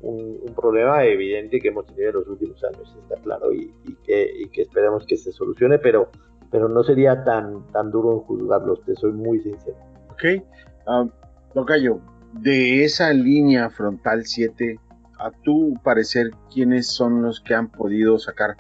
problema 0.55 1.05
evidente 1.05 1.59
que 1.59 1.67
hemos 1.67 1.85
tenido 1.85 2.09
en 2.09 2.15
los 2.15 2.27
últimos 2.27 2.63
años, 2.63 2.97
está 3.03 3.21
claro, 3.21 3.53
y, 3.53 3.71
que, 4.03 4.31
y 4.35 4.61
esperemos 4.61 5.05
que 5.05 5.15
se 5.15 5.31
solucione, 5.31 5.77
pero, 5.77 6.09
pero 6.51 6.67
no 6.67 6.83
sería 6.83 7.23
tan, 7.23 7.65
tan 7.71 7.91
duro 7.91 8.13
en 8.13 8.19
juzgarlos, 8.21 8.83
te 8.83 8.95
soy 8.95 9.11
muy 9.11 9.39
sincero. 9.39 9.77
Ok, 10.11 10.43
um, 10.87 11.09
Tocayo, 11.53 12.01
de 12.33 12.83
esa 12.83 13.13
línea 13.13 13.69
frontal 13.69 14.25
7, 14.25 14.79
a 15.19 15.31
tu 15.43 15.75
parecer, 15.83 16.31
¿quiénes 16.51 16.87
son 16.87 17.21
los 17.21 17.39
que 17.41 17.53
han 17.53 17.69
podido 17.69 18.17
sacar? 18.17 18.55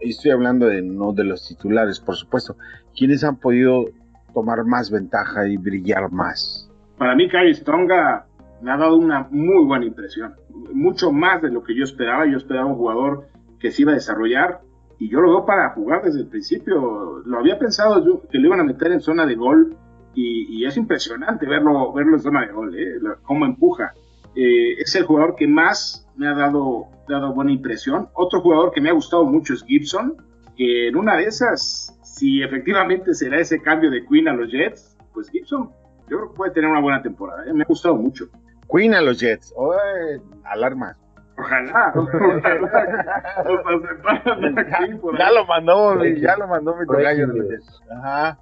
Estoy 0.00 0.30
hablando 0.30 0.66
de 0.66 0.82
no 0.82 1.12
de 1.12 1.24
los 1.24 1.48
titulares, 1.48 2.00
por 2.00 2.16
supuesto. 2.16 2.56
¿Quiénes 2.96 3.24
han 3.24 3.36
podido 3.36 3.86
tomar 4.34 4.64
más 4.64 4.90
ventaja 4.90 5.46
y 5.48 5.56
brillar 5.56 6.10
más? 6.10 6.70
Para 6.98 7.14
mí, 7.14 7.28
Kai 7.28 7.52
Stronga 7.54 8.26
me 8.62 8.70
ha 8.70 8.76
dado 8.76 8.96
una 8.96 9.26
muy 9.30 9.64
buena 9.64 9.84
impresión. 9.84 10.34
Mucho 10.72 11.12
más 11.12 11.42
de 11.42 11.50
lo 11.50 11.62
que 11.62 11.74
yo 11.74 11.84
esperaba. 11.84 12.26
Yo 12.26 12.36
esperaba 12.36 12.66
un 12.66 12.76
jugador 12.76 13.26
que 13.58 13.70
se 13.70 13.82
iba 13.82 13.92
a 13.92 13.96
desarrollar 13.96 14.60
y 14.98 15.08
yo 15.08 15.20
lo 15.20 15.30
veo 15.30 15.44
para 15.44 15.70
jugar 15.70 16.02
desde 16.04 16.20
el 16.20 16.28
principio. 16.28 17.22
Lo 17.26 17.38
había 17.38 17.58
pensado 17.58 18.22
que 18.30 18.38
lo 18.38 18.46
iban 18.46 18.60
a 18.60 18.64
meter 18.64 18.92
en 18.92 19.00
zona 19.00 19.26
de 19.26 19.34
gol 19.34 19.76
y, 20.14 20.64
es 20.64 20.76
impresionante 20.76 21.46
verlo, 21.46 21.92
verlo 21.92 22.16
en 22.16 22.22
zona 22.22 22.46
de 22.46 22.52
gol, 22.52 22.78
¿eh? 22.78 23.00
cómo 23.22 23.44
empuja. 23.44 23.94
Eh, 24.36 24.74
es 24.78 24.94
el 24.94 25.04
jugador 25.04 25.34
que 25.34 25.48
más 25.48 26.06
me 26.16 26.28
ha 26.28 26.34
dado, 26.34 26.86
dado 27.08 27.34
buena 27.34 27.50
impresión. 27.50 28.08
Otro 28.14 28.40
jugador 28.42 28.70
que 28.72 28.80
me 28.80 28.90
ha 28.90 28.92
gustado 28.92 29.24
mucho 29.24 29.54
es 29.54 29.64
Gibson, 29.64 30.14
que 30.56 30.88
en 30.88 30.96
una 30.96 31.16
de 31.16 31.24
esas, 31.24 31.98
si 32.04 32.42
efectivamente 32.42 33.14
será 33.14 33.40
ese 33.40 33.60
cambio 33.60 33.90
de 33.90 34.04
Queen 34.06 34.28
a 34.28 34.34
los 34.34 34.52
Jets, 34.52 34.96
pues 35.12 35.30
Gibson 35.30 35.70
yo 36.08 36.18
creo 36.18 36.30
que 36.30 36.36
puede 36.36 36.52
tener 36.52 36.70
una 36.70 36.80
buena 36.80 37.02
temporada. 37.02 37.44
¿eh? 37.46 37.52
Me 37.52 37.62
ha 37.62 37.66
gustado 37.66 37.96
mucho. 37.96 38.28
Queen 38.72 38.94
a 38.94 39.02
los 39.02 39.20
Jets. 39.20 39.52
Oh, 39.56 39.74
alarma. 40.44 40.96
Ojalá. 41.38 41.92
ya 45.18 45.30
lo 45.30 45.46
mandó, 45.46 46.04
ya 46.04 46.36
lo 46.36 46.48
mandó 46.48 46.76
mi 46.76 46.86
tocayo. 46.86 47.26
Ajá. 47.90 48.38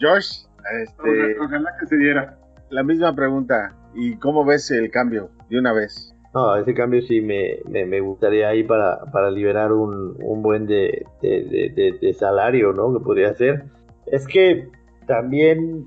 Josh, 0.00 0.46
este, 0.82 1.40
ojalá 1.40 1.74
que 1.80 1.86
se 1.86 1.96
diera. 1.96 2.38
La 2.70 2.82
misma 2.82 3.14
pregunta. 3.14 3.74
¿Y 3.94 4.16
cómo 4.18 4.44
ves 4.44 4.70
el 4.70 4.90
cambio 4.90 5.30
de 5.48 5.58
una 5.58 5.72
vez? 5.72 6.14
No, 6.34 6.56
ese 6.56 6.74
cambio 6.74 7.00
sí 7.02 7.20
me, 7.22 7.60
me, 7.66 8.00
gustaría 8.00 8.48
ahí 8.48 8.62
para, 8.62 9.00
para 9.12 9.30
liberar 9.30 9.72
un, 9.72 10.16
un 10.22 10.42
buen 10.42 10.66
de, 10.66 11.06
de, 11.22 11.96
de, 12.00 12.12
salario, 12.12 12.72
¿no? 12.74 12.92
Que 12.92 13.02
podría 13.02 13.34
ser. 13.34 13.64
Es 14.06 14.26
que 14.26 14.68
también, 15.06 15.86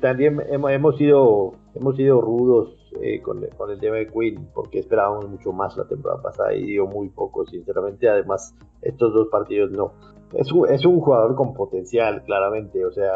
también 0.00 0.42
hemos, 0.48 0.70
hemos 0.70 0.96
sido 0.96 1.54
hemos 1.78 1.96
sido 1.96 2.20
rudos 2.20 2.76
eh, 3.00 3.20
con, 3.22 3.42
el 3.42 3.80
tema 3.80 3.96
de 3.96 4.08
Queen 4.08 4.48
porque 4.54 4.80
esperábamos 4.80 5.28
mucho 5.28 5.52
más 5.52 5.76
la 5.76 5.86
temporada 5.86 6.20
pasada 6.22 6.54
y 6.54 6.64
dio 6.64 6.86
muy 6.86 7.08
poco, 7.08 7.46
sinceramente. 7.46 8.08
Además, 8.08 8.54
estos 8.82 9.12
dos 9.12 9.28
partidos 9.28 9.70
no. 9.70 9.92
Es 10.34 10.52
un, 10.52 10.68
es 10.68 10.84
un 10.84 11.00
jugador 11.00 11.34
con 11.34 11.54
potencial, 11.54 12.22
claramente. 12.24 12.84
O 12.84 12.92
sea, 12.92 13.12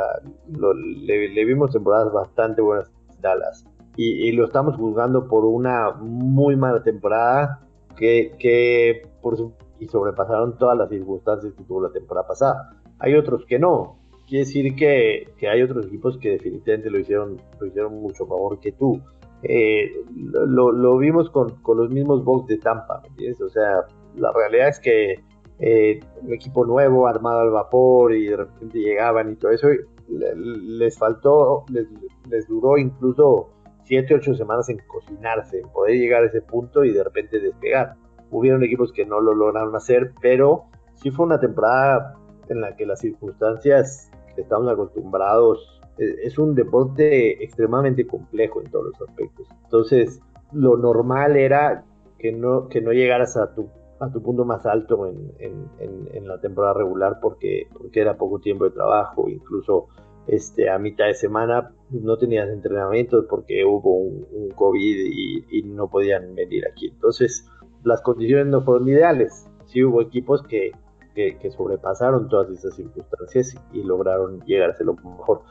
le, 0.48 1.44
vimos 1.44 1.72
temporadas 1.72 2.12
bastante 2.12 2.62
buenas 2.62 2.90
Dallas 3.20 3.64
y, 3.96 4.32
lo 4.32 4.46
estamos 4.46 4.76
juzgando 4.76 5.28
por 5.28 5.44
una 5.44 5.92
muy 5.92 6.56
mala 6.56 6.82
temporada 6.82 7.60
que, 7.96 8.32
que 8.38 9.08
por 9.20 9.36
y 9.78 9.88
sobrepasaron 9.88 10.56
todas 10.58 10.78
las 10.78 10.88
circunstancias 10.88 11.52
que 11.54 11.64
tuvo 11.64 11.82
la 11.82 11.92
temporada 11.92 12.26
pasada. 12.26 12.70
Hay 12.98 13.14
otros 13.14 13.44
que 13.46 13.58
no, 13.58 13.98
quiere 14.26 14.44
decir 14.44 14.74
que, 14.74 15.28
que, 15.36 15.48
hay 15.48 15.62
otros 15.62 15.86
equipos 15.86 16.18
que 16.18 16.30
definitivamente 16.30 16.90
lo 16.90 16.98
hicieron, 16.98 17.40
lo 17.60 17.66
hicieron 17.66 17.94
mucho 18.00 18.24
mejor 18.24 18.60
que 18.60 18.72
tú. 18.72 19.00
Eh, 19.42 19.90
lo, 20.14 20.70
lo, 20.70 20.98
vimos 20.98 21.30
con, 21.30 21.62
con, 21.62 21.78
los 21.78 21.90
mismos 21.90 22.24
Bucks 22.24 22.46
de 22.46 22.58
Tampa, 22.58 23.00
¿me 23.02 23.08
entiendes? 23.08 23.40
O 23.40 23.48
sea, 23.48 23.86
la 24.16 24.32
realidad 24.32 24.68
es 24.68 24.78
que 24.78 25.16
eh, 25.58 26.00
un 26.22 26.32
equipo 26.32 26.64
nuevo, 26.64 27.06
armado 27.06 27.40
al 27.40 27.50
vapor 27.50 28.14
y 28.14 28.26
de 28.26 28.36
repente 28.36 28.78
llegaban 28.78 29.32
y 29.32 29.36
todo 29.36 29.50
eso, 29.50 29.68
les 30.08 30.98
faltó, 30.98 31.64
les, 31.70 31.86
les 32.28 32.46
duró 32.48 32.78
incluso 32.78 33.50
7, 33.84 34.14
8 34.14 34.34
semanas 34.34 34.68
en 34.68 34.78
cocinarse, 34.86 35.60
en 35.60 35.68
poder 35.68 35.96
llegar 35.96 36.22
a 36.22 36.26
ese 36.26 36.40
punto 36.40 36.84
y 36.84 36.92
de 36.92 37.04
repente 37.04 37.40
despegar. 37.40 37.94
Hubieron 38.30 38.62
equipos 38.64 38.92
que 38.92 39.04
no 39.04 39.20
lo 39.20 39.34
lograron 39.34 39.74
hacer, 39.76 40.12
pero 40.20 40.64
sí 40.94 41.10
fue 41.10 41.26
una 41.26 41.38
temporada 41.38 42.14
en 42.48 42.60
la 42.60 42.76
que 42.76 42.86
las 42.86 43.00
circunstancias 43.00 44.10
estamos 44.36 44.70
acostumbrados. 44.72 45.80
E, 45.98 46.26
es 46.26 46.38
un 46.38 46.54
deporte 46.54 47.42
extremadamente 47.42 48.06
complejo 48.06 48.60
en 48.60 48.70
todos 48.70 48.86
los 48.86 49.08
aspectos. 49.08 49.46
Entonces, 49.64 50.20
lo 50.52 50.76
normal 50.76 51.36
era 51.36 51.84
que 52.18 52.32
no, 52.32 52.68
que 52.68 52.80
no 52.80 52.92
llegaras 52.92 53.36
a 53.36 53.54
tu, 53.54 53.68
a 54.00 54.10
tu 54.10 54.22
punto 54.22 54.44
más 54.44 54.64
alto 54.66 55.06
en, 55.06 55.32
en, 55.38 56.28
la 56.28 56.40
temporada 56.40 56.74
regular 56.74 57.18
porque, 57.20 57.66
porque 57.72 58.00
era 58.00 58.16
poco 58.16 58.38
tiempo 58.38 58.64
de 58.64 58.70
trabajo. 58.70 59.28
Incluso 59.28 59.88
este, 60.26 60.70
a 60.70 60.78
mitad 60.78 61.06
de 61.06 61.14
semana 61.14 61.72
no 61.90 62.16
tenías 62.16 62.48
entrenamientos 62.48 63.26
porque 63.28 63.64
hubo 63.64 63.96
un, 63.96 64.50
COVID 64.54 64.96
y, 65.06 65.44
y, 65.50 65.62
no 65.64 65.88
podían 65.88 66.34
venir 66.34 66.64
aquí. 66.70 66.88
Entonces, 66.88 67.46
las 67.82 68.00
condiciones 68.02 68.46
no 68.46 68.62
fueron 68.62 68.88
ideales. 68.88 69.46
Sí 69.66 69.82
hubo 69.82 70.00
equipos 70.00 70.42
que, 70.42 70.72
que, 71.14 71.50
sobrepasaron 71.50 72.28
todas 72.28 72.50
esas 72.50 72.74
circunstancias 72.74 73.54
y 73.72 73.82
lograron 73.82 74.40
llegar 74.44 74.70
a 74.70 74.74
ser 74.74 74.86
lo 74.86 74.94
mejor. 74.94 75.42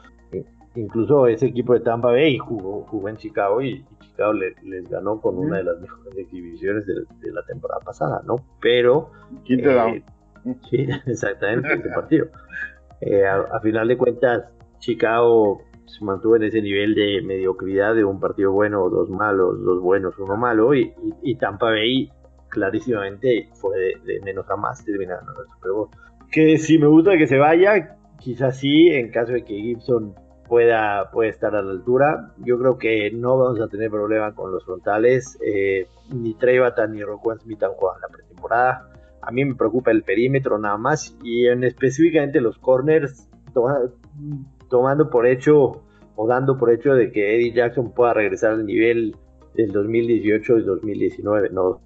Incluso 0.74 1.26
ese 1.26 1.46
equipo 1.46 1.74
de 1.74 1.80
Tampa 1.80 2.10
Bay 2.10 2.38
jugó, 2.38 2.86
jugó 2.88 3.08
en 3.08 3.16
Chicago 3.16 3.60
y, 3.60 3.84
Chicago 4.00 4.32
les 4.32 4.88
ganó 4.90 5.20
con 5.20 5.38
una 5.38 5.58
de 5.58 5.64
las 5.64 5.80
mejores 5.80 6.16
exhibiciones 6.16 6.86
de, 6.86 7.32
la 7.32 7.42
temporada 7.44 7.80
pasada, 7.80 8.22
¿no? 8.26 8.36
Pero... 8.60 9.10
Eh, 9.48 10.02
sí, 10.68 10.86
exactamente, 11.06 11.74
ese 11.74 11.88
partido. 11.90 12.26
Eh, 13.00 13.26
a, 13.26 13.60
final 13.60 13.88
de 13.88 13.96
cuentas, 13.96 14.44
Chicago 14.78 15.62
se 15.86 16.04
mantuvo 16.04 16.36
en 16.36 16.44
ese 16.44 16.62
nivel 16.62 16.94
de 16.94 17.20
mediocridad 17.22 17.94
de 17.94 18.04
un 18.04 18.20
partido 18.20 18.52
bueno, 18.52 18.88
dos 18.88 19.10
malos, 19.10 19.62
dos 19.62 19.80
buenos, 19.80 20.18
uno 20.18 20.36
malo, 20.36 20.74
y, 20.74 20.92
y 21.22 21.36
Tampa 21.36 21.66
Bay 21.66 22.10
clarísimamente 22.52 23.48
fue 23.54 23.96
de, 24.04 24.20
menos 24.20 24.48
a 24.50 24.56
más 24.56 24.84
terminando 24.84 25.32
el 25.32 25.48
Super. 25.54 25.98
Que 26.30 26.58
si 26.58 26.78
me 26.78 26.86
gusta 26.86 27.16
que 27.16 27.26
se 27.26 27.38
vaya, 27.38 27.96
quizás 28.18 28.58
sí, 28.58 28.88
en 28.88 29.10
caso 29.10 29.32
de 29.32 29.44
que 29.44 29.54
Gibson 29.54 30.14
pueda, 30.46 31.10
pueda 31.10 31.30
estar 31.30 31.54
a 31.56 31.62
la 31.62 31.70
altura. 31.70 32.32
Yo 32.38 32.58
creo 32.58 32.76
que 32.78 33.10
no 33.10 33.38
vamos 33.38 33.60
a 33.60 33.68
tener 33.68 33.90
problema 33.90 34.34
con 34.34 34.52
los 34.52 34.64
frontales. 34.64 35.38
Eh, 35.44 35.86
ni 36.14 36.34
Trevata 36.34 36.86
ni 36.86 37.02
Roquan 37.02 37.40
Smith 37.40 37.62
han 37.62 37.72
jugado 37.72 37.96
en 37.96 38.02
la 38.02 38.08
pretemporada. 38.08 38.88
A 39.22 39.30
mí 39.30 39.44
me 39.44 39.54
preocupa 39.54 39.90
el 39.90 40.02
perímetro 40.02 40.58
nada 40.58 40.76
más 40.76 41.16
y 41.22 41.46
en 41.46 41.64
específicamente 41.64 42.40
los 42.40 42.58
corners, 42.58 43.28
tomando 44.68 45.10
por 45.10 45.26
hecho 45.26 45.82
o 46.16 46.26
dando 46.26 46.58
por 46.58 46.70
hecho 46.70 46.92
de 46.94 47.12
que 47.12 47.36
Eddie 47.36 47.52
Jackson 47.52 47.92
pueda 47.92 48.14
regresar 48.14 48.52
al 48.52 48.66
nivel 48.66 49.16
del 49.54 49.72
2018 49.72 50.58
y 50.58 50.62
2019, 50.62 51.50
no, 51.50 51.80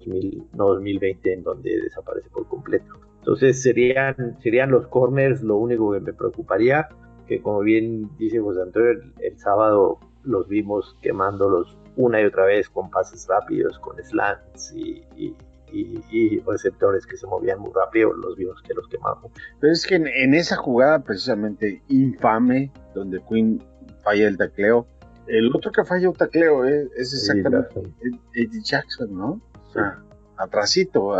2020 0.53 1.33
en 1.33 1.43
donde 1.43 1.81
desaparece 1.81 2.29
por 2.29 2.47
completo. 2.47 2.93
Entonces 3.19 3.61
serían, 3.61 4.37
serían 4.41 4.71
los 4.71 4.87
corners 4.87 5.41
lo 5.43 5.57
único 5.57 5.91
que 5.91 5.99
me 5.99 6.13
preocuparía, 6.13 6.87
que 7.27 7.41
como 7.41 7.59
bien 7.59 8.09
dice 8.17 8.39
José 8.39 8.61
Antonio, 8.61 8.91
el, 9.19 9.37
sábado 9.37 9.99
los 10.23 10.47
vimos 10.47 10.95
quemándolos 11.01 11.77
una 11.97 12.21
y 12.21 12.25
otra 12.25 12.45
vez 12.45 12.69
con 12.69 12.89
pases 12.89 13.27
rápidos, 13.27 13.79
con 13.79 14.01
slants 14.01 14.73
y, 14.73 15.03
y, 15.71 16.39
receptores 16.47 17.05
que 17.05 17.17
se 17.17 17.27
movían 17.27 17.59
muy 17.59 17.71
rápido, 17.73 18.13
los 18.13 18.37
vimos 18.37 18.61
que 18.61 18.73
los 18.73 18.87
quemamos. 18.87 19.29
Pero 19.59 19.73
es 19.73 19.85
que 19.85 19.95
en, 19.95 20.33
esa 20.33 20.55
jugada 20.55 21.03
precisamente 21.03 21.81
infame, 21.89 22.71
donde 22.95 23.19
Quinn 23.27 23.61
falla 24.03 24.27
el 24.27 24.37
tacleo, 24.37 24.87
el 25.27 25.55
otro 25.55 25.71
que 25.71 25.83
falla 25.83 26.09
un 26.09 26.15
tacleo 26.15 26.65
es, 26.65 26.89
exactamente 26.95 27.81
Eddie 28.33 28.61
Jackson, 28.63 29.15
¿no? 29.15 29.41
O 29.67 29.71
sea, 29.73 29.99
atrasito, 30.37 31.13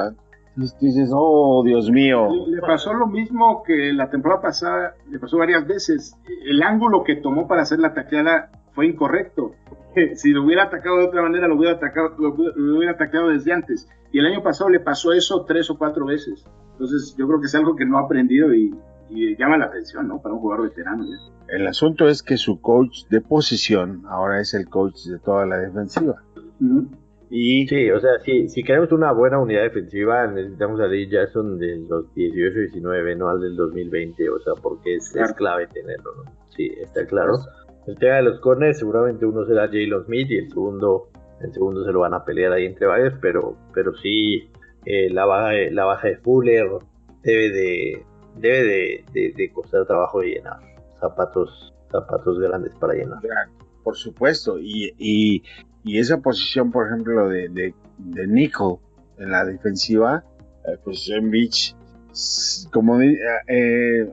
dices, 0.80 1.10
oh, 1.14 1.64
Dios 1.66 1.90
mío. 1.90 2.30
Le, 2.48 2.62
pasó 2.62 2.94
lo 2.94 3.08
mismo 3.08 3.64
que 3.64 3.94
la 3.94 4.10
temporada 4.10 4.42
pasada, 4.42 4.96
le 5.10 5.20
pasó 5.20 5.38
varias 5.38 5.68
veces. 5.68 6.16
El 6.46 6.64
ángulo 6.64 7.04
que 7.04 7.16
tomó 7.16 7.48
para 7.48 7.62
hacer 7.62 7.80
la 7.80 7.94
tacleada 7.94 8.52
fue 8.74 8.88
incorrecto. 8.88 9.52
Si 10.14 10.30
lo 10.30 10.44
hubiera 10.44 10.66
atacado 10.66 11.00
de 11.00 11.06
otra 11.06 11.24
manera, 11.24 11.48
lo 11.48 11.56
hubiera 11.56 11.78
atacado, 11.78 12.14
lo, 12.20 12.36
hubiera 12.36 12.92
atacado 12.92 13.30
desde 13.30 13.52
antes. 13.52 13.90
Y 14.12 14.20
el 14.20 14.28
año 14.28 14.44
pasado 14.44 14.70
le 14.70 14.80
pasó 14.80 15.12
eso 15.12 15.44
tres 15.44 15.72
o 15.72 15.78
cuatro 15.80 16.06
veces. 16.06 16.46
Entonces, 16.74 17.16
yo 17.18 17.26
creo 17.26 17.40
que 17.40 17.48
es 17.48 17.56
algo 17.56 17.76
que 17.76 17.84
no 17.84 17.98
ha 17.98 18.02
aprendido 18.02 18.54
y, 18.54 18.76
llama 19.10 19.58
la 19.58 19.66
atención, 19.66 20.08
¿no? 20.08 20.22
Para 20.22 20.36
un 20.36 20.42
jugador 20.42 20.70
veterano. 20.70 21.06
El 21.48 21.68
asunto 21.68 22.08
es 22.08 22.24
que 22.24 22.38
su 22.38 22.60
coach 22.60 23.06
de 23.10 23.22
posición 23.22 24.04
ahora 24.10 24.42
es 24.42 24.54
el 24.54 24.68
coach 24.68 25.06
de 25.06 25.20
toda 25.20 25.46
la 25.46 25.58
defensiva. 25.58 26.16
Y 27.30 27.68
sí, 27.68 27.92
o 27.92 28.00
sea, 28.00 28.20
si, 28.24 28.48
si 28.48 28.64
queremos 28.64 28.92
una 28.92 29.12
buena 29.12 29.40
unidad 29.40 29.64
defensiva, 29.64 30.28
necesitamos 30.28 30.80
a 30.80 30.88
Lee 30.88 31.10
Jackson 31.10 31.58
de 31.58 31.78
los 31.90 32.06
18-19, 32.16 33.18
no 33.18 33.30
al 33.30 33.42
del 33.42 33.56
2020, 33.56 34.30
o 34.30 34.40
sea, 34.40 34.54
porque 34.62 34.96
es, 34.96 35.14
clave 35.36 35.68
tenerlo, 35.68 36.16
¿no? 36.16 36.32
Sí, 36.56 36.72
está 36.82 37.06
claro. 37.06 37.38
El 37.86 37.98
tema 37.98 38.16
de 38.16 38.24
los 38.24 38.40
corners, 38.40 38.80
seguramente 38.80 39.26
uno 39.26 39.46
será 39.46 39.68
Jalen 39.68 40.06
Smith 40.06 40.30
y 40.30 40.38
el 40.38 40.50
segundo, 40.50 41.10
el 41.42 41.54
segundo 41.54 41.84
se 41.86 41.92
lo 41.92 42.00
van 42.00 42.14
a 42.14 42.24
pelear 42.24 42.54
ahí 42.54 42.66
entre 42.66 42.88
varios, 42.88 43.14
pero, 43.22 43.58
pero 43.74 43.94
sí, 43.96 44.50
eh, 44.86 45.10
la, 45.10 45.26
baja 45.26 45.50
de, 45.50 45.72
la 45.72 45.84
baja 45.84 46.08
de 46.08 46.18
Fuller 46.18 46.68
debe 47.24 47.50
de, 47.50 48.06
debe 48.40 49.04
de, 49.14 49.52
costar 49.54 49.86
trabajo 49.86 50.22
llenar. 50.22 50.60
Zapatos, 51.00 51.74
zapatos 51.92 52.40
grandes 52.40 52.74
para 52.76 52.94
llenar. 52.94 53.20
Por 53.84 53.96
supuesto, 53.96 54.60
y, 54.60 55.44
esa 55.86 56.20
posición, 56.20 56.72
por 56.72 56.88
ejemplo, 56.88 57.30
de, 57.30 57.50
de, 57.50 58.28
Nickel 58.28 58.78
en 59.18 59.32
la 59.32 59.46
defensiva, 59.46 60.24
eh, 60.68 60.78
pues 60.84 61.10
en 61.10 61.32
Beach, 61.32 61.76
eh, 62.12 63.26
eh, 63.48 64.12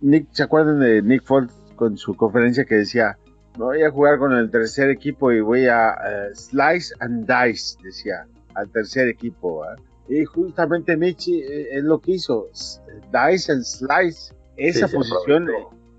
Nick, 0.00 0.28
¿se 0.30 0.42
acuerdan 0.42 0.78
de 0.80 1.02
Nick 1.02 1.24
Foles 1.24 1.52
con 1.74 1.96
su 1.96 2.14
conferencia 2.14 2.64
que 2.64 2.76
decía, 2.76 3.18
voy 3.56 3.82
a 3.82 3.90
jugar 3.90 4.18
con 4.18 4.32
el 4.32 4.50
tercer 4.50 4.90
equipo 4.90 5.32
y 5.32 5.40
voy 5.40 5.66
a 5.66 5.96
slice 6.34 6.94
and 7.00 7.26
dice, 7.26 7.76
decía, 7.82 8.26
al 8.54 8.70
tercer 8.70 9.08
equipo. 9.08 9.64
Y 10.10 10.24
justamente 10.24 10.96
Mitch 10.96 11.28
es 11.28 11.84
lo 11.84 12.00
que 12.00 12.12
hizo, 12.12 12.48
dice 12.50 13.52
and 13.52 13.62
slice, 13.62 14.34
esa 14.56 14.88
posición 14.88 15.48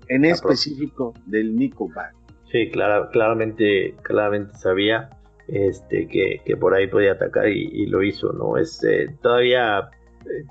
en 0.08 0.24
específico 0.26 1.14
del 1.26 1.56
nickelback. 1.56 2.14
Sí, 2.50 2.70
claramente, 2.70 3.94
claramente 4.02 4.54
sabía 4.58 5.08
este, 5.48 6.06
que, 6.06 6.56
por 6.58 6.74
ahí 6.74 6.86
podía 6.86 7.12
atacar 7.12 7.48
y, 7.48 7.86
lo 7.86 8.02
hizo, 8.02 8.32
¿no? 8.32 8.58
Este, 8.58 9.08
todavía, 9.22 9.88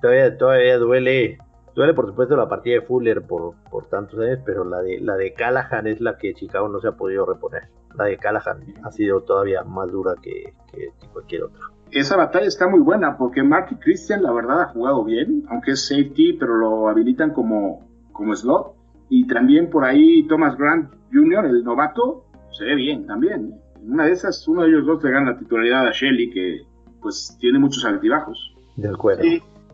todavía, 0.02 0.36
todavía 0.38 0.78
duele, 0.80 1.38
duele 1.76 1.94
por 1.94 2.08
supuesto 2.08 2.36
la 2.36 2.50
partida 2.50 2.76
de 2.76 2.82
Fuller 2.82 3.22
por, 3.22 3.54
por 3.70 3.88
tantos 3.90 4.20
años, 4.20 4.40
pero 4.44 4.66
la 4.66 4.82
de, 4.82 5.00
la 5.00 5.16
de 5.16 5.34
Callahan 5.34 5.86
es 5.86 6.02
la 6.02 6.18
que 6.18 6.34
Chicago 6.34 6.68
no 6.68 6.80
se 6.82 6.88
ha 6.88 6.94
podido 6.94 7.26
reponer. 7.26 7.70
La 7.96 8.06
de 8.06 8.18
Callahan 8.18 8.64
ha 8.84 8.92
sido 8.92 9.22
todavía 9.22 9.64
más 9.64 9.92
dura 9.92 10.16
que, 10.22 10.54
cualquier 11.14 11.44
otra. 11.44 11.62
Esa 11.92 12.16
batalla 12.16 12.48
está 12.48 12.68
muy 12.68 12.80
buena 12.80 13.18
porque 13.18 13.44
Marky 13.44 13.76
Christian 13.76 14.24
la 14.24 14.32
verdad 14.32 14.62
ha 14.62 14.68
jugado 14.68 15.04
bien, 15.04 15.44
aunque 15.50 15.72
es 15.72 15.88
safety, 15.88 16.34
pero 16.34 16.56
lo 16.56 16.88
habilitan 16.88 17.32
como, 17.32 17.86
como 18.14 18.36
slot. 18.36 18.76
Y 19.10 19.28
también 19.28 19.70
por 19.70 19.84
ahí 19.84 20.26
Thomas 20.28 20.58
Grant 20.58 20.90
Jr., 21.12 21.46
el 21.46 21.64
novato, 21.64 22.26
se 22.58 22.64
ve 22.64 22.76
bien 22.76 23.06
también. 23.08 23.56
En 23.82 23.94
una 23.94 24.06
de 24.06 24.14
esas, 24.14 24.48
uno 24.48 24.64
de 24.64 24.70
ellos 24.70 24.86
dos 24.86 25.04
le 25.04 25.12
gana 25.12 25.32
la 25.32 25.38
titularidad 25.38 25.88
a 25.88 25.92
Shelly, 25.92 26.30
que 26.32 26.62
pues 27.02 27.36
tiene 27.42 27.60
muchos 27.60 27.84
altibajos. 27.84 28.56
De 28.78 28.88
acuerdo. 28.88 29.24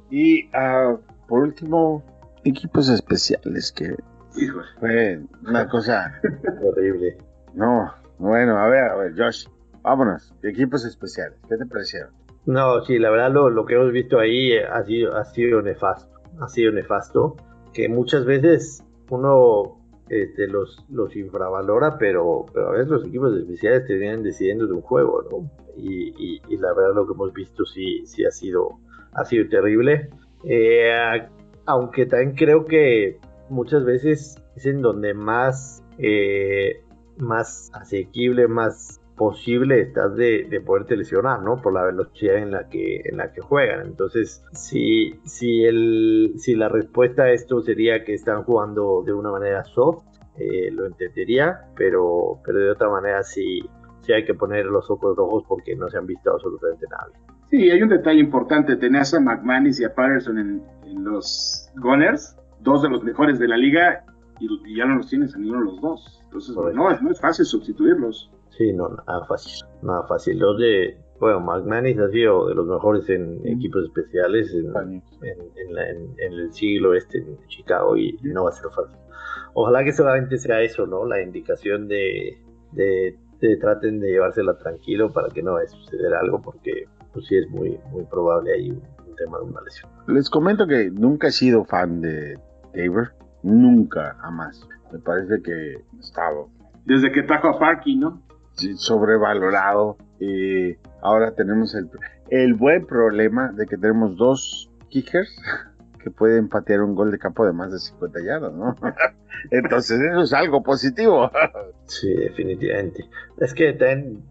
Y, 0.10 0.50
ah, 0.54 0.96
por 1.28 1.44
último, 1.44 2.04
equipos 2.44 2.90
especiales, 2.90 3.72
que 3.72 3.96
fue 4.80 5.22
una 5.46 5.68
cosa 5.68 6.20
horrible. 6.64 7.18
No, 7.54 7.92
bueno, 8.18 8.58
a 8.58 8.68
ver, 8.70 8.84
a 8.86 8.96
ver, 8.96 9.14
Josh, 9.18 9.48
vámonos. 9.88 10.34
Equipos 10.44 10.86
especiales, 10.86 11.40
¿qué 11.48 11.58
te 11.58 11.66
parecieron? 11.66 12.12
No, 12.46 12.84
sí, 12.84 12.98
la 13.00 13.10
verdad 13.10 13.32
lo, 13.32 13.66
que 13.66 13.76
hemos 13.76 13.92
visto 13.92 14.20
ahí 14.20 14.58
ha 14.58 14.84
sido, 14.84 15.16
ha 15.16 15.62
nefasto. 15.62 16.22
Ha 16.40 16.48
sido 16.48 16.72
nefasto. 16.72 17.36
Que 17.74 17.90
muchas 17.90 18.26
veces 18.26 18.84
uno 19.10 19.80
este, 20.10 20.48
los, 20.48 20.86
infravalora, 21.16 21.98
pero, 21.98 22.46
a 22.56 22.72
veces 22.72 22.88
los 22.88 23.06
equipos 23.06 23.38
especiales 23.38 23.86
terminan 23.86 24.24
decidiendo 24.24 24.66
de 24.66 24.74
un 24.74 24.82
juego, 24.82 25.24
¿no? 25.30 25.52
Y, 25.76 26.40
la 26.58 26.74
verdad 26.74 26.96
lo 26.96 27.06
que 27.06 27.14
hemos 27.14 27.34
visto 27.34 27.66
sí, 27.66 28.06
sí 28.06 28.26
ha, 28.26 28.32
sido, 28.32 28.80
ha 29.14 29.26
sido 29.26 29.48
terrible. 29.50 30.10
Eh, 30.44 30.90
aunque 31.66 32.06
también 32.06 32.36
creo 32.36 32.66
que 32.66 33.20
muchas 33.50 33.84
veces 33.84 34.42
es 34.56 34.66
en 34.66 34.82
donde 34.82 35.14
más, 35.14 35.84
eh, 35.98 36.82
más 37.18 37.70
asequible, 37.74 38.48
más 38.48 39.02
posible 39.18 39.82
estás 39.82 40.16
de, 40.16 40.48
de 40.50 40.62
poderte 40.62 40.96
lesionar, 40.96 41.42
¿no? 41.42 41.62
Por 41.62 41.74
la 41.74 41.84
velocidad 41.84 42.38
en 42.38 42.52
la 42.52 42.70
que, 42.70 43.02
en 43.04 43.18
la 43.18 43.34
que 43.34 43.42
juegan. 43.42 43.86
Entonces, 43.86 44.44
si, 44.54 45.20
si, 45.26 45.66
el, 45.66 46.34
si 46.38 46.56
la 46.56 46.70
respuesta 46.70 47.24
a 47.24 47.32
esto 47.32 47.62
sería 47.62 48.06
que 48.06 48.14
están 48.14 48.44
jugando 48.44 49.04
de 49.04 49.14
una 49.14 49.32
manera 49.32 49.64
soft, 49.66 50.06
eh, 50.38 50.70
lo 50.72 50.86
entendería, 50.86 51.62
pero, 51.76 52.40
pero 52.46 52.60
de 52.60 52.72
otra 52.72 52.90
manera 52.90 53.24
sí, 53.24 53.68
sí 54.02 54.14
hay 54.14 54.24
que 54.24 54.36
poner 54.36 54.68
los 54.68 54.90
ojos 54.90 55.18
rojos 55.18 55.44
porque 55.48 55.76
no 55.76 55.90
se 55.90 55.98
han 55.98 56.06
visto 56.06 56.32
absolutamente 56.32 56.86
nada. 56.90 57.10
Sí, 57.50 57.72
hay 57.72 57.82
un 57.82 57.90
detalle 57.90 58.20
importante. 58.20 58.76
Tenías 58.76 59.14
a 59.16 59.20
McManus 59.20 59.80
y 59.80 59.86
a 59.86 59.96
Patterson 59.96 60.38
en, 60.38 60.64
en 60.86 61.04
los 61.04 61.72
Gunners, 61.78 62.38
dos 62.60 62.84
de 62.84 62.90
los 62.90 63.04
mejores 63.04 63.40
de 63.40 63.48
la 63.48 63.58
liga, 63.58 64.06
y, 64.40 64.76
ya 64.76 64.86
no 64.86 64.98
los 64.98 65.10
tienes 65.10 65.34
a 65.34 65.40
ninguno 65.40 65.62
de 65.62 65.66
los 65.66 65.82
dos. 65.82 66.22
Entonces, 66.26 66.56
no, 66.56 67.02
no 67.02 67.12
es 67.12 67.20
fácil 67.20 67.46
sustituirlos. 67.46 68.32
Sí, 68.58 68.74
no, 68.74 68.90
nada 68.90 69.26
fácil. 69.26 69.66
Nada 69.82 70.04
fácil. 70.08 70.40
Los 70.40 70.58
de. 70.58 70.98
Bueno, 71.20 71.40
McManus 71.40 71.98
ha 72.00 72.10
sido 72.12 72.48
de 72.48 72.56
los 72.56 72.68
mejores 72.68 73.10
en 73.10 73.42
equipos 73.48 73.86
especiales 73.86 74.54
en, 74.54 75.02
el 76.20 76.54
siglo 76.54 76.94
este 76.94 77.18
en 77.18 77.38
Chicago 77.48 77.98
y 77.98 78.16
no 78.22 78.44
va 78.44 78.52
a 78.52 78.54
ser 78.54 78.70
fácil. 78.72 78.98
Ojalá 79.56 79.84
que 79.84 79.92
solamente 79.92 80.38
sea 80.38 80.62
eso, 80.62 80.86
¿no? 80.86 81.06
La 81.06 81.20
indicación 81.20 81.88
de, 81.88 82.38
de, 82.72 83.18
traten 83.60 84.00
de 84.00 84.10
llevársela 84.10 84.56
tranquilo 84.58 85.12
para 85.12 85.30
que 85.30 85.42
no 85.42 85.54
vaya 85.54 85.66
a 85.66 85.70
suceder 85.70 86.14
algo, 86.14 86.42
porque 86.42 86.86
pues 87.12 87.26
sí 87.26 87.38
es 87.38 87.50
muy, 87.50 87.80
muy 87.92 88.04
probable 88.06 88.54
ahí 88.54 88.70
un, 88.70 88.82
tema 89.16 89.40
de 89.40 89.46
una 89.46 89.62
lesión. 89.62 89.90
Les 90.08 90.30
comento 90.30 90.68
que 90.68 90.92
nunca 90.92 91.30
he 91.30 91.32
sido 91.32 91.66
fan 91.66 92.02
de 92.02 92.38
Tabor, 92.72 93.14
nunca, 93.42 94.16
jamás. 94.22 94.68
Me 94.92 95.00
parece 95.00 95.42
que 95.42 95.84
estaba... 96.00 96.46
Desde 96.86 97.12
que 97.12 97.24
trajo 97.24 97.48
a 97.48 97.58
Parky, 97.58 97.96
¿no? 97.96 98.22
Sobrevalorado. 98.76 99.98
Y 100.20 100.76
ahora 101.02 101.34
tenemos 101.36 101.76
el, 101.76 101.90
el 102.30 102.54
buen 102.54 102.86
problema 102.86 103.52
de 103.52 103.66
que 103.66 103.78
tenemos 103.78 104.18
dos 104.18 104.70
kickers 104.90 105.36
que 106.04 106.12
pueden 106.12 106.48
patear 106.48 106.82
un 106.82 106.96
gol 106.96 107.12
de 107.12 107.20
campo 107.20 107.46
de 107.46 107.54
más 107.54 107.72
de 107.72 107.80
50 107.80 108.20
yardas, 108.24 108.54
¿no? 108.54 108.76
Entonces 109.52 110.00
eso 110.00 110.22
es 110.22 110.34
algo 110.34 110.64
positivo. 110.64 111.32
Sí, 111.90 112.14
definitivamente. 112.14 113.10
Es 113.38 113.54
que 113.54 113.72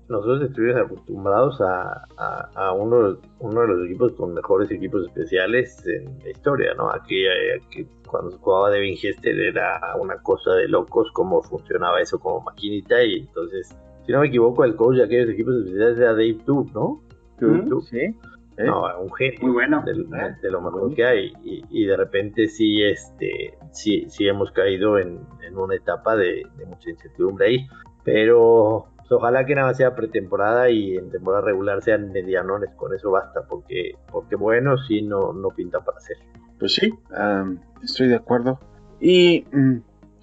nosotros 0.09 0.43
estuvimos 0.43 0.77
acostumbrados 0.77 1.59
a, 1.62 2.05
a, 2.55 2.72
uno, 2.74 3.18
uno, 3.39 3.61
de 3.62 3.68
los 3.68 3.87
equipos 3.87 4.12
con 4.12 4.35
mejores 4.35 4.70
equipos 4.70 5.07
especiales 5.07 5.83
en 5.87 6.18
la 6.22 6.29
historia, 6.29 6.74
¿no? 6.74 6.91
Aquí, 6.91 7.24
aquí 7.27 7.89
cuando 8.07 8.37
jugaba 8.37 8.68
de 8.68 8.93
Hester 8.93 9.41
era 9.41 9.81
una 9.99 10.18
cosa 10.18 10.53
de 10.53 10.68
locos 10.68 11.11
cómo 11.14 11.43
funcionaba 11.43 11.99
eso 12.03 12.18
como 12.18 12.43
maquinita 12.43 13.03
y 13.03 13.20
entonces 13.20 13.74
si 14.07 14.12
no 14.12 14.20
me 14.20 14.28
equivoco, 14.28 14.64
el 14.64 14.76
coach 14.76 14.96
de 14.96 15.04
aquellos 15.04 15.30
equipos 15.30 15.57
especiales 15.57 15.98
era 15.98 16.12
Dave 16.12 16.38
Tube, 16.46 16.70
¿no? 16.72 17.02
Sí. 17.82 17.98
¿Eh? 18.59 18.64
No, 18.64 18.84
un 19.00 19.12
genio. 19.12 19.38
Muy 19.42 19.52
bueno. 19.52 19.84
De, 19.84 20.50
lo 20.50 20.61
mejor 20.62 20.94
que 20.94 21.04
hay. 21.04 21.32
Y, 21.42 21.84
de 21.84 21.96
repente 21.96 22.46
sí, 22.48 22.82
este, 22.82 23.59
sí, 23.72 24.07
sí 24.09 24.26
hemos 24.26 24.50
caído 24.52 24.98
en, 24.98 25.20
una 25.54 25.74
etapa 25.74 26.16
de, 26.16 26.46
mucha 26.66 26.88
incertidumbre 26.88 27.46
ahí. 27.46 27.66
Pero 28.04 28.86
pues, 28.96 29.11
ojalá 29.12 29.44
que 29.44 29.54
nada 29.54 29.74
sea 29.74 29.94
pretemporada 29.94 30.70
y 30.70 30.96
en 30.96 31.11
temporada 31.11 31.42
regular 31.44 31.82
sean 31.82 32.12
medianones. 32.12 32.70
Con 32.76 32.94
eso 32.94 33.11
basta, 33.11 33.42
porque, 33.46 33.96
porque 34.11 34.36
bueno, 34.36 34.78
sí 34.78 35.02
no, 35.02 35.32
no 35.32 35.48
pinta 35.50 35.80
para 35.80 35.98
hacer. 35.98 36.16
Pues 36.59 36.74
sí, 36.74 36.94
estoy 37.82 38.09
de 38.09 38.14
acuerdo. 38.14 38.59
Y 39.00 39.44
mm, 39.52 39.76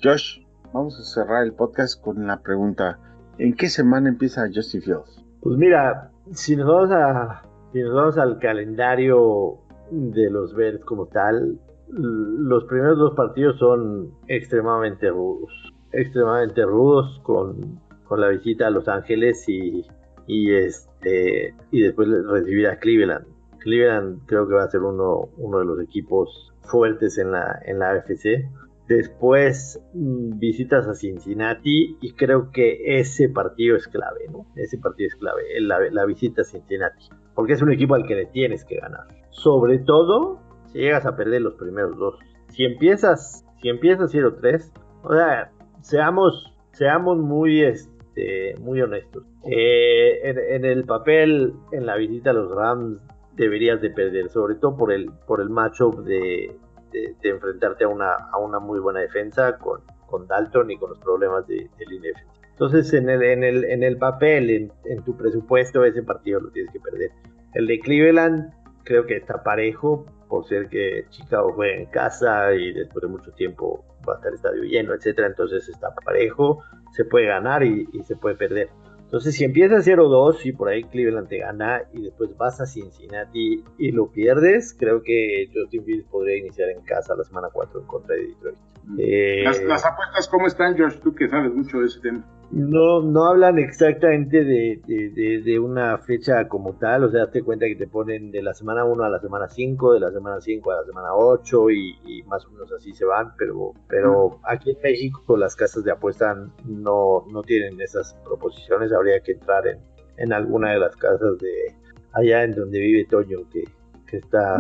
Josh, 0.04 0.40
vamos 0.74 1.00
a 1.00 1.04
cerrar 1.04 1.44
el 1.44 1.54
podcast 1.54 2.02
con 2.02 2.26
la 2.26 2.42
pregunta. 2.42 2.98
¿En 3.44 3.54
qué 3.56 3.68
semana 3.68 4.08
empieza 4.08 4.48
Justin 4.56 4.82
Fields? 4.82 5.22
Pues 5.42 5.58
mira, 5.58 6.12
si 6.32 6.56
nos 6.56 6.66
vamos 6.66 6.92
a 6.92 7.42
si 7.74 7.82
nos 7.82 7.94
vamos 7.94 8.18
al 8.18 8.40
calendario 8.40 9.58
de 9.92 10.30
los 10.30 10.56
Bears 10.56 10.86
como 10.86 11.08
tal, 11.08 11.60
los 11.90 12.64
primeros 12.64 12.98
dos 12.98 13.14
partidos 13.16 13.60
son 13.60 14.14
extremadamente 14.30 15.10
rudos. 15.10 15.52
Extremadamente 15.92 16.64
rudos 16.64 17.20
con, 17.24 17.82
la 18.18 18.30
visita 18.30 18.68
a 18.68 18.70
Los 18.70 18.88
Ángeles 18.88 19.44
y, 19.50 19.86
y, 20.26 20.54
este, 20.54 21.54
y 21.72 21.82
después 21.82 22.08
recibir 22.26 22.68
a 22.68 22.78
Cleveland. 22.78 23.26
Cleveland 23.60 24.26
creo 24.26 24.48
que 24.48 24.54
va 24.54 24.64
a 24.64 24.70
ser 24.70 24.84
uno, 24.84 25.28
uno 25.36 25.60
de 25.60 25.66
los 25.66 25.82
equipos 25.82 26.54
fuertes 26.62 27.18
en 27.18 27.32
la, 27.32 27.60
en 27.66 27.80
la 27.80 27.92
AFC. 27.92 28.48
Después 28.96 29.82
mm, 29.94 30.38
visitas 30.38 30.88
a 30.88 30.94
Cincinnati 30.94 31.98
y 32.00 32.14
creo 32.14 32.52
que 32.52 33.00
ese 33.00 33.28
partido 33.30 33.76
es 33.76 33.88
clave, 33.88 34.28
¿no? 34.32 34.46
Ese 34.56 34.78
partido 34.78 35.08
es 35.08 35.16
clave, 35.16 35.42
la, 35.62 35.80
la 35.92 36.06
visita 36.06 36.42
a 36.42 36.46
Cincinnati. 36.46 37.10
Porque 37.34 37.54
es 37.54 37.62
un 37.62 37.72
equipo 37.72 37.96
al 37.96 38.06
que 38.06 38.16
le 38.16 38.26
tienes 38.28 38.64
que 38.66 38.78
ganar. 38.78 39.08
Sobre 39.32 39.80
todo 39.80 40.40
si 40.72 40.80
llegas 40.80 41.06
a 41.06 41.16
perder 41.16 41.42
los 41.42 41.56
primeros 41.56 41.98
dos. 41.98 42.20
Si 42.50 42.66
empiezas, 42.66 43.46
si 43.62 43.70
empiezas 43.70 44.14
0-3, 44.14 44.72
o 45.04 45.14
sea, 45.14 45.52
seamos, 45.82 46.54
seamos 46.72 47.18
muy, 47.18 47.64
este, 47.64 48.56
muy 48.60 48.82
honestos. 48.82 49.24
Eh, 49.44 50.20
en, 50.24 50.66
el 50.66 50.84
papel, 50.86 51.54
en 51.72 51.86
la 51.86 51.96
visita 51.96 52.30
a 52.30 52.34
los 52.34 52.52
Rams, 52.52 53.02
deberías 53.36 53.82
de 53.82 53.90
perder, 53.90 54.30
sobre 54.30 54.56
todo 54.56 54.78
por 54.78 54.92
el, 54.92 55.12
por 55.26 55.42
el 55.42 55.50
matchup 55.50 56.04
de, 56.04 56.56
de, 56.94 57.30
enfrentarte 57.30 57.84
a 57.84 57.88
una, 57.88 58.14
a 58.32 58.38
una 58.38 58.60
muy 58.60 58.80
buena 58.80 59.00
defensa 59.00 59.58
con, 59.58 59.82
con 60.08 60.28
Dalton 60.28 60.72
y 60.72 60.78
con 60.78 60.92
los 60.92 61.00
problemas 61.00 61.46
de, 61.48 61.70
de 61.78 61.86
línea 61.86 62.14
Entonces, 62.52 62.94
en 62.94 63.10
el, 63.10 63.24
en 63.24 63.44
el, 63.44 63.66
en 63.66 63.84
el 63.84 63.98
papel, 63.98 64.50
en, 64.50 64.72
en, 64.86 65.04
tu 65.04 65.18
presupuesto, 65.18 65.84
ese 65.84 66.04
partido 66.04 66.40
lo 66.40 66.52
tienes 66.52 66.72
que 66.72 66.80
perder. 66.80 67.12
El 67.54 67.68
de 67.68 67.80
Cleveland 67.80 68.54
creo 68.84 69.06
que 69.06 69.18
está 69.18 69.44
parejo, 69.44 70.06
por 70.30 70.46
ser 70.46 70.68
que 70.68 71.06
Chicago 71.10 71.54
juega 71.54 71.76
en 71.76 71.86
casa 71.88 72.54
y 72.54 72.74
después 72.74 73.02
de 73.04 73.08
mucho 73.08 73.32
tiempo 73.34 73.84
va 74.08 74.14
a 74.14 74.16
estar 74.18 74.30
el 74.30 74.36
estadio 74.36 74.64
lleno, 74.64 74.94
etcétera. 74.94 75.28
Entonces 75.28 75.68
está 75.70 75.94
parejo, 75.94 76.64
se 76.92 77.06
puede 77.06 77.28
ganar 77.28 77.64
y, 77.64 77.88
y 77.94 78.04
se 78.04 78.16
puede 78.16 78.36
perder. 78.36 78.70
Entonces, 79.14 79.36
si 79.36 79.44
empieza 79.44 79.76
0-2 79.76 80.44
y 80.44 80.54
por 80.54 80.70
ahí 80.70 80.86
Cleveland 80.86 81.28
te 81.28 81.38
gana 81.38 81.84
y 81.94 82.02
después 82.02 82.36
vas 82.36 82.60
a 82.60 82.66
Cincinnati 82.66 83.64
y 83.78 83.92
lo 83.92 84.08
pierdes, 84.08 84.76
creo 84.76 85.04
que 85.04 85.52
Justin 85.54 85.86
Fields 85.86 86.08
podría 86.10 86.38
iniciar 86.38 86.70
en 86.70 86.82
casa 86.82 87.14
la 87.16 87.24
semana 87.24 87.50
4 87.54 87.82
en 87.82 87.86
contra 87.86 88.16
de 88.16 88.30
Detroit. 88.30 88.58
Eh, 88.98 89.44
las, 89.44 89.86
apuestas, 89.86 90.28
¿cómo 90.28 90.48
están, 90.48 90.76
George? 90.76 90.98
Tú 90.98 91.14
que 91.14 91.30
sabes 91.30 91.54
mucho 91.54 91.78
de 91.78 91.86
ese 91.86 92.00
tema. 92.00 92.26
No, 92.56 93.02
no 93.02 93.26
hablan 93.26 93.58
exactamente 93.58 94.44
de, 94.44 95.60
una 95.60 95.98
fecha 95.98 96.48
como 96.48 96.74
tal, 96.74 97.06
o 97.06 97.10
sea, 97.10 97.32
te 97.32 97.42
cuenta 97.42 97.66
que 97.66 97.76
te 97.76 97.88
ponen 97.88 98.30
de 98.30 98.44
la 98.44 98.54
semana 98.54 98.86
1 98.86 99.04
a 99.04 99.10
la 99.10 99.20
semana 99.20 99.50
5, 99.50 99.94
de 99.94 100.00
la 100.00 100.12
semana 100.12 100.40
5 100.40 100.72
a 100.72 100.76
la 100.76 100.84
semana 100.84 101.16
8 101.16 101.72
y, 101.72 102.24
más 102.28 102.46
o 102.46 102.52
menos 102.52 102.72
así 102.72 102.94
se 102.94 103.06
van, 103.06 103.34
pero, 103.40 103.72
pero 103.88 104.40
aquí 104.44 104.70
en 104.70 104.78
México 104.84 105.36
las 105.36 105.56
casas 105.56 105.84
de 105.84 105.94
apuestas 105.94 106.38
no, 106.64 107.26
no 107.32 107.42
tienen 107.42 107.82
esas 107.82 108.14
proposiciones, 108.24 108.94
habría 108.94 109.20
que 109.22 109.32
entrar 109.32 109.66
en, 109.66 109.80
en 110.18 110.32
alguna 110.32 110.74
de 110.74 110.80
las 110.80 110.96
casas 110.96 111.40
de 111.40 111.76
allá 112.14 112.44
en 112.44 112.52
donde 112.52 112.80
vive 112.80 113.08
Toño, 113.10 113.50
que, 113.52 113.64
que 114.06 114.18
está... 114.18 114.58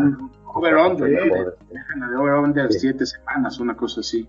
Over-under, 0.56 1.10
de 1.12 2.18
over-under 2.18 2.72
7 2.74 3.06
semanas, 3.06 3.60
una 3.60 3.76
cosa 3.76 4.00
así. 4.00 4.28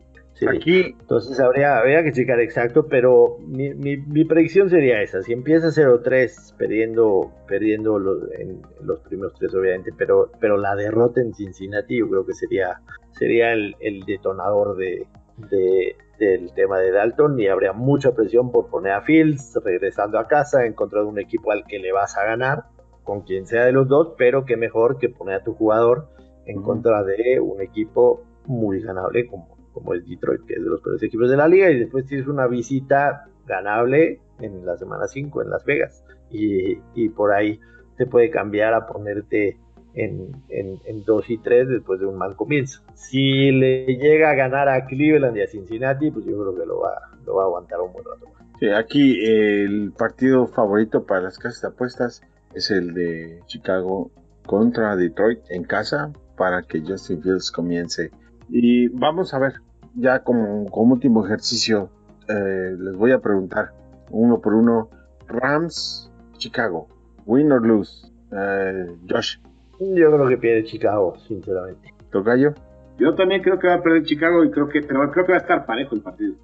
Aquí, 0.49 0.97
entonces 1.01 1.39
habría, 1.41 1.79
habría 1.79 2.03
que 2.03 2.13
checar 2.13 2.41
exacto, 2.41 2.87
pero 2.89 3.39
mi, 3.41 3.75
mi, 3.75 4.25
predicción 4.25 4.71
sería 4.71 5.03
esa. 5.03 5.23
Si 5.23 5.33
empieza 5.33 5.69
0-3 5.69 6.57
perdiendo, 6.57 7.33
perdiendo 7.47 7.99
los, 7.99 8.31
en 8.33 8.63
los 8.83 9.01
primeros 9.01 9.35
tres, 9.39 9.55
obviamente, 9.55 9.93
pero, 9.97 10.31
pero 10.41 10.57
la 10.57 10.75
derrota 10.75 11.21
en 11.21 11.35
Cincinnati 11.35 11.99
yo 11.99 12.09
creo 12.09 12.27
que 12.27 12.35
sería, 12.35 12.81
sería 13.13 13.53
el, 13.53 13.77
el 13.81 14.05
detonador 14.05 14.77
de, 14.77 15.07
de, 15.51 15.97
del 16.19 16.53
tema 16.55 16.79
de 16.79 16.91
Dalton 16.91 17.39
y 17.41 17.49
habría 17.49 17.73
mucha 17.73 18.13
presión 18.15 18.51
por 18.51 18.69
poner 18.69 18.93
a 18.93 19.03
Fields 19.03 19.59
regresando 19.65 20.19
a 20.19 20.27
casa 20.27 20.65
en 20.65 20.75
contra 20.75 21.01
de 21.01 21.07
un 21.07 21.19
equipo 21.19 21.53
al 21.53 21.65
que 21.65 21.79
le 21.79 21.93
vas 21.93 22.17
a 22.17 22.25
ganar, 22.25 22.65
con 23.03 23.23
quien 23.23 23.47
sea 23.47 23.65
de 23.65 23.73
los 23.73 23.89
dos, 23.89 24.15
pero 24.17 24.45
que 24.45 24.57
mejor 24.57 24.99
que 24.99 25.09
poner 25.09 25.37
a 25.37 25.45
tu 25.45 25.55
jugador 25.55 26.09
en 26.47 26.63
contra 26.63 27.03
de 27.03 27.41
un 27.41 27.61
equipo 27.61 28.23
muy 28.47 28.81
ganable 28.81 29.27
como 29.27 29.54
como 29.75 29.93
es 29.93 30.09
Detroit, 30.09 30.47
que 30.47 30.55
es 30.55 30.63
de 30.63 30.71
los 30.71 30.81
peores 30.81 31.03
equipos 31.03 31.29
de 31.29 31.37
la 31.37 31.49
liga, 31.49 31.71
y 31.71 31.81
después 31.81 32.07
tienes 32.07 32.29
una 32.29 32.47
visita 32.47 33.27
ganable 33.47 34.21
en 34.39 34.65
la 34.65 34.79
semana 34.79 35.07
5 35.07 35.43
en 35.43 35.51
Las 35.51 35.65
Vegas. 35.65 36.05
Y, 36.31 37.09
por 37.11 37.33
ahí 37.33 37.61
te 37.97 38.07
puede 38.07 38.31
cambiar 38.31 38.75
a 38.75 38.87
ponerte 38.87 39.59
en, 39.95 40.33
en, 40.49 41.05
2 41.05 41.31
y 41.31 41.39
3 41.39 41.69
después 41.69 42.01
de 42.01 42.07
un 42.07 42.17
mal 42.17 42.35
comienzo. 42.35 42.81
Si 42.95 43.53
le 43.53 43.85
llega 43.87 44.31
a 44.31 44.35
ganar 44.35 44.69
a 44.69 44.87
Cleveland 44.87 45.37
y 45.37 45.43
a 45.43 45.47
Cincinnati, 45.47 46.11
pues 46.11 46.25
yo 46.25 46.33
creo 46.33 46.57
que 46.57 46.67
lo 46.67 46.81
va, 46.81 46.95
lo 47.25 47.37
va 47.37 47.43
a 47.43 47.47
aguantar 47.47 47.81
un 47.81 47.93
buen 47.93 48.05
rato. 48.05 48.27
Sí, 48.59 48.69
aquí 48.69 49.25
el 49.25 49.93
partido 49.93 50.47
favorito 50.49 51.05
para 51.05 51.21
las 51.21 51.39
casas 51.39 51.63
de 51.63 51.69
apuestas 51.69 52.23
es 52.55 52.71
el 52.71 52.95
de 52.95 53.41
Chicago 53.47 54.11
contra 54.47 54.97
Detroit 54.97 55.41
en 55.51 55.65
casa 55.65 56.13
para 56.37 56.63
que 56.63 56.81
Justin 56.81 57.23
Fields 57.23 57.53
comience 57.53 58.11
y 58.49 58.89
vamos 58.89 59.35
a 59.35 59.39
ver, 59.39 59.55
ya 59.95 60.21
como, 60.21 60.67
como 60.67 60.95
último 60.95 61.25
ejercicio, 61.25 61.91
eh, 62.29 62.77
les 62.79 62.97
voy 62.97 63.13
a 63.13 63.19
preguntar 63.19 63.73
uno 64.11 64.41
por 64.41 64.55
uno. 64.55 64.91
Rams, 65.27 66.11
Chicago, 66.37 66.89
win 67.27 67.51
or 67.53 67.67
lose. 67.67 68.07
Eh, 68.31 68.97
Josh. 69.09 69.39
Yo 69.81 70.13
creo 70.13 70.29
que 70.29 70.37
pierde 70.37 70.65
Chicago, 70.65 71.17
sinceramente. 71.27 71.93
¿Tocayo? 72.11 72.55
Yo 72.99 73.15
también 73.15 73.43
creo 73.43 73.59
que 73.59 73.67
va 73.67 73.75
a 73.75 73.83
perder 73.83 74.05
Chicago 74.05 74.45
y 74.45 74.51
creo 74.51 74.69
que, 74.69 74.83
pero 74.83 75.11
creo 75.11 75.27
que 75.27 75.33
va 75.33 75.39
a 75.39 75.41
estar 75.41 75.67
parejo 75.67 75.95
el 75.95 76.03
partido. 76.03 76.35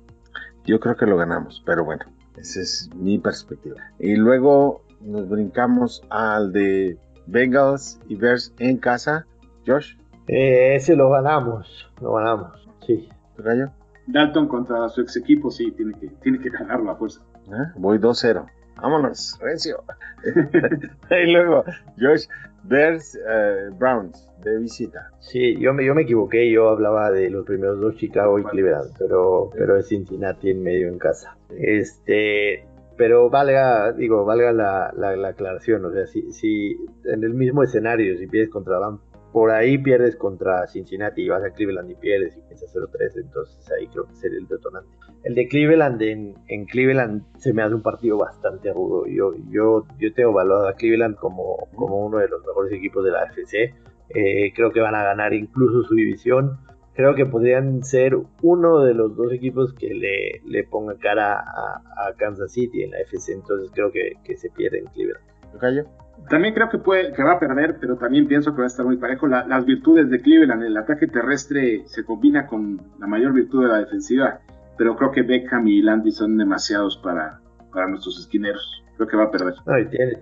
Yo 0.64 0.80
creo 0.80 0.96
que 0.96 1.07
lo 1.07 1.16
ganamos, 1.16 1.62
pero 1.64 1.84
bueno, 1.84 2.05
esa 2.36 2.61
es 2.61 2.90
mi 2.94 3.18
perspectiva. 3.18 3.76
Y 3.98 4.16
luego 4.16 4.82
nos 5.01 5.28
brincamos 5.28 6.03
al 6.11 6.53
de 6.53 6.98
Bengals 7.26 8.01
y 8.09 8.16
Bears 8.16 8.53
en 8.59 8.78
casa. 8.78 9.26
Josh. 9.66 9.96
Eh, 10.26 10.74
ese 10.76 10.96
lo 10.96 11.11
ganamos, 11.11 11.90
lo 12.01 12.14
ganamos, 12.14 12.68
sí. 12.86 13.09
¿Gallo? 13.43 13.70
Dalton 14.07 14.49
contra 14.49 14.88
su 14.88 15.03
ex 15.03 15.16
equipo, 15.16 15.51
sí, 15.51 15.70
tiene 15.72 15.95
que, 15.99 16.09
tiene 16.22 16.38
que 16.38 16.51
ganarlo 16.51 16.91
a 16.91 16.97
fuerza. 16.97 17.20
¿Eh? 17.47 17.72
Voy 17.76 17.99
2-0. 17.99 18.47
Vámonos, 18.80 19.38
Rencio. 19.41 19.84
y 21.11 21.32
luego, 21.32 21.64
Josh, 21.99 22.26
Bears, 22.64 23.14
eh, 23.14 23.68
Browns, 23.78 24.28
de 24.43 24.59
visita. 24.59 25.11
Sí, 25.18 25.59
yo 25.59 25.74
me, 25.74 25.84
yo 25.84 25.95
me 25.95 26.03
equivoqué, 26.03 26.51
yo 26.51 26.70
hablaba 26.70 27.11
de 27.11 27.30
los 27.30 27.45
primeros 27.45 27.80
dos, 27.80 27.97
Chicago 27.97 28.38
y 28.38 28.45
Cleveland, 28.45 28.93
pero, 28.99 29.51
pero 29.53 29.76
es 29.76 29.88
Cincinnati 29.88 30.51
en 30.51 30.62
medio 30.62 30.88
en 30.88 30.99
casa. 30.99 31.36
Este, 31.51 32.64
pero 32.97 33.28
valga, 33.28 33.93
digo, 33.93 34.24
valga 34.24 34.53
la, 34.53 34.93
la, 34.97 35.28
aclaración, 35.28 35.84
o 35.84 35.93
sea, 35.93 36.07
si, 36.07 36.32
si 36.32 36.76
en 37.05 37.22
el 37.24 37.34
mismo 37.34 37.62
escenario, 37.62 38.16
si 38.16 38.26
pides 38.26 38.51
contra 38.51 38.78
Rams, 38.78 39.01
por 39.33 39.51
ahí 39.51 39.78
pierdes 39.78 40.16
contra 40.16 40.66
Cincinnati 40.66 41.22
y 41.22 41.28
vas 41.28 41.45
a 41.45 41.51
Cleveland 41.51 41.91
y 41.91 41.95
pierdes 41.95 42.37
y 42.37 42.41
piensas 42.41 42.74
0-3, 42.74 43.20
entonces 43.22 43.70
ahí 43.72 43.87
creo 43.89 44.07
que 44.07 44.14
sería 44.16 44.39
el 44.39 44.49
detonante. 44.49 44.91
El 45.22 45.35
de 45.35 45.49
Cleveland, 45.49 46.01
en, 46.03 46.66
Cleveland 46.66 47.22
se 47.39 47.53
me 47.53 47.62
hace 47.62 47.74
un 47.74 47.83
partido 47.83 48.16
bastante 48.16 48.72
rudo. 48.72 49.07
Yo, 49.07 49.35
yo, 49.51 49.85
yo 49.99 50.14
tengo 50.14 50.31
evaluado 50.31 50.68
a 50.68 50.74
Cleveland 50.74 51.16
como, 51.16 51.68
como 51.74 52.07
uno 52.07 52.18
de 52.18 52.28
los 52.28 52.41
mejores 52.45 52.72
equipos 52.72 53.05
de 53.05 53.11
la 53.11 53.22
AFC. 53.22 53.74
Eh, 54.09 54.53
creo 54.55 54.72
que 54.72 54.81
van 54.81 54.95
a 54.95 55.05
ganar 55.05 55.35
incluso 55.35 55.83
su 55.83 55.95
división. 55.95 56.59
Creo 56.95 57.14
que 57.14 57.26
podrían 57.26 57.85
ser 57.85 58.16
uno 58.43 58.81
de 58.81 58.95
los 58.95 59.14
dos 59.14 59.33
equipos 59.33 59.74
que 59.74 59.95
le, 59.95 60.41
le 60.51 60.64
ponga 60.64 60.97
cara 60.99 61.39
a, 61.39 61.83
Kansas 62.16 62.53
City 62.53 62.83
en 62.83 62.93
la 62.93 62.99
AFC. 62.99 63.28
Entonces 63.35 63.70
creo 63.74 63.93
que, 63.93 64.14
que 64.24 64.39
se 64.39 64.51
pierde 64.51 64.78
en 64.78 64.87
Cleveland. 64.87 65.24
¿Callo? 65.61 65.85
También 66.29 66.55
creo 66.55 66.68
que, 66.68 66.79
puede, 66.79 67.12
que 67.12 67.23
va 67.23 67.33
a 67.33 67.39
perder, 67.41 67.79
pero 67.81 67.97
también 67.97 68.29
pienso 68.29 68.53
que 68.53 68.59
va 68.59 68.64
a 68.64 68.66
estar 68.68 68.87
muy 68.87 68.97
parejo. 68.97 69.27
las 69.27 69.64
virtudes 69.64 70.11
de 70.11 70.21
Cleveland, 70.21 70.62
el 70.62 70.77
ataque 70.77 71.07
terrestre 71.09 71.83
se 71.87 72.05
combina 72.05 72.47
con 72.47 72.81
la 72.99 73.07
mayor 73.07 73.33
virtud 73.33 73.64
de 73.64 73.68
la 73.68 73.79
defensiva, 73.79 74.41
pero 74.79 74.97
creo 74.97 75.11
que 75.11 75.23
Beckham 75.23 75.66
y 75.66 75.83
Landy 75.83 76.12
son 76.12 76.39
demasiados 76.39 76.99
para, 76.99 77.41
para 77.73 77.89
nuestros 77.89 78.18
esquineros. 78.18 78.85
Creo 78.97 79.09
que 79.09 79.16
va 79.16 79.25
a 79.25 79.31
perder. 79.31 79.55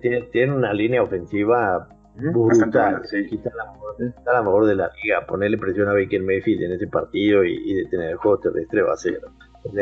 tiene, 0.01 0.23
tiene, 0.33 0.55
una 0.55 0.73
línea 0.73 1.03
ofensiva 1.03 1.89
brutal. 2.15 3.03
Quita 3.29 3.51
la, 3.55 4.43
mejor 4.43 4.67
de 4.67 4.77
la 4.77 4.91
liga. 5.03 5.27
Ponerle 5.27 5.59
presión 5.59 5.89
a 5.89 5.93
Baker 5.93 6.23
Mayfield 6.23 6.63
en 6.63 6.73
ese 6.73 6.87
partido 6.87 7.45
y, 7.45 7.75
detener 7.75 8.11
el 8.11 8.17
juego 8.17 8.39
terrestre 8.39 8.83
va 8.83 8.95
a 8.95 8.97
ser, 8.97 9.21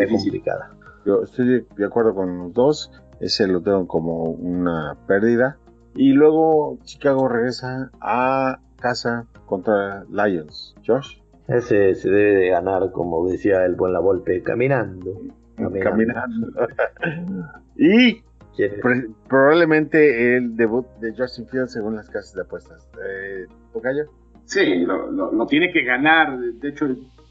complicada. 0.08 0.70
Yo 1.04 1.22
estoy 1.22 1.66
de 1.76 1.84
acuerdo 1.84 2.14
con 2.14 2.38
los 2.38 2.52
dos. 2.52 2.90
Ese 3.20 3.46
lo 3.46 3.62
tengo 3.62 3.86
como 3.86 4.24
una 4.24 4.96
pérdida 5.06 5.56
y 5.96 6.12
luego 6.12 6.78
Chicago 6.84 7.28
regresa 7.28 7.90
a 8.00 8.60
casa 8.78 9.26
contra 9.46 10.04
Lions. 10.10 10.74
Josh. 10.86 11.18
Ese 11.48 11.94
se 11.94 12.10
debe 12.10 12.36
de 12.36 12.48
ganar, 12.50 12.90
como 12.92 13.28
decía 13.28 13.64
el 13.64 13.74
buen 13.74 13.92
La 13.92 14.00
Volpe, 14.00 14.42
caminando. 14.42 15.20
Caminando. 15.56 16.68
y 17.76 18.22
probablemente 19.28 20.36
el 20.36 20.56
debut 20.56 20.86
de 21.00 21.14
Justin 21.16 21.46
Fields 21.46 21.72
según 21.72 21.96
las 21.96 22.08
casas 22.08 22.34
de 22.34 22.42
apuestas. 22.42 22.88
Eh, 23.04 23.46
¿Tocayo? 23.72 24.04
Sí, 24.44 24.84
lo, 24.84 25.46
tiene 25.46 25.72
que 25.72 25.82
ganar. 25.82 26.38
De 26.38 26.68
hecho, 26.68 26.86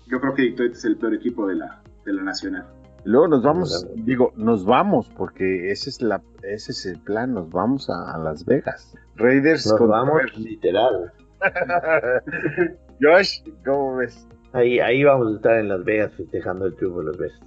yo 0.08 0.22
creo 0.22 0.34
que 0.34 0.44
Detroit 0.44 0.74
es 0.74 0.86
el 0.86 0.98
peor 0.98 1.16
equipo 1.16 1.48
de 1.48 1.56
la, 1.56 1.82
de 2.06 2.14
la 2.14 2.24
Nacional. 2.24 2.66
Luego 3.06 3.28
nos 3.28 3.44
vamos, 3.44 3.88
digo, 3.96 4.34
nos 4.36 4.66
vamos, 4.66 5.12
porque 5.16 5.72
ese 5.72 5.92
es 5.92 6.02
la, 6.02 6.22
ese 6.42 6.72
es 6.72 6.88
el 6.88 7.00
plan, 7.00 7.36
nos 7.36 7.52
vamos 7.52 7.88
a, 7.90 8.18
Las 8.18 8.44
Vegas. 8.46 8.98
Raiders 9.16 9.68
nos 9.68 9.88
vamos 9.88 10.38
literal. 10.38 11.14
Josh, 13.02 13.44
¿cómo 13.64 13.98
ves? 13.98 14.28
Ahí, 14.54 14.80
ahí 14.80 15.04
vamos 15.04 15.34
a 15.34 15.36
estar 15.36 15.60
en 15.60 15.70
Las 15.70 15.84
Vegas 15.84 16.14
festejando 16.14 16.66
el 16.66 16.76
triunfo 16.76 17.00
de 17.00 17.06
los 17.06 17.18
Bears. 17.18 17.40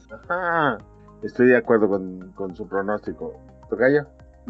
Estoy 1.25 1.49
de 1.49 1.57
acuerdo 1.57 1.89
con, 1.89 2.33
con 2.33 2.55
su 2.55 2.69
pronóstico. 2.69 3.41
¿Tocayo? 3.69 4.07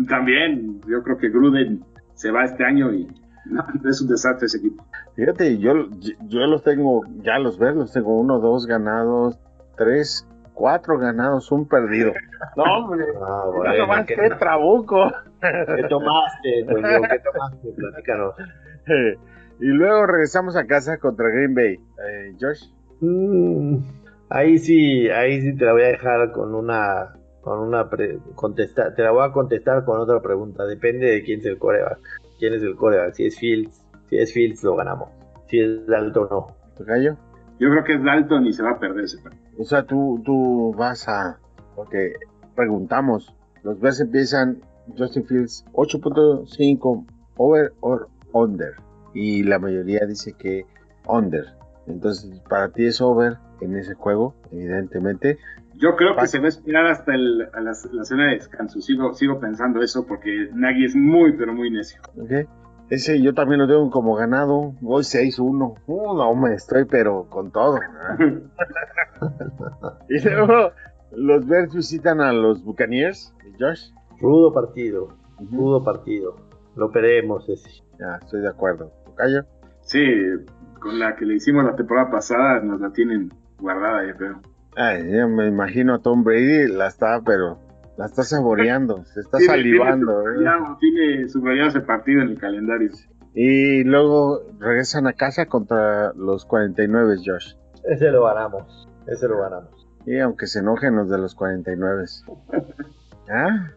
También, 0.08 0.78
yo 0.86 1.02
creo 1.02 1.16
que 1.16 1.30
Gruden 1.30 1.82
se 2.14 2.30
va 2.30 2.44
este 2.44 2.64
año 2.64 2.92
y 2.92 3.08
es 3.88 4.02
un 4.02 4.08
desastre 4.08 4.46
ese 4.46 4.58
equipo. 4.58 4.84
Fíjate, 5.16 5.56
yo, 5.58 5.88
yo 6.26 6.40
los 6.40 6.62
tengo, 6.62 7.02
ya 7.22 7.38
los 7.38 7.58
Bears 7.58 7.76
los 7.76 7.92
tengo 7.92 8.20
uno, 8.20 8.40
dos 8.40 8.66
ganados, 8.66 9.38
tres, 9.76 10.28
cuatro 10.58 10.98
ganados, 10.98 11.52
un 11.52 11.68
perdido. 11.68 12.12
No, 12.56 12.64
hombre, 12.64 13.04
ah, 13.24 13.44
bueno, 13.54 14.04
qué, 14.06 14.16
trabuco. 14.38 15.10
¿Qué 15.40 15.84
tomaste, 15.88 16.66
¿Qué 16.66 17.20
tomaste? 17.20 17.68
Platícanos. 17.76 18.34
y 19.60 19.66
luego 19.66 20.06
regresamos 20.06 20.56
a 20.56 20.66
casa 20.66 20.98
contra 20.98 21.28
Green 21.28 21.54
Bay. 21.54 21.74
Eh, 21.74 22.34
Josh. 22.40 22.64
Mm, 23.00 23.78
ahí 24.30 24.58
sí, 24.58 25.08
ahí 25.08 25.40
sí 25.42 25.56
te 25.56 25.64
la 25.64 25.72
voy 25.72 25.82
a 25.82 25.88
dejar 25.88 26.32
con 26.32 26.52
una, 26.52 27.14
con 27.40 27.60
una 27.60 27.88
contestar, 28.34 28.96
te 28.96 29.02
la 29.02 29.12
voy 29.12 29.24
a 29.24 29.30
contestar 29.30 29.84
con 29.84 30.00
otra 30.00 30.20
pregunta. 30.20 30.64
Depende 30.64 31.06
de 31.06 31.22
quién 31.22 31.38
es 31.38 31.46
el 31.46 31.58
coreback. 31.58 32.00
¿Quién 32.40 32.54
es 32.54 32.62
el 32.64 32.74
coreback? 32.74 33.14
Si 33.14 33.26
es 33.26 33.38
Fields, 33.38 33.80
si 34.08 34.18
es 34.18 34.32
Fields 34.32 34.64
lo 34.64 34.74
ganamos. 34.74 35.10
Si 35.46 35.60
es 35.60 35.86
Dalton 35.86 36.26
no. 36.30 36.56
¿Tocayo? 36.76 37.16
Yo 37.58 37.70
creo 37.70 37.84
que 37.84 37.94
es 37.94 38.02
Dalton 38.02 38.46
y 38.46 38.52
se 38.52 38.62
va 38.62 38.72
a 38.72 38.78
perder 38.78 39.04
ese 39.04 39.18
partido. 39.18 39.44
O 39.58 39.64
sea, 39.64 39.82
tú, 39.82 40.22
tú 40.24 40.74
vas 40.76 41.08
a. 41.08 41.38
Porque 41.74 42.14
preguntamos. 42.54 43.34
Los 43.62 43.80
Bears 43.80 44.00
empiezan 44.00 44.60
Justin 44.96 45.24
Fields 45.24 45.64
8.5 45.72 47.06
over 47.36 47.72
or 47.80 48.08
under. 48.32 48.74
Y 49.14 49.42
la 49.42 49.58
mayoría 49.58 50.06
dice 50.06 50.32
que 50.38 50.64
under. 51.06 51.46
Entonces, 51.86 52.40
para 52.48 52.68
ti 52.68 52.86
es 52.86 53.00
over 53.00 53.38
en 53.60 53.76
ese 53.76 53.94
juego, 53.94 54.34
evidentemente. 54.52 55.38
Yo 55.74 55.96
creo 55.96 56.16
que 56.16 56.26
se 56.26 56.38
va 56.38 56.46
a 56.46 56.48
esperar 56.48 56.86
hasta 56.86 57.16
la, 57.16 57.50
la, 57.60 57.74
zona 57.74 58.26
de 58.28 58.34
descanso. 58.34 58.80
Sigo, 58.80 59.14
sigo 59.14 59.38
pensando 59.38 59.80
eso 59.80 60.06
porque 60.06 60.48
Nagy 60.52 60.84
es 60.84 60.96
muy, 60.96 61.36
pero 61.36 61.54
muy 61.54 61.70
necio. 61.70 62.00
Okay. 62.20 62.46
Ese 62.90 63.20
yo 63.20 63.34
también 63.34 63.60
lo 63.60 63.66
tengo 63.66 63.90
como 63.90 64.14
ganado. 64.14 64.74
Voy 64.80 65.02
6-1. 65.02 65.74
Uh, 65.86 66.16
no, 66.16 66.34
me 66.34 66.54
estoy, 66.54 66.84
pero 66.86 67.26
con 67.28 67.50
todo. 67.50 67.78
y 70.08 70.20
luego 70.20 70.72
los 71.12 71.46
Bears 71.46 71.74
visitan 71.74 72.20
a 72.20 72.32
los 72.32 72.64
Buccaneers. 72.64 73.34
Josh. 73.58 73.90
Rudo 74.20 74.52
partido. 74.52 75.08
Rudo 75.50 75.84
partido. 75.84 76.36
Lo 76.76 76.90
veremos 76.90 77.48
ese. 77.48 77.82
Ya, 77.98 78.18
estoy 78.22 78.40
de 78.40 78.48
acuerdo. 78.48 78.90
¿Callo? 79.16 79.44
Sí, 79.82 80.00
con 80.80 80.98
la 80.98 81.16
que 81.16 81.26
le 81.26 81.34
hicimos 81.34 81.64
la 81.64 81.76
temporada 81.76 82.10
pasada 82.10 82.60
nos 82.60 82.80
la 82.80 82.90
tienen 82.90 83.32
guardada, 83.58 84.06
ya 84.06 84.14
creo. 84.14 84.40
Ay, 84.76 85.10
ya 85.10 85.26
me 85.26 85.46
imagino 85.48 85.94
a 85.94 85.98
Tom 85.98 86.22
Brady, 86.22 86.68
la 86.68 86.86
está, 86.86 87.20
pero 87.24 87.58
la 87.98 88.06
está 88.06 88.22
saboreando, 88.22 89.04
se 89.06 89.20
está 89.20 89.40
salivando. 89.40 90.22
Tiene, 90.78 91.22
¿eh? 91.22 91.28
subrayado 91.28 91.68
ese 91.68 91.80
partido 91.80 92.22
en 92.22 92.28
el 92.28 92.38
calendario. 92.38 92.90
Y 93.34 93.82
luego 93.82 94.40
regresan 94.60 95.08
a 95.08 95.14
casa 95.14 95.46
contra 95.46 96.12
los 96.14 96.44
49, 96.44 97.16
Josh. 97.26 97.54
Ese 97.84 98.10
lo 98.12 98.24
ganamos, 98.24 98.88
ese 99.08 99.26
lo 99.26 99.40
ganamos. 99.40 99.88
Y 100.06 100.16
aunque 100.20 100.46
se 100.46 100.60
enojen 100.60 100.94
los 100.94 101.10
de 101.10 101.18
los 101.18 101.34
49. 101.34 102.04
¿Ah? 103.30 103.72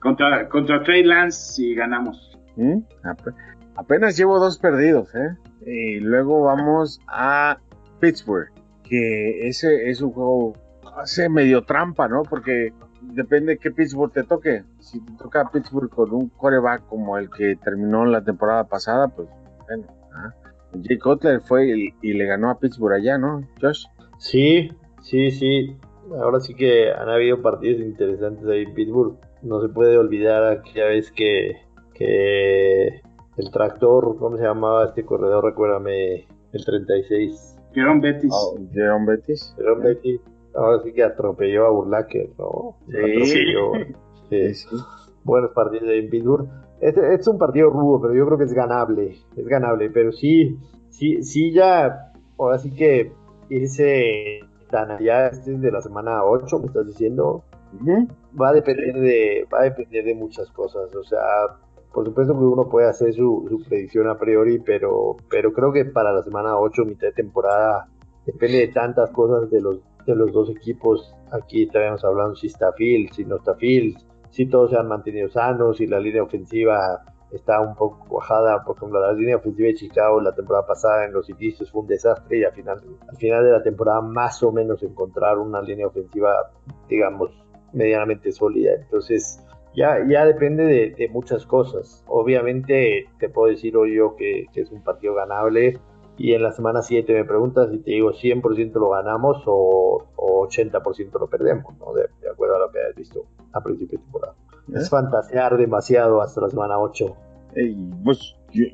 Contra, 0.00 0.48
contra 0.48 0.82
Trey 0.82 1.04
Lance 1.04 1.62
y 1.62 1.74
ganamos. 1.74 2.36
¿Mm? 2.56 2.78
Apenas 3.76 4.16
llevo 4.16 4.40
dos 4.40 4.58
perdidos, 4.58 5.14
¿eh? 5.14 5.36
Y 5.66 6.00
luego 6.00 6.42
vamos 6.42 7.00
a 7.06 7.58
Pittsburgh, 8.00 8.50
que 8.82 9.46
ese 9.46 9.90
es 9.90 10.00
un 10.00 10.12
juego, 10.12 10.54
hace 10.96 11.28
medio 11.28 11.62
trampa, 11.64 12.08
¿no? 12.08 12.22
Porque 12.22 12.72
depende 13.12 13.52
de 13.52 13.58
qué 13.58 13.70
Pittsburgh 13.70 14.12
te 14.12 14.24
toque. 14.24 14.64
Si 14.80 15.00
te 15.04 15.12
toca 15.14 15.50
Pittsburgh 15.52 15.90
con 15.90 16.12
un 16.12 16.28
coreback 16.28 16.86
como 16.86 17.18
el 17.18 17.30
que 17.30 17.56
terminó 17.56 18.04
la 18.04 18.22
temporada 18.22 18.64
pasada, 18.64 19.08
pues 19.08 19.28
bueno. 19.66 19.86
Jake 20.74 20.98
Cutler 20.98 21.40
fue 21.42 21.92
y, 22.00 22.12
le 22.12 22.24
ganó 22.26 22.50
a 22.50 22.58
Pittsburgh 22.58 22.94
allá, 22.94 23.18
¿no, 23.18 23.46
Josh? 23.60 23.84
Sí, 24.18 24.70
sí, 25.02 25.30
sí. 25.30 25.76
Ahora 26.18 26.40
sí 26.40 26.54
que 26.54 26.90
han 26.90 27.08
habido 27.08 27.42
partidos 27.42 27.80
interesantes 27.80 28.46
ahí 28.46 28.62
en 28.62 28.74
Pittsburgh. 28.74 29.18
No 29.42 29.60
se 29.60 29.68
puede 29.68 29.98
olvidar 29.98 30.44
aquella 30.44 30.86
vez 30.86 31.10
que, 31.12 31.56
que 31.94 33.02
el 33.36 33.50
tractor, 33.50 34.16
¿cómo 34.18 34.36
se 34.36 34.44
llamaba 34.44 34.86
este 34.86 35.04
corredor? 35.04 35.44
Recuérdame, 35.44 36.26
el 36.52 36.64
36. 36.64 37.58
Jerome 37.74 38.00
Betis. 38.00 38.32
Oh, 38.32 38.58
Jerome 38.72 39.06
Betis. 39.06 39.54
Jerome 39.56 39.84
Betis 39.84 40.20
ahora 40.54 40.82
sí 40.82 40.92
que 40.92 41.02
atropelló 41.02 41.66
a 41.66 41.70
Burlaker, 41.70 42.30
¿no? 42.38 42.76
Sí. 44.28 44.54
sí. 44.54 44.76
Buenos 45.24 45.50
partidos 45.52 45.88
de 45.88 46.02
Pittsburgh. 46.04 46.48
Este, 46.80 47.14
es 47.14 47.26
un 47.28 47.38
partido 47.38 47.70
rudo, 47.70 48.00
pero 48.00 48.14
yo 48.14 48.26
creo 48.26 48.38
que 48.38 48.44
es 48.44 48.52
ganable. 48.52 49.16
Es 49.36 49.46
ganable, 49.46 49.90
pero 49.90 50.10
sí, 50.12 50.58
sí, 50.90 51.22
sí 51.22 51.52
ya, 51.52 52.12
ahora 52.38 52.58
sí 52.58 52.74
que 52.74 53.12
irse 53.48 54.40
tan 54.70 54.90
allá, 54.90 55.28
este 55.28 55.52
es 55.52 55.60
de 55.60 55.70
la 55.70 55.80
semana 55.80 56.24
8, 56.24 56.58
me 56.58 56.66
estás 56.66 56.86
diciendo. 56.86 57.44
Va 58.40 58.48
a 58.48 58.52
depender 58.52 58.94
de, 58.94 59.46
va 59.52 59.60
a 59.60 59.64
depender 59.64 60.04
de 60.04 60.14
muchas 60.14 60.50
cosas. 60.50 60.94
O 60.94 61.04
sea, 61.04 61.20
por 61.92 62.04
supuesto 62.06 62.32
que 62.32 62.44
uno 62.44 62.68
puede 62.68 62.88
hacer 62.88 63.14
su, 63.14 63.46
su 63.48 63.62
predicción 63.68 64.08
a 64.08 64.18
priori, 64.18 64.58
pero, 64.58 65.16
pero 65.30 65.52
creo 65.52 65.72
que 65.72 65.84
para 65.84 66.12
la 66.12 66.22
semana 66.22 66.58
8, 66.58 66.84
mitad 66.84 67.08
de 67.08 67.12
temporada, 67.12 67.86
depende 68.26 68.58
de 68.58 68.68
tantas 68.68 69.10
cosas 69.10 69.50
de 69.50 69.60
los 69.60 69.80
de 70.06 70.16
los 70.16 70.32
dos 70.32 70.50
equipos. 70.50 71.14
Aquí 71.30 71.64
estaremos 71.64 72.04
hablando 72.04 72.34
si 72.34 72.48
está 72.48 72.72
Fields, 72.72 73.16
si 73.16 73.24
no 73.24 73.36
está 73.36 73.54
Fields, 73.54 74.06
si 74.30 74.46
todos 74.46 74.70
se 74.70 74.76
han 74.76 74.88
mantenido 74.88 75.28
sanos, 75.28 75.76
si 75.76 75.86
la 75.86 76.00
línea 76.00 76.22
ofensiva 76.22 77.02
está 77.30 77.60
un 77.60 77.74
poco 77.74 78.04
cuajada. 78.08 78.62
Por 78.64 78.76
ejemplo, 78.76 79.00
la 79.00 79.12
línea 79.12 79.36
ofensiva 79.36 79.68
de 79.68 79.74
Chicago 79.74 80.20
la 80.20 80.34
temporada 80.34 80.66
pasada 80.66 81.04
en 81.04 81.12
los 81.12 81.28
inicios 81.30 81.70
fue 81.70 81.82
un 81.82 81.86
desastre 81.86 82.38
y 82.38 82.44
al 82.44 82.52
final, 82.52 82.80
al 83.08 83.16
final 83.16 83.44
de 83.44 83.50
la 83.52 83.62
temporada 83.62 84.00
más 84.00 84.42
o 84.42 84.52
menos 84.52 84.82
encontraron 84.82 85.48
una 85.48 85.62
línea 85.62 85.86
ofensiva, 85.86 86.50
digamos, 86.88 87.30
medianamente 87.72 88.32
sólida. 88.32 88.74
Entonces, 88.74 89.42
ya, 89.74 89.98
ya 90.08 90.26
depende 90.26 90.94
de, 90.96 91.08
muchas 91.08 91.46
cosas. 91.46 92.04
Obviamente 92.06 93.06
te 93.18 93.28
puedo 93.28 93.50
decir 93.50 93.76
hoy 93.76 93.96
yo 93.96 94.14
que 94.16 94.46
es 94.54 94.70
un 94.70 94.82
partido 94.82 95.14
ganable 95.14 95.80
y 96.22 96.34
en 96.34 96.42
la 96.44 96.52
semana 96.52 96.82
7 96.82 97.12
me 97.14 97.24
preguntas 97.24 97.68
si 97.72 97.78
te 97.78 97.90
digo 97.90 98.12
100% 98.12 98.74
lo 98.74 98.90
ganamos 98.90 99.42
o, 99.46 100.06
80% 100.16 101.18
lo 101.18 101.26
perdemos, 101.26 101.76
¿no? 101.78 101.92
De, 101.94 102.08
acuerdo 102.30 102.54
a 102.54 102.58
lo 102.60 102.70
que 102.70 102.78
has 102.78 102.94
visto 102.94 103.26
a 103.52 103.60
principio 103.60 103.98
de 103.98 104.04
temporada. 104.04 104.34
¿Eh? 104.68 104.72
Es 104.76 104.88
fantasear 104.88 105.56
demasiado 105.56 106.22
hasta 106.22 106.42
la 106.42 106.48
semana 106.48 106.78
8. 106.78 107.16
pues 108.04 108.36
yo, 108.52 108.66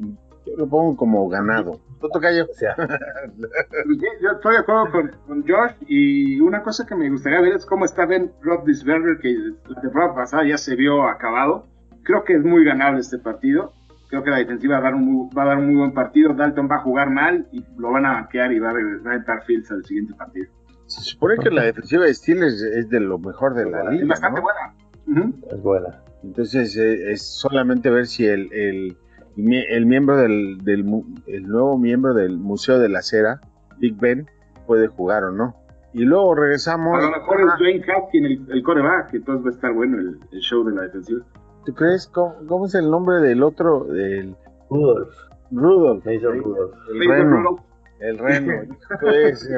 lo 0.58 0.68
pongo 0.68 0.94
como 0.94 1.26
ganado. 1.30 1.80
¿Tú 2.02 2.20
callo? 2.20 2.44
O 2.44 2.54
sea. 2.54 2.76
yo 4.20 4.30
estoy 4.30 4.52
de 4.52 4.58
acuerdo 4.58 4.90
con, 4.92 5.10
con, 5.26 5.48
Josh 5.48 5.72
y 5.88 6.40
una 6.40 6.62
cosa 6.62 6.84
que 6.84 6.96
me 6.96 7.08
gustaría 7.08 7.40
ver 7.40 7.54
es 7.54 7.64
cómo 7.64 7.86
está 7.86 8.04
Ben 8.04 8.30
Roethlisberger 8.42 9.20
que 9.20 9.34
la 9.68 9.80
temporada 9.80 10.14
pasada 10.14 10.44
ya 10.46 10.58
se 10.58 10.76
vio 10.76 11.04
acabado. 11.04 11.64
Creo 12.02 12.24
que 12.24 12.34
es 12.34 12.44
muy 12.44 12.62
ganable 12.62 13.00
este 13.00 13.16
partido 13.16 13.72
creo 14.08 14.22
que 14.22 14.30
la 14.30 14.38
defensiva 14.38 14.74
va 14.74 14.88
a 14.88 14.90
dar 14.90 14.94
un 14.94 15.04
muy, 15.04 15.28
va 15.36 15.42
a 15.42 15.46
dar 15.46 15.58
un 15.58 15.66
muy 15.66 15.76
buen 15.76 15.92
partido. 15.92 16.34
Dalton 16.34 16.68
va 16.70 16.76
a 16.76 16.80
jugar 16.80 17.10
mal 17.10 17.46
y 17.52 17.64
lo 17.76 17.92
van 17.92 18.06
a 18.06 18.12
banquear 18.14 18.52
y 18.52 18.58
va 18.58 18.70
a 18.70 18.72
reventar 18.72 19.44
Fields 19.44 19.70
al 19.70 19.84
siguiente 19.84 20.14
partido. 20.14 20.48
Se 20.86 21.02
supone 21.02 21.36
que 21.36 21.50
la 21.50 21.64
defensiva 21.64 22.04
de 22.04 22.14
Steelers 22.14 22.62
es 22.62 22.88
de 22.88 23.00
lo 23.00 23.18
mejor 23.18 23.54
de 23.54 23.70
la 23.70 23.90
liga. 23.90 24.02
Es 24.02 24.08
bastante 24.08 24.40
buena. 24.40 25.34
Es 25.50 25.62
buena. 25.62 26.02
Entonces 26.22 26.76
eh, 26.76 27.12
es 27.12 27.22
solamente 27.22 27.90
ver 27.90 28.06
si 28.06 28.26
el, 28.26 28.52
el, 28.52 28.96
el 29.36 29.86
miembro 29.86 30.16
del, 30.16 30.58
del 30.64 30.84
el 31.26 31.46
nuevo 31.46 31.78
miembro 31.78 32.14
del 32.14 32.38
Museo 32.38 32.78
de 32.78 32.88
la 32.88 33.02
Cera, 33.02 33.40
Big 33.78 33.96
Ben, 33.98 34.26
puede 34.66 34.88
jugar 34.88 35.24
o 35.24 35.30
no. 35.30 35.54
Y 35.92 36.04
luego 36.04 36.34
regresamos. 36.34 36.98
A 36.98 37.02
lo 37.02 37.10
mejor 37.10 37.40
es 37.40 37.58
Dwayne 37.58 37.84
Haskins 37.92 38.26
el, 38.26 38.56
el 38.56 38.62
coreback, 38.62 39.14
entonces 39.14 39.44
va 39.44 39.50
a 39.50 39.52
estar 39.52 39.72
bueno 39.72 39.98
el, 39.98 40.18
el 40.32 40.40
show 40.40 40.64
de 40.64 40.74
la 40.74 40.82
defensiva. 40.82 41.24
¿Tú 41.68 41.74
crees? 41.74 42.06
¿Cómo, 42.06 42.64
es 42.64 42.74
el 42.74 42.90
nombre 42.90 43.16
del 43.16 43.42
otro? 43.42 43.84
Del... 43.84 44.34
Rudolf. 44.70 45.14
Rudolf. 45.50 46.02
Rudolf. 46.02 46.74
El 46.90 46.98
reno. 47.10 47.64
El 48.00 48.18
reno. 48.18 48.76
pues, 49.02 49.50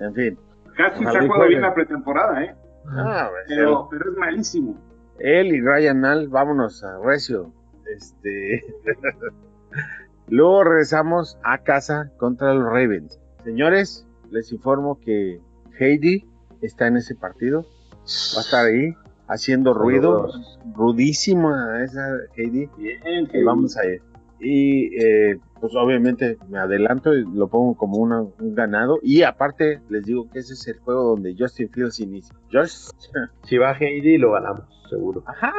en 0.00 0.14
fin. 0.14 0.38
Casi 0.76 1.02
se 1.02 1.16
ha 1.16 1.22
jugado 1.22 1.48
bien 1.48 1.62
la 1.62 1.72
pretemporada, 1.72 2.44
¿eh? 2.44 2.54
Ah, 2.90 3.30
pues, 3.30 3.44
pero, 3.48 3.88
pero 3.90 4.10
es 4.10 4.18
malísimo. 4.18 4.76
Él 5.18 5.46
y 5.46 5.62
Ryan 5.62 6.02
Nall, 6.02 6.28
vámonos 6.28 6.84
a 6.84 6.98
Recio. 7.02 7.54
Este. 7.86 8.66
Luego 10.28 10.62
regresamos 10.62 11.38
a 11.42 11.62
casa 11.62 12.10
contra 12.18 12.52
los 12.52 12.66
Ravens. 12.66 13.18
Señores, 13.44 14.06
les 14.30 14.52
informo 14.52 15.00
que 15.00 15.40
Heidi 15.80 16.28
está 16.60 16.86
en 16.86 16.98
ese 16.98 17.14
partido. 17.14 17.62
Va 17.62 18.40
a 18.40 18.42
estar 18.42 18.66
ahí 18.66 18.94
haciendo 19.28 19.74
ruido. 19.74 20.28
Rudísima 20.74 21.82
esa 21.84 22.16
KD. 22.34 22.68
Bien, 22.76 23.28
Y 23.32 23.42
vamos 23.44 23.76
a 23.76 23.86
ir. 23.86 24.02
Y 24.40 24.94
eh, 25.02 25.38
pues 25.60 25.74
obviamente 25.74 26.38
me 26.48 26.58
adelanto 26.58 27.12
y 27.12 27.24
lo 27.34 27.48
pongo 27.48 27.76
como 27.76 27.98
una- 27.98 28.20
un 28.22 28.54
ganado. 28.54 28.98
Y 29.02 29.22
aparte 29.22 29.80
les 29.88 30.04
digo 30.04 30.28
que 30.30 30.38
ese 30.38 30.54
es 30.54 30.66
el 30.68 30.78
juego 30.78 31.02
donde 31.10 31.34
Justin 31.36 31.68
Fields 31.70 31.98
inicia. 32.00 32.34
Josh. 32.52 32.88
Si 33.44 33.58
va 33.58 33.72
Heidi, 33.72 34.16
lo 34.18 34.32
ganamos, 34.32 34.64
seguro. 34.88 35.24
Ajá. 35.26 35.52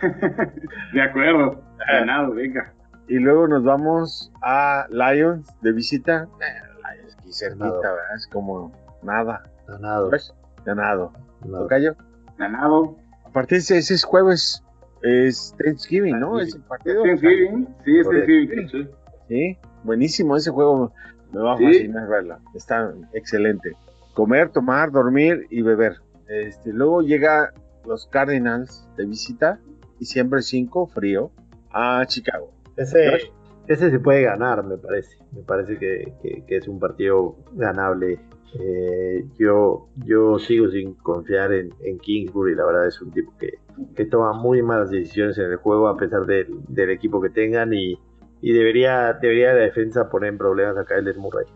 De 0.92 1.02
acuerdo. 1.02 1.62
Ganado, 1.86 2.34
venga. 2.34 2.72
Y 3.08 3.18
luego 3.18 3.46
nos 3.46 3.62
vamos 3.62 4.32
a 4.42 4.86
Lions 4.90 5.46
de 5.60 5.72
visita. 5.72 6.26
Eh, 6.40 6.96
Lions 6.96 7.16
aquí 7.18 7.32
cerquita. 7.32 7.68
¿verdad? 7.68 8.14
Es 8.16 8.26
como 8.32 8.72
nada. 9.02 9.42
Ganado. 9.68 10.10
Josh, 10.10 10.30
ganado. 10.64 11.12
ganado. 11.42 11.62
Tocayo. 11.64 11.94
Ganado. 12.38 12.96
A 13.24 13.30
partir 13.30 13.62
de 13.62 13.78
ese 13.78 13.94
es 13.94 14.04
jueves. 14.04 14.62
Es 15.02 15.54
Thanksgiving, 15.62 16.18
¿no? 16.18 16.38
Thanksgiving. 16.38 16.48
Ese 16.60 16.68
partido. 16.68 17.02
Thanksgiving. 17.02 17.68
Sí, 17.84 17.98
es. 17.98 18.08
Thanksgiving. 18.08 18.68
Sí. 18.70 18.88
Sí, 19.28 19.58
buenísimo 19.82 20.36
ese 20.36 20.50
juego. 20.50 20.92
Me 21.32 21.40
va 21.40 21.54
a 21.54 21.58
Sí. 21.58 21.64
fascinar 21.66 22.08
verlo. 22.08 22.38
Está 22.54 22.92
excelente. 23.12 23.72
Comer, 24.14 24.50
tomar, 24.50 24.92
dormir 24.92 25.46
y 25.50 25.62
beber. 25.62 25.96
Este, 26.28 26.72
luego 26.72 27.02
llega 27.02 27.52
los 27.86 28.06
Cardinals 28.06 28.88
de 28.96 29.04
visita, 29.06 29.58
diciembre 29.98 30.40
5, 30.42 30.86
frío, 30.86 31.30
a 31.72 32.04
Chicago. 32.06 32.50
Ese, 32.76 33.30
ese 33.66 33.90
se 33.90 33.98
puede 33.98 34.22
ganar, 34.22 34.62
me 34.64 34.76
parece. 34.78 35.18
Me 35.32 35.42
parece 35.42 35.76
que, 35.78 36.14
que- 36.22 36.44
que 36.46 36.56
es 36.56 36.68
un 36.68 36.78
partido 36.78 37.36
ganable. 37.52 38.20
Eh, 38.58 39.24
yo, 39.38 39.88
yo 40.04 40.38
sigo 40.38 40.68
sin 40.70 40.94
confiar 40.94 41.52
en, 41.52 41.74
en 41.80 41.98
Kingsbury. 41.98 42.54
La 42.54 42.64
verdad 42.66 42.86
es 42.86 43.00
un 43.02 43.10
tipo 43.10 43.32
que, 43.38 43.58
que 43.96 44.04
toma 44.04 44.32
muy 44.32 44.62
malas 44.62 44.90
decisiones 44.90 45.38
en 45.38 45.50
el 45.50 45.56
juego 45.56 45.88
a 45.88 45.96
pesar 45.96 46.26
del, 46.26 46.48
del 46.68 46.90
equipo 46.90 47.20
que 47.20 47.30
tengan 47.30 47.72
y, 47.72 47.98
y 48.40 48.52
debería, 48.52 49.12
debería 49.14 49.54
la 49.54 49.60
defensa 49.60 50.08
poner 50.08 50.30
en 50.30 50.38
problemas 50.38 50.76
a 50.76 50.84
Kyler 50.84 51.16
Murray. 51.16 51.46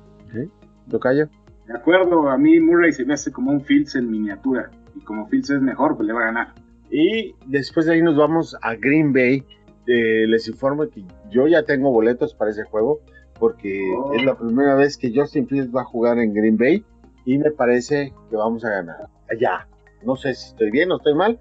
Tocayo. 0.90 1.28
De 1.66 1.74
acuerdo, 1.74 2.28
a 2.30 2.38
mí 2.38 2.58
Murray 2.60 2.92
se 2.92 3.04
me 3.04 3.14
hace 3.14 3.30
como 3.30 3.52
un 3.52 3.60
Fields 3.60 3.94
en 3.94 4.10
miniatura. 4.10 4.70
Y 4.96 5.00
como 5.00 5.28
Fields 5.28 5.50
es 5.50 5.60
mejor, 5.60 5.96
pues 5.96 6.06
le 6.06 6.14
va 6.14 6.22
a 6.22 6.24
ganar. 6.24 6.54
Y 6.90 7.34
después 7.46 7.86
de 7.86 7.92
ahí 7.92 8.02
nos 8.02 8.16
vamos 8.16 8.56
a 8.62 8.74
Green 8.74 9.12
Bay. 9.12 9.44
Eh, 9.86 10.26
les 10.26 10.48
informo 10.48 10.88
que 10.88 11.04
yo 11.30 11.46
ya 11.46 11.62
tengo 11.62 11.90
boletos 11.90 12.34
para 12.34 12.50
ese 12.50 12.64
juego 12.64 13.00
porque 13.38 13.92
Oh. 13.96 14.12
es 14.14 14.24
la 14.24 14.36
primera 14.36 14.74
vez 14.74 14.96
que 14.96 15.12
Justin 15.14 15.46
Fields 15.46 15.74
va 15.74 15.82
a 15.82 15.84
jugar 15.84 16.18
en 16.18 16.32
Green 16.34 16.56
Bay 16.56 16.84
y 17.24 17.38
me 17.38 17.50
parece 17.50 18.12
que 18.30 18.36
vamos 18.36 18.64
a 18.64 18.70
ganar. 18.70 19.08
Allá. 19.30 19.66
No 20.04 20.16
sé 20.16 20.34
si 20.34 20.48
estoy 20.50 20.70
bien 20.70 20.90
o 20.92 20.96
estoy 20.96 21.14
mal. 21.14 21.38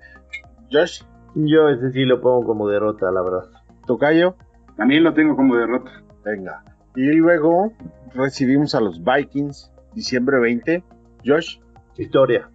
Josh, 0.71 1.01
Yo 1.35 1.69
ese 1.69 1.91
sí 1.91 2.03
lo 2.05 2.19
pongo 2.21 2.45
como 2.45 2.67
derrota, 2.67 3.11
la 3.11 3.21
verdad. 3.21 3.43
Tocayo, 3.85 4.35
También 4.75 5.03
lo 5.03 5.13
tengo 5.13 5.35
como 5.35 5.55
derrota. 5.55 5.91
venga. 6.25 6.63
Y 6.95 7.11
luego 7.13 7.71
recibimos 8.15 8.73
a 8.75 8.81
los 8.81 9.01
Vikings, 9.03 9.71
diciembre 9.93 10.39
20. 10.39 10.83
Josh, 11.25 11.59
Victoria. 11.97 12.49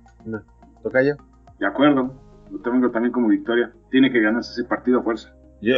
Tocayo. 0.82 1.16
De 1.60 1.66
acuerdo. 1.66 2.12
Lo 2.50 2.58
tengo 2.60 2.90
también 2.90 3.12
como 3.12 3.28
victoria. 3.28 3.72
Tiene 3.90 4.10
que 4.12 4.20
ganarse 4.20 4.52
ese 4.52 4.68
partido 4.68 4.98
a 5.00 5.02
fuerza. 5.02 5.32
Yo, 5.62 5.76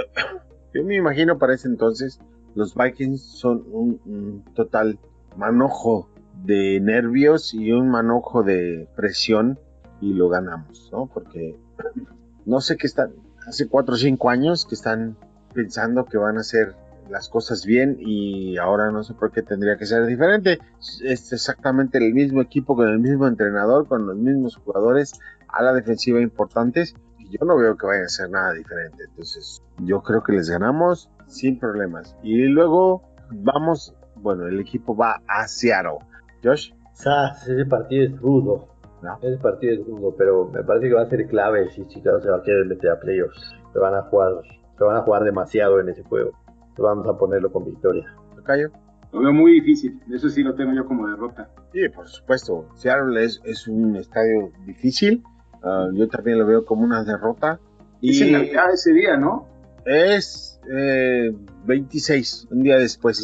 yo 0.74 0.82
me 0.84 0.96
imagino 0.96 1.38
para 1.38 1.54
ese 1.54 1.68
entonces 1.68 2.18
los 2.54 2.74
Vikings 2.74 3.22
son 3.22 3.64
un, 3.70 4.44
total 4.54 4.98
manojo 5.36 6.08
de 6.44 6.80
nervios 6.80 7.54
y 7.54 7.72
un 7.72 7.88
manojo 7.88 8.42
de 8.42 8.88
presión 8.96 9.58
y 10.00 10.14
lo 10.14 10.28
ganamos, 10.28 10.88
¿no? 10.92 11.06
Porque 11.06 11.56
no 12.44 12.60
sé 12.60 12.76
qué 12.76 12.86
están, 12.86 13.12
hace 13.46 13.68
cuatro 13.68 13.94
o 13.94 13.98
cinco 13.98 14.30
años 14.30 14.66
que 14.66 14.74
están 14.74 15.16
pensando 15.52 16.04
que 16.04 16.18
van 16.18 16.36
a 16.36 16.40
hacer 16.40 16.74
las 17.10 17.28
cosas 17.28 17.66
bien 17.66 17.98
y 18.00 18.56
ahora 18.56 18.90
no 18.90 19.02
sé 19.02 19.14
por 19.14 19.30
qué 19.30 19.42
tendría 19.42 19.76
que 19.76 19.86
ser 19.86 20.06
diferente. 20.06 20.58
Es 21.02 21.32
exactamente 21.32 21.98
el 21.98 22.14
mismo 22.14 22.40
equipo 22.40 22.76
con 22.76 22.88
el 22.88 22.98
mismo 22.98 23.26
entrenador, 23.26 23.86
con 23.86 24.06
los 24.06 24.16
mismos 24.16 24.56
jugadores 24.56 25.12
a 25.48 25.62
la 25.62 25.72
defensiva 25.72 26.20
importantes 26.20 26.94
y 27.18 27.30
yo 27.30 27.44
no 27.44 27.56
veo 27.56 27.76
que 27.76 27.86
vayan 27.86 28.04
a 28.04 28.06
hacer 28.06 28.30
nada 28.30 28.52
diferente. 28.52 29.04
Entonces, 29.04 29.62
yo 29.78 30.02
creo 30.02 30.22
que 30.22 30.32
les 30.32 30.48
ganamos 30.48 31.10
sin 31.26 31.58
problemas. 31.58 32.16
Y 32.22 32.46
luego 32.46 33.02
vamos, 33.30 33.94
bueno, 34.16 34.46
el 34.46 34.60
equipo 34.60 34.96
va 34.96 35.20
a 35.26 35.46
Seattle. 35.46 35.98
Josh, 36.42 36.72
Sas, 36.92 37.48
ese 37.48 37.66
partido 37.66 38.04
es 38.04 38.20
rudo. 38.20 38.68
No. 39.02 39.18
Ese 39.20 39.36
partido 39.38 39.74
es 39.74 39.86
rudo, 39.86 40.14
pero 40.16 40.50
me 40.50 40.62
parece 40.62 40.88
que 40.88 40.94
va 40.94 41.02
a 41.02 41.06
ser 41.06 41.26
clave 41.26 41.68
si 41.70 41.86
Chicago 41.86 42.20
se 42.20 42.30
va 42.30 42.38
a 42.38 42.42
querer 42.42 42.66
meter 42.66 42.90
a 42.90 43.00
playoffs. 43.00 43.54
Se 43.72 43.78
van 43.78 43.94
a 43.94 44.02
jugar, 44.02 44.32
se 44.78 44.84
van 44.84 44.96
a 44.96 45.02
jugar 45.02 45.24
demasiado 45.24 45.80
en 45.80 45.90
ese 45.90 46.02
juego. 46.04 46.32
Vamos 46.78 47.06
a 47.06 47.16
ponerlo 47.18 47.52
con 47.52 47.64
victoria. 47.64 48.04
Tocayo. 48.34 48.70
Lo 49.12 49.20
veo 49.20 49.32
muy 49.32 49.52
difícil. 49.52 50.00
Eso 50.12 50.28
sí 50.28 50.42
lo 50.42 50.54
tengo 50.54 50.72
yo 50.72 50.86
como 50.86 51.06
derrota. 51.06 51.48
Sí, 51.72 51.88
por 51.94 52.08
supuesto. 52.08 52.68
Seattle 52.74 53.22
es, 53.22 53.40
es 53.44 53.68
un 53.68 53.94
estadio 53.96 54.50
difícil. 54.66 55.22
Ah, 55.62 55.88
yo 55.92 56.08
también 56.08 56.38
lo 56.38 56.46
veo 56.46 56.64
como 56.64 56.82
una 56.82 57.04
derrota. 57.04 57.60
Es 58.02 58.20
en 58.20 58.32
Navidad 58.32 58.72
ese 58.72 58.92
día, 58.92 59.16
¿no? 59.16 59.46
Es 59.86 60.60
eh, 60.70 61.32
26, 61.66 62.48
un 62.50 62.62
día 62.62 62.78
después. 62.78 63.18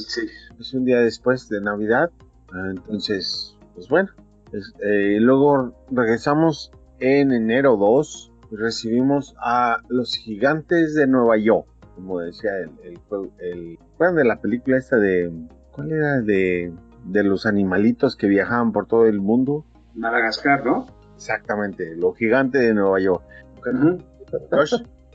Es 0.59 0.75
un 0.75 0.85
día 0.85 1.01
después 1.01 1.49
de 1.49 1.61
Navidad. 1.61 2.11
Ah, 2.53 2.69
Entonces, 2.71 3.57
pues 3.75 3.89
bueno. 3.89 4.11
Es- 4.53 4.73
eh, 4.83 5.19
luego 5.21 5.73
regresamos 5.91 6.73
en 6.99 7.33
enero 7.33 7.77
2 7.77 8.33
y 8.51 8.57
recibimos 8.57 9.35
a 9.39 9.79
los 9.89 10.15
gigantes 10.17 10.95
de 10.95 11.07
Nueva 11.07 11.37
York. 11.39 11.67
Como 11.95 12.19
decía 12.21 12.51
el, 12.59 12.71
el, 12.85 12.99
el- 13.39 13.79
¿recuerdan 13.93 14.17
de 14.17 14.25
la 14.25 14.41
película 14.41 14.77
esta 14.79 14.97
de. 14.97 15.31
¿Cuál 15.73 15.93
era? 15.93 16.21
De, 16.21 16.73
de 17.05 17.23
los 17.25 17.47
animalitos 17.47 18.17
que 18.17 18.27
viajaban 18.27 18.73
por 18.73 18.87
todo 18.87 19.07
el 19.07 19.21
mundo. 19.21 19.65
Madagascar, 19.95 20.65
¿no? 20.67 20.87
Exactamente, 21.15 21.95
los 21.97 22.17
gigantes 22.17 22.61
de 22.63 22.75
Nueva 22.75 22.99
York. 23.01 23.23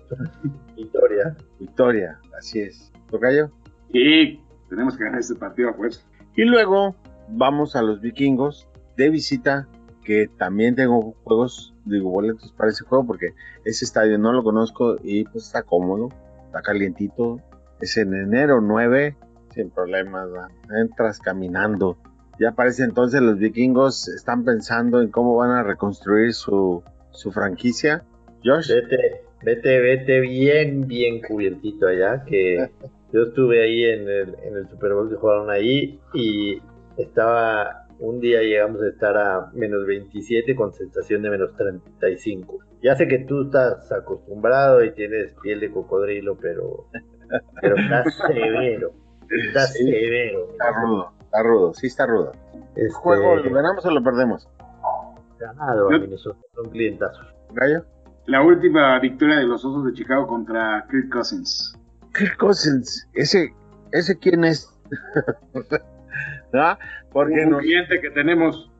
Victoria. 0.76 1.36
Victoria, 1.60 2.20
así 2.38 2.62
es. 2.62 2.92
¿Tocayo? 3.10 3.52
Sí, 3.92 4.42
tenemos 4.70 4.98
que 4.98 5.04
ganar 5.04 5.20
este 5.20 5.36
partido 5.36 5.70
a 5.70 5.74
fuerza. 5.74 6.02
Y 6.36 6.44
luego 6.44 6.96
vamos 7.30 7.76
a 7.76 7.82
los 7.82 8.02
vikingos 8.02 8.68
de 8.98 9.10
visita, 9.10 9.68
que 10.04 10.30
también 10.38 10.76
tengo 10.76 11.16
juegos, 11.24 11.74
digo, 11.86 12.10
boletos 12.10 12.52
para 12.54 12.72
ese 12.72 12.84
juego, 12.84 13.06
porque 13.06 13.34
ese 13.64 13.86
estadio 13.86 14.18
no 14.18 14.32
lo 14.34 14.44
conozco 14.44 14.98
y 15.04 15.24
pues 15.26 15.46
está 15.46 15.64
cómodo, 15.64 16.10
está 16.46 16.62
calientito. 16.62 17.40
Es 17.82 17.98
en 17.98 18.14
enero 18.14 18.62
9, 18.62 19.18
sin 19.54 19.70
problemas, 19.70 20.30
entras 20.70 21.20
caminando. 21.20 21.98
Ya 22.40 22.52
parece 22.52 22.84
entonces 22.84 23.22
los 23.22 23.38
vikingos 23.38 24.08
están 24.10 24.44
pensando 24.44 25.02
en 25.02 25.10
cómo 25.10 25.36
van 25.36 25.52
a 25.52 25.64
reconstruir 25.64 26.34
su, 26.34 26.84
su 27.12 27.32
franquicia. 27.32 28.04
Josh, 28.44 28.70
Vete, 28.70 29.24
vete, 29.46 29.80
vete 29.80 30.20
bien, 30.20 30.88
bien 30.88 31.22
cubiertito 31.22 31.88
allá. 31.88 32.24
Que 32.26 32.70
yo 33.14 33.24
estuve 33.24 33.64
ahí 33.64 33.84
en 33.84 34.02
el, 34.10 34.36
en 34.44 34.58
el 34.58 34.68
Super 34.70 34.94
Bowl 34.94 35.10
que 35.10 35.16
jugaron 35.16 35.50
ahí 35.50 36.00
y 36.14 36.62
estaba. 36.98 37.82
Un 37.98 38.20
día 38.20 38.42
llegamos 38.42 38.82
a 38.82 38.90
estar 38.90 39.16
a 39.18 39.52
menos 39.54 39.86
27 39.86 40.54
con 40.54 40.74
sensación 40.74 41.22
de 41.22 41.30
menos 41.30 41.56
35. 41.56 42.60
Ya 42.84 42.94
sé 42.98 43.08
que 43.08 43.20
tú 43.20 43.44
estás 43.44 43.90
acostumbrado 43.90 44.84
y 44.84 44.92
tienes 44.92 45.34
piel 45.42 45.62
de 45.62 45.72
cocodrilo, 45.72 46.36
pero, 46.36 46.88
pero 47.62 47.78
está 47.78 48.04
severo. 48.28 48.92
Está 49.48 49.62
Sí. 49.62 49.90
severo. 49.90 50.50
está 50.52 50.72
rudo, 50.72 51.12
está 51.24 51.42
rudo, 51.44 51.74
sí 51.74 51.88
está 51.88 52.06
rudo. 52.06 52.32
Este, 52.76 52.90
¿Juego 52.92 53.38
lo 53.38 53.50
ganamos 53.50 53.86
o 53.86 53.92
lo 53.92 54.04
perdemos? 54.04 54.46
ganado 55.40 55.88
a 55.90 55.98
Minnesota, 55.98 56.40
son 56.54 56.70
clientazos. 56.72 57.26
Gallo. 57.54 57.86
La 58.28 58.42
última 58.42 59.00
victoria 59.00 59.38
de 59.38 59.46
los 59.46 59.64
Osos 59.64 59.86
de 59.86 59.94
Chicago 59.94 60.28
contra 60.28 60.86
Kirk 60.90 61.10
Cousins. 61.10 61.78
Kirk 62.14 62.38
Cousins, 62.38 63.08
ese, 63.14 63.54
ese 63.92 64.18
quién 64.18 64.44
es. 64.44 64.70
¿Ah? 66.54 66.78
Porque 67.12 67.44
un 67.46 67.52
no, 67.52 67.58
cliente 67.60 68.00
que 68.02 68.10
tenemos. 68.10 68.72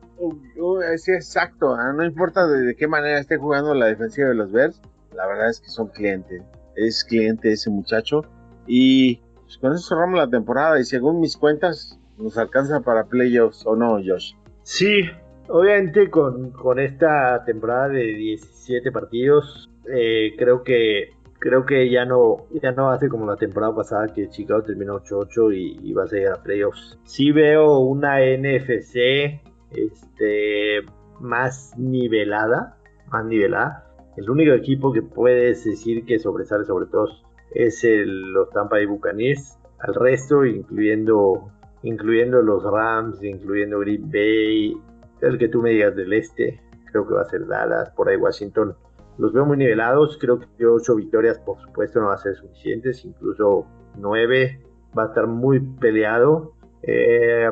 sí, 0.96 1.12
exacto, 1.12 1.74
¿ah? 1.74 1.92
no 1.92 2.04
importa 2.04 2.46
de, 2.46 2.62
de 2.62 2.74
qué 2.74 2.88
manera 2.88 3.18
esté 3.18 3.36
jugando 3.36 3.74
la 3.74 3.86
defensiva 3.86 4.28
de 4.28 4.34
los 4.34 4.50
Bears, 4.50 4.80
la 5.14 5.26
verdad 5.26 5.50
es 5.50 5.60
que 5.60 5.68
son 5.68 5.88
clientes, 5.88 6.42
es 6.74 7.04
cliente 7.04 7.52
ese 7.52 7.70
muchacho 7.70 8.22
y 8.66 9.20
pues, 9.44 9.58
con 9.58 9.72
eso 9.72 9.88
cerramos 9.88 10.18
la 10.18 10.28
temporada 10.28 10.80
y 10.80 10.84
según 10.84 11.20
mis 11.20 11.36
cuentas 11.36 11.98
nos 12.18 12.36
alcanza 12.38 12.80
para 12.80 13.04
playoffs 13.04 13.64
o 13.66 13.76
no, 13.76 13.98
Josh. 14.04 14.32
Sí, 14.62 15.02
obviamente 15.48 16.10
con, 16.10 16.50
con 16.50 16.78
esta 16.78 17.44
temporada 17.44 17.88
de 17.88 18.04
17 18.04 18.92
partidos, 18.92 19.70
eh, 19.92 20.34
creo 20.36 20.62
que 20.62 21.10
creo 21.38 21.66
que 21.66 21.90
ya 21.90 22.04
no 22.04 22.46
ya 22.62 22.72
no 22.72 22.90
hace 22.90 23.08
como 23.08 23.26
la 23.26 23.36
temporada 23.36 23.74
pasada 23.74 24.06
que 24.12 24.28
Chicago 24.28 24.62
terminó 24.62 25.00
8-8 25.00 25.54
y, 25.54 25.90
y 25.90 25.92
va 25.92 26.04
a 26.04 26.06
llegar 26.06 26.38
a 26.38 26.42
playoffs. 26.42 26.98
Sí 27.04 27.30
veo 27.32 27.78
una 27.80 28.20
NFC 28.20 29.40
este 29.70 30.82
más 31.20 31.74
nivelada, 31.76 32.76
más 33.10 33.24
nivelada. 33.24 33.84
El 34.16 34.30
único 34.30 34.52
equipo 34.52 34.92
que 34.92 35.02
puedes 35.02 35.64
decir 35.64 36.04
que 36.06 36.18
sobresale 36.18 36.64
sobre 36.64 36.86
todos 36.86 37.22
es 37.54 37.82
los 37.84 38.50
Tampa 38.50 38.76
Bay 38.76 38.86
Buccaneers. 38.86 39.58
Al 39.78 39.94
resto, 39.94 40.44
incluyendo, 40.44 41.50
incluyendo 41.82 42.40
los 42.42 42.62
Rams, 42.62 43.22
incluyendo 43.22 43.80
Green 43.80 44.10
Bay, 44.10 44.74
el 45.20 45.38
que 45.38 45.48
tú 45.48 45.62
me 45.62 45.70
digas 45.70 45.94
del 45.96 46.12
este, 46.12 46.60
creo 46.90 47.06
que 47.06 47.14
va 47.14 47.22
a 47.22 47.26
ser 47.26 47.46
Dallas, 47.46 47.90
por 47.90 48.08
ahí 48.08 48.16
Washington. 48.16 48.76
Los 49.18 49.32
veo 49.32 49.46
muy 49.46 49.56
nivelados, 49.56 50.18
creo 50.20 50.40
que 50.40 50.66
8 50.66 50.94
victorias 50.96 51.38
por 51.40 51.60
supuesto 51.60 52.00
no 52.00 52.08
va 52.08 52.14
a 52.14 52.18
ser 52.18 52.34
suficientes, 52.36 53.04
incluso 53.04 53.66
9 53.96 54.60
va 54.96 55.04
a 55.04 55.06
estar 55.06 55.26
muy 55.26 55.60
peleado. 55.60 56.52
Eh, 56.82 57.48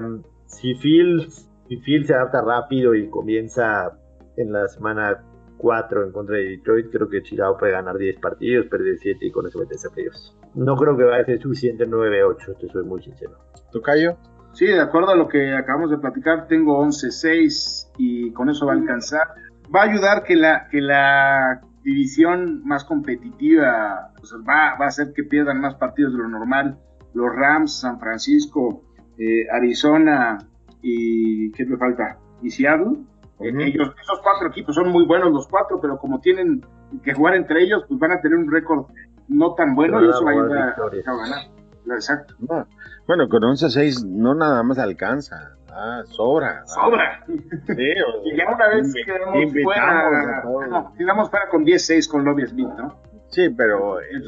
si 0.46 0.74
Phil, 0.74 1.26
si 1.68 1.76
Phil 1.78 2.06
se 2.06 2.14
adapta 2.14 2.42
rápido 2.42 2.94
y 2.94 3.08
comienza 3.08 3.98
en 4.36 4.52
la 4.52 4.68
semana 4.68 5.24
4 5.58 6.04
en 6.04 6.12
contra 6.12 6.36
de 6.36 6.44
Detroit, 6.44 6.90
creo 6.90 7.08
que 7.08 7.22
Chicago 7.22 7.56
puede 7.56 7.72
ganar 7.72 7.96
10 7.96 8.20
partidos, 8.20 8.66
perder 8.66 8.98
7 8.98 9.24
y 9.24 9.30
con 9.30 9.46
eso 9.46 9.58
meterse 9.58 9.88
a. 9.88 10.36
No 10.54 10.76
creo 10.76 10.96
que 10.96 11.04
vaya 11.04 11.22
a 11.22 11.26
ser 11.26 11.40
suficiente 11.40 11.88
9-8, 11.88 12.58
te 12.58 12.68
soy 12.68 12.84
muy 12.84 13.02
sincero. 13.02 13.38
¿Tocayo? 13.72 14.16
Sí, 14.54 14.66
de 14.66 14.80
acuerdo 14.80 15.10
a 15.10 15.16
lo 15.16 15.28
que 15.28 15.54
acabamos 15.54 15.90
de 15.90 15.98
platicar, 15.98 16.46
tengo 16.46 16.80
11-6 16.84 17.90
y 17.98 18.32
con 18.32 18.48
eso 18.48 18.66
va 18.66 18.72
a 18.72 18.76
alcanzar. 18.76 19.26
Va 19.74 19.82
a 19.82 19.84
ayudar 19.84 20.22
que 20.22 20.36
la, 20.36 20.68
que 20.70 20.80
la 20.80 21.60
división 21.82 22.62
más 22.64 22.84
competitiva 22.84 24.12
pues, 24.16 24.32
va, 24.48 24.76
va, 24.78 24.86
a 24.86 24.88
hacer 24.88 25.12
que 25.12 25.24
pierdan 25.24 25.60
más 25.60 25.74
partidos 25.74 26.12
de 26.12 26.20
lo 26.20 26.28
normal. 26.28 26.78
Los 27.14 27.34
Rams, 27.34 27.80
San 27.80 27.98
Francisco, 27.98 28.82
eh, 29.18 29.46
Arizona 29.52 30.38
y 30.82 31.50
¿qué 31.52 31.66
me 31.66 31.76
falta? 31.76 32.18
Y 32.42 32.50
Seattle. 32.50 32.98
Eh, 33.40 33.52
ellos, 33.58 33.92
esos 34.00 34.20
cuatro 34.22 34.48
equipos 34.48 34.74
son 34.74 34.90
muy 34.90 35.04
buenos 35.04 35.32
los 35.32 35.48
cuatro, 35.48 35.80
pero 35.80 35.98
como 35.98 36.20
tienen 36.20 36.64
que 37.02 37.12
jugar 37.12 37.34
entre 37.34 37.62
ellos, 37.64 37.84
pues 37.88 37.98
van 37.98 38.12
a 38.12 38.20
tener 38.20 38.38
un 38.38 38.50
récord 38.50 38.86
no 39.26 39.54
tan 39.54 39.74
bueno 39.74 40.04
y 40.04 40.08
eso 40.08 40.24
va 40.24 40.30
a 40.30 40.34
ayudar 40.34 40.58
a, 40.68 41.16
ganar. 41.16 41.63
Exacto. 41.86 42.34
Bueno, 43.06 43.28
con 43.28 43.42
11-6 43.42 44.06
no 44.06 44.34
nada 44.34 44.62
más 44.62 44.78
alcanza. 44.78 45.56
Ah, 45.70 46.02
sobra. 46.06 46.64
Sobra. 46.66 47.24
Sí, 47.26 47.92
y 48.24 48.36
ya 48.36 48.44
una 48.54 48.68
vez 48.68 48.94
quedamos 48.94 49.52
fuera, 49.62 50.44
no, 50.68 50.94
quedamos 50.96 51.30
fuera 51.30 51.48
con 51.48 51.64
10-6 51.64 52.08
con 52.08 52.24
Lobby 52.24 52.46
Smith, 52.46 52.68
¿no? 52.78 52.96
Sí, 53.28 53.48
pero 53.50 54.00
en, 54.00 54.22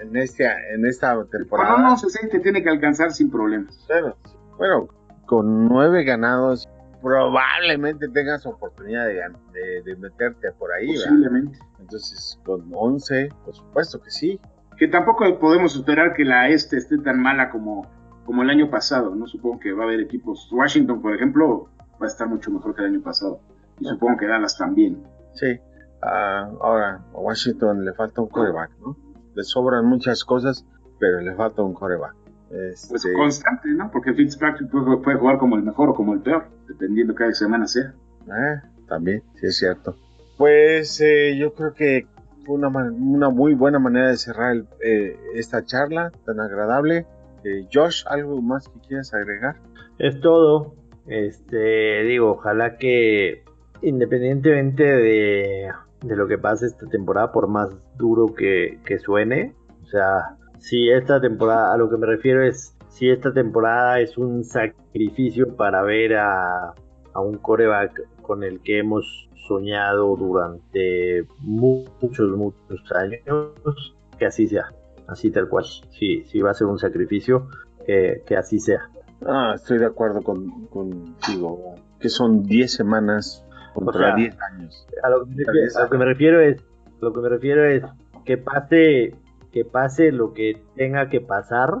en, 0.00 0.16
este, 0.16 0.46
en 0.74 0.86
esta 0.86 1.22
temporada. 1.26 1.74
Con 1.74 1.84
un 1.84 1.90
11-6 1.90 2.30
te 2.30 2.40
tiene 2.40 2.62
que 2.62 2.70
alcanzar 2.70 3.12
sin 3.12 3.30
problemas. 3.30 3.86
Bueno, 3.86 4.16
bueno, 4.56 4.88
con 5.26 5.68
9 5.68 6.04
ganados 6.04 6.68
probablemente 7.02 8.08
tengas 8.08 8.46
oportunidad 8.46 9.06
de, 9.06 9.82
de, 9.82 9.96
meterte 9.96 10.52
por 10.52 10.72
ahí. 10.72 10.94
Posiblemente. 10.94 11.58
Entonces, 11.80 12.40
con 12.44 12.70
11, 12.72 13.28
por 13.44 13.54
supuesto 13.54 14.00
que 14.00 14.10
sí. 14.10 14.40
Que 14.78 14.88
tampoco 14.88 15.38
podemos 15.38 15.76
esperar 15.76 16.14
que 16.14 16.24
la 16.24 16.48
este 16.48 16.76
esté 16.76 16.98
tan 16.98 17.20
mala 17.20 17.50
como, 17.50 17.86
como 18.24 18.42
el 18.42 18.50
año 18.50 18.70
pasado, 18.70 19.14
¿no? 19.14 19.26
Supongo 19.26 19.60
que 19.60 19.72
va 19.72 19.84
a 19.84 19.86
haber 19.86 20.00
equipos. 20.00 20.48
Washington, 20.52 21.00
por 21.00 21.14
ejemplo, 21.14 21.68
va 22.00 22.06
a 22.06 22.08
estar 22.08 22.28
mucho 22.28 22.50
mejor 22.50 22.74
que 22.74 22.82
el 22.82 22.88
año 22.88 23.02
pasado. 23.02 23.40
Y 23.78 23.84
supongo 23.84 24.16
que 24.18 24.26
Dallas 24.26 24.56
también. 24.56 25.02
Sí. 25.34 25.58
Uh, 26.02 26.58
ahora, 26.60 27.00
a 27.14 27.18
Washington 27.18 27.84
le 27.84 27.92
falta 27.92 28.20
un 28.20 28.28
coreback, 28.28 28.70
¿no? 28.80 28.96
Le 29.34 29.44
sobran 29.44 29.86
muchas 29.86 30.24
cosas, 30.24 30.66
pero 30.98 31.20
le 31.20 31.34
falta 31.34 31.62
un 31.62 31.74
coreback. 31.74 32.14
Este... 32.50 32.88
Pues 32.90 33.06
constante, 33.14 33.68
¿no? 33.70 33.90
Porque 33.90 34.12
Fitzpatrick 34.12 34.70
puede, 34.70 34.96
puede, 34.98 35.18
jugar 35.18 35.38
como 35.38 35.56
el 35.56 35.62
mejor 35.62 35.90
o 35.90 35.94
como 35.94 36.12
el 36.12 36.20
peor, 36.20 36.46
dependiendo 36.68 37.14
cada 37.14 37.32
semana 37.32 37.66
sea. 37.66 37.94
Eh, 38.26 38.60
también, 38.88 39.22
sí 39.36 39.46
es 39.46 39.56
cierto. 39.56 39.96
Pues 40.36 41.00
eh, 41.00 41.36
yo 41.38 41.54
creo 41.54 41.72
que 41.72 42.06
fue 42.44 42.56
una, 42.56 42.68
una, 42.68 43.30
muy 43.30 43.54
buena 43.54 43.78
manera 43.78 44.08
de 44.08 44.16
cerrar 44.16 44.56
eh, 44.84 45.16
esta 45.34 45.64
charla 45.64 46.10
tan 46.24 46.40
agradable. 46.40 47.06
Eh, 47.44 47.66
Josh, 47.72 48.04
¿algo 48.06 48.40
más 48.40 48.68
que 48.68 48.80
quieras 48.80 49.12
agregar? 49.14 49.56
Es 49.98 50.20
todo. 50.20 50.74
Este, 51.06 52.02
digo, 52.04 52.32
ojalá 52.32 52.76
que 52.76 53.44
independientemente 53.82 54.84
de, 54.84 55.72
lo 56.02 56.26
que 56.28 56.38
pase 56.38 56.66
esta 56.66 56.86
temporada, 56.86 57.32
por 57.32 57.48
más 57.48 57.70
duro 57.96 58.34
que, 58.34 58.78
que 58.84 58.98
suene, 58.98 59.54
o 59.82 59.86
sea, 59.86 60.36
si 60.58 60.90
esta 60.90 61.20
temporada, 61.20 61.72
a 61.74 61.76
lo 61.76 61.90
que 61.90 61.96
me 61.96 62.06
refiero 62.06 62.42
es, 62.42 62.76
si 62.88 63.10
esta 63.10 63.32
temporada 63.32 64.00
es 64.00 64.16
un 64.16 64.44
sacrificio 64.44 65.56
para 65.56 65.82
ver 65.82 66.16
a, 66.16 66.74
a 67.14 67.20
un 67.20 67.38
coreback 67.38 68.00
con 68.22 68.44
el 68.44 68.60
que 68.60 68.78
hemos 68.78 69.28
soñado 69.46 70.16
durante 70.16 71.26
muchos, 71.40 72.36
muchos 72.36 72.92
años, 72.92 73.94
que 74.18 74.26
así 74.26 74.46
sea, 74.46 74.72
así 75.08 75.30
tal 75.30 75.48
cual. 75.48 75.64
Sí, 75.64 76.24
sí 76.24 76.40
va 76.40 76.50
a 76.50 76.54
ser 76.54 76.66
un 76.66 76.78
sacrificio, 76.78 77.48
que, 77.86 78.22
que 78.26 78.36
así 78.36 78.58
sea. 78.58 78.88
Ah, 79.26 79.52
estoy 79.54 79.78
de 79.78 79.86
acuerdo 79.86 80.22
con, 80.22 80.66
contigo, 80.66 81.74
que 82.00 82.08
son 82.08 82.42
10 82.42 82.72
semanas 82.72 83.44
contra 83.74 84.14
10 84.14 84.36
años. 84.52 84.86
A 85.02 85.10
lo, 85.10 85.24
que 85.24 85.30
me 85.30 85.44
refiero, 85.44 85.78
a 85.78 85.82
lo 85.82 85.90
que 85.90 85.98
me 85.98 86.04
refiero 86.04 86.40
es, 86.40 86.64
lo 87.00 87.12
que 87.12 87.20
me 87.20 87.28
refiero 87.28 87.64
es 87.64 87.82
que 88.24 88.38
pase 88.38 89.14
que 89.52 89.64
pase 89.64 90.10
lo 90.10 90.32
que 90.32 90.62
tenga 90.76 91.10
que 91.10 91.20
pasar 91.20 91.74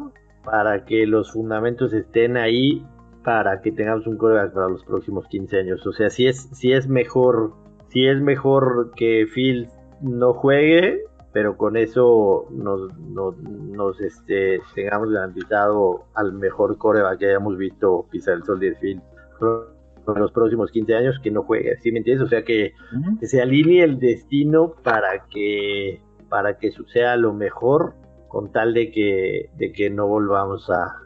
para 0.44 0.84
que 0.84 1.06
los 1.06 1.32
fundamentos 1.32 1.92
estén 1.94 2.36
ahí 2.36 2.84
para 3.24 3.60
que 3.60 3.72
tengamos 3.72 4.06
un 4.06 4.16
coreback 4.16 4.52
para 4.52 4.68
los 4.68 4.84
próximos 4.84 5.26
15 5.28 5.58
años. 5.58 5.86
O 5.86 5.92
sea, 5.92 6.10
si 6.10 6.26
es, 6.26 6.48
si 6.52 6.72
es 6.72 6.88
mejor, 6.88 7.52
si 7.88 8.06
es 8.06 8.20
mejor 8.20 8.92
que 8.96 9.26
Phil 9.32 9.68
no 10.00 10.34
juegue, 10.34 11.04
pero 11.32 11.56
con 11.56 11.76
eso 11.76 12.46
nos, 12.50 12.92
nos, 12.98 14.00
este, 14.00 14.60
tengamos 14.74 15.10
garantizado 15.10 16.04
al 16.14 16.32
mejor 16.32 16.76
coreback 16.78 17.18
que 17.18 17.28
hayamos 17.28 17.56
visto 17.56 18.06
pisar 18.10 18.34
el 18.34 18.44
sol 18.44 18.60
de 18.60 18.74
Phil 18.74 19.00
en 19.40 20.20
los 20.20 20.32
próximos 20.32 20.70
15 20.70 20.94
años 20.94 21.20
que 21.22 21.30
no 21.30 21.42
juegue, 21.42 21.76
¿sí 21.80 21.92
me 21.92 21.98
entiendes? 21.98 22.26
O 22.26 22.28
sea, 22.28 22.42
que, 22.42 22.72
que 23.20 23.26
se 23.26 23.40
alinee 23.40 23.84
el 23.84 23.98
destino 23.98 24.74
para 24.82 25.26
que 25.30 26.00
para 26.32 26.56
que 26.56 26.70
suceda 26.70 27.14
lo 27.16 27.34
mejor 27.34 27.92
con 28.28 28.50
tal 28.52 28.72
de 28.72 28.90
que, 28.90 29.50
de 29.56 29.70
que 29.70 29.90
no 29.90 30.06
volvamos 30.06 30.70
a 30.70 30.96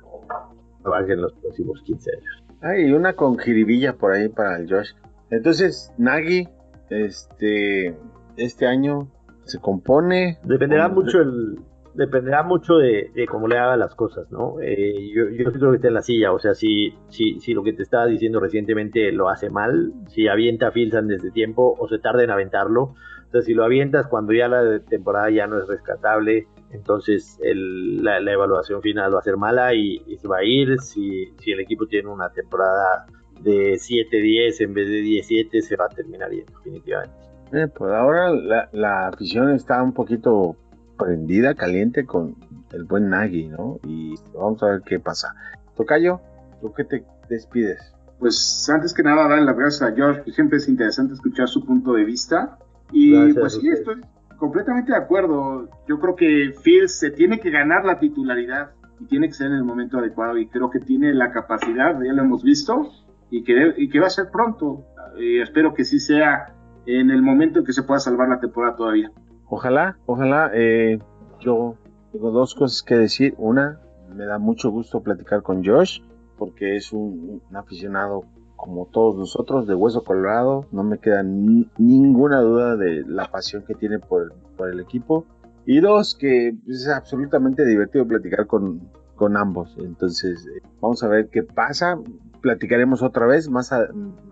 trabajar 0.86 1.10
en 1.12 1.22
los 1.22 1.32
próximos 1.34 1.82
15 1.82 2.10
años. 2.10 2.44
Hay 2.62 2.92
una 2.92 3.14
con 3.14 3.38
jiribilla 3.38 3.94
por 3.94 4.12
ahí 4.12 4.28
para 4.28 4.58
el 4.58 4.68
Josh. 4.68 4.92
Entonces, 5.30 5.92
Nagi, 5.98 6.48
este, 6.90 7.94
este 8.36 8.66
año 8.66 9.08
se 9.44 9.58
compone. 9.58 10.38
Dependerá 10.44 10.88
mucho 10.88 11.20
el, 11.20 11.58
dependerá 11.94 12.42
mucho 12.42 12.76
de, 12.76 13.10
cómo 13.28 13.48
le 13.48 13.58
haga 13.58 13.76
las 13.76 13.94
cosas, 13.94 14.30
¿no? 14.30 14.60
Eh, 14.60 15.10
yo, 15.14 15.28
yo 15.30 15.52
creo 15.52 15.70
que 15.70 15.76
está 15.76 15.88
en 15.88 15.94
la 15.94 16.02
silla, 16.02 16.32
o 16.32 16.38
sea, 16.38 16.54
si, 16.54 16.94
si, 17.08 17.40
si 17.40 17.52
lo 17.54 17.62
que 17.62 17.72
te 17.72 17.82
estaba 17.82 18.06
diciendo 18.06 18.40
recientemente 18.40 19.10
lo 19.12 19.28
hace 19.28 19.50
mal, 19.50 19.92
si 20.08 20.28
avienta 20.28 20.68
a 20.68 20.72
Filsan 20.72 21.08
desde 21.08 21.30
tiempo 21.30 21.74
o 21.78 21.88
se 21.88 21.98
tarda 21.98 22.22
en 22.22 22.30
aventarlo, 22.30 22.94
entonces, 23.26 23.46
si 23.46 23.54
lo 23.54 23.64
avientas 23.64 24.06
cuando 24.06 24.32
ya 24.32 24.48
la 24.48 24.78
temporada 24.80 25.30
ya 25.30 25.46
no 25.46 25.58
es 25.58 25.66
rescatable, 25.66 26.46
entonces 26.76 27.38
la, 27.42 28.18
evaluación 28.18 28.82
final 28.82 29.14
va 29.14 29.20
a 29.20 29.22
ser 29.22 29.36
mala 29.36 29.74
y, 29.74 29.98
se 30.18 30.28
va 30.28 30.38
a 30.38 30.44
ir. 30.44 30.78
Si, 30.80 31.32
si, 31.40 31.52
el 31.52 31.60
equipo 31.60 31.86
tiene 31.86 32.08
una 32.08 32.30
temporada 32.30 33.06
de 33.40 33.74
7-10 33.74 34.60
en 34.60 34.74
vez 34.74 34.88
de 34.88 35.00
17, 35.00 35.62
se 35.62 35.76
va 35.76 35.86
a 35.86 35.88
terminar 35.88 36.30
yendo, 36.30 36.52
definitivamente. 36.58 37.14
Eh, 37.52 37.68
pues 37.68 37.92
ahora 37.92 38.30
la, 38.72 39.08
afición 39.08 39.50
está 39.50 39.82
un 39.82 39.92
poquito 39.92 40.56
prendida, 40.98 41.54
caliente 41.54 42.04
con 42.04 42.36
el 42.72 42.84
buen 42.84 43.08
Nagy, 43.08 43.48
¿no? 43.48 43.78
Y 43.84 44.14
vamos 44.34 44.62
a 44.62 44.66
ver 44.66 44.82
qué 44.84 44.98
pasa. 44.98 45.34
Tocayo, 45.76 46.20
¿tú 46.60 46.72
qué 46.72 46.84
te 46.84 47.04
despides? 47.28 47.94
Pues 48.18 48.68
antes 48.72 48.94
que 48.94 49.02
nada, 49.02 49.28
darle 49.28 49.44
las 49.44 49.56
gracias 49.56 49.82
a 49.82 49.94
George, 49.94 50.30
siempre 50.32 50.58
es 50.58 50.68
interesante 50.68 51.14
escuchar 51.14 51.48
su 51.48 51.64
punto 51.64 51.92
de 51.92 52.04
vista. 52.04 52.58
Y 52.92 53.32
pues 53.34 53.54
sí, 53.54 53.68
estoy 53.68 54.00
completamente 54.36 54.92
de 54.92 54.98
acuerdo. 54.98 55.68
Yo 55.88 55.98
creo 55.98 56.16
que 56.16 56.52
Fields 56.62 56.98
se 56.98 57.10
tiene 57.10 57.40
que 57.40 57.50
ganar 57.50 57.84
la 57.84 57.98
titularidad 57.98 58.70
y 59.00 59.06
tiene 59.06 59.28
que 59.28 59.34
ser 59.34 59.48
en 59.48 59.54
el 59.54 59.64
momento 59.64 59.98
adecuado 59.98 60.38
y 60.38 60.48
creo 60.48 60.70
que 60.70 60.80
tiene 60.80 61.12
la 61.12 61.32
capacidad, 61.32 62.00
ya 62.02 62.12
lo 62.12 62.22
hemos 62.22 62.42
visto, 62.42 62.90
y 63.30 63.44
que, 63.44 63.74
y 63.76 63.88
que 63.88 64.00
va 64.00 64.06
a 64.06 64.10
ser 64.10 64.30
pronto. 64.30 64.84
Y 65.18 65.40
espero 65.40 65.74
que 65.74 65.84
sí 65.84 65.98
sea 65.98 66.54
en 66.86 67.10
el 67.10 67.22
momento 67.22 67.58
en 67.58 67.64
que 67.64 67.72
se 67.72 67.82
pueda 67.82 68.00
salvar 68.00 68.28
la 68.28 68.40
temporada 68.40 68.76
todavía. 68.76 69.10
Ojalá, 69.48 69.96
ojalá. 70.06 70.50
Eh, 70.54 70.98
yo 71.40 71.76
tengo 72.12 72.30
dos 72.30 72.54
cosas 72.54 72.82
que 72.82 72.96
decir. 72.96 73.34
Una, 73.38 73.80
me 74.14 74.24
da 74.24 74.38
mucho 74.38 74.70
gusto 74.70 75.02
platicar 75.02 75.42
con 75.42 75.64
Josh 75.64 76.00
porque 76.38 76.76
es 76.76 76.92
un 76.92 77.40
aficionado 77.54 78.24
como 78.56 78.86
todos 78.86 79.16
nosotros, 79.16 79.66
de 79.66 79.74
Hueso 79.74 80.02
Colorado. 80.02 80.66
No 80.72 80.82
me 80.82 80.98
queda 80.98 81.22
ninguna 81.22 82.40
duda 82.40 82.76
de 82.76 83.04
la 83.06 83.30
pasión 83.30 83.64
que 83.64 83.74
tiene 83.74 83.98
por, 83.98 84.34
el 84.70 84.80
equipo. 84.80 85.24
Y 85.66 85.80
dos, 85.80 86.14
que 86.14 86.56
es 86.66 86.88
absolutamente 86.88 87.64
divertido 87.64 88.06
platicar 88.06 88.46
con, 88.46 88.88
con 89.14 89.36
ambos. 89.36 89.76
Entonces, 89.78 90.46
eh, 90.46 90.62
vamos 90.80 91.02
a 91.02 91.08
ver 91.08 91.28
qué 91.28 91.42
pasa. 91.42 91.98
Platicaremos 92.40 93.02
otra 93.02 93.26
vez 93.26 93.48
más, 93.48 93.72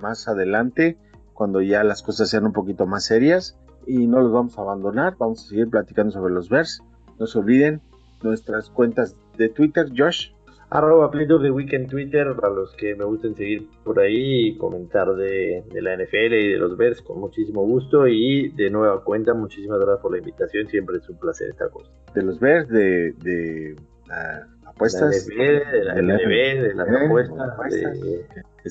más 0.01 0.29
adelante. 0.29 0.99
cuando 1.33 1.61
ya 1.61 1.83
las 1.83 2.03
cosas 2.03 2.29
sean 2.29 2.47
un 2.47 2.53
poquito 2.53 2.87
más 2.87 3.05
serias 3.05 3.59
y 3.87 4.07
no 4.07 4.21
los 4.21 4.33
vamos 4.33 4.57
a 4.57 4.63
abandonar, 4.63 5.17
vamos 5.19 5.45
a 5.45 5.49
seguir 5.49 5.69
platicando 5.69 6.13
sobre 6.13 6.33
los 6.33 6.49
Bears. 6.49 6.83
No 7.19 7.27
se 7.27 7.39
olviden 7.39 7.81
nuestras 8.23 8.71
cuentas 8.71 9.17
de 9.37 9.49
Twitter, 9.49 9.89
Josh. 9.97 10.31
Arroba 10.75 11.09
Play 11.09 11.31
of 11.31 11.41
the 11.41 11.53
Week 11.53 11.73
en 11.73 11.87
Twitter 11.87 12.35
para 12.35 12.53
los 12.53 12.75
que 12.75 12.97
me 12.97 13.05
gusten 13.05 13.37
seguir 13.37 13.69
por 13.85 14.01
ahí 14.01 14.49
y 14.49 14.59
comentar 14.59 15.15
de, 15.15 15.63
la 15.71 15.97
NFL 15.97 16.35
y 16.35 16.53
de 16.53 16.59
los 16.59 16.77
Bears 16.77 17.01
con 17.01 17.21
muchísimo 17.21 17.63
gusto. 17.63 18.09
Y 18.09 18.49
de 18.57 18.71
nueva 18.71 19.05
cuenta, 19.05 19.35
muchísimas 19.35 19.79
gracias 19.79 20.01
por 20.01 20.11
la 20.11 20.19
invitación. 20.19 20.67
Siempre 20.67 20.97
es 20.97 21.09
un 21.09 21.17
placer 21.17 21.51
estar 21.51 21.71
con 21.71 21.85
De 22.13 22.23
los 22.23 22.41
Bears, 22.41 22.69
de, 22.71 23.13
de 23.19 23.77
uh, 24.09 24.69
apuestas. 24.69 25.29
De 25.29 25.85
la 25.85 25.95
NBA, 25.95 26.63
de, 26.63 26.75
las 26.75 26.89
apuestas, 26.89 27.71
de, 27.71 28.27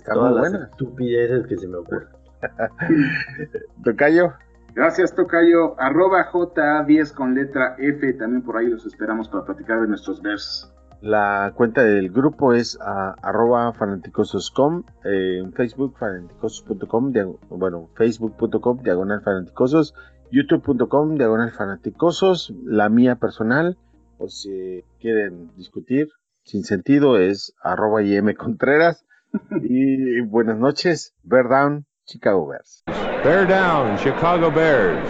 todas 0.05 0.51
las 0.51 0.71
estupideces 0.71 1.47
que 1.47 1.55
se 1.55 1.69
me 1.69 1.77
ocurren. 1.77 2.09
Tocayo. 3.85 4.33
Gracias, 4.75 5.15
Tocayo. 5.15 5.79
Arroba 5.79 6.29
JA10 6.33 7.13
con 7.13 7.33
letra 7.33 7.77
F. 7.79 8.11
También 8.15 8.43
por 8.43 8.57
ahí 8.57 8.67
los 8.67 8.85
esperamos 8.85 9.29
para 9.29 9.45
platicar 9.45 9.79
de 9.79 9.87
nuestros 9.87 10.21
versos. 10.21 10.72
La 11.03 11.51
cuenta 11.53 11.83
del 11.83 12.11
grupo 12.11 12.53
es 12.53 12.75
uh, 12.75 13.13
arroba 13.21 13.73
fanáticososcom 13.73 14.85
eh, 15.03 15.39
en 15.39 15.51
Facebook, 15.51 15.97
fanaticosos.com, 15.97 17.11
bueno, 17.49 17.89
facebook.com, 17.95 18.81
diagonal 18.81 19.21
fanaticosos, 19.21 19.93
youtube.com, 20.31 21.17
diagonal 21.17 21.51
fanaticosos, 21.51 22.53
la 22.63 22.87
mía 22.87 23.17
personal, 23.17 23.77
o 24.17 24.29
si 24.29 24.85
quieren 25.01 25.53
discutir 25.57 26.07
sin 26.45 26.63
sentido, 26.63 27.17
es 27.17 27.53
arroba 27.61 28.01
IM 28.01 28.33
Contreras. 28.35 29.05
y 29.61 30.21
buenas 30.21 30.57
noches, 30.57 31.13
Bear 31.23 31.49
Down, 31.49 31.85
Chicago 32.05 32.47
Bears. 32.47 32.85
Bear 33.25 33.45
Down, 33.45 33.97
Chicago 33.97 34.49
Bears. 34.49 35.05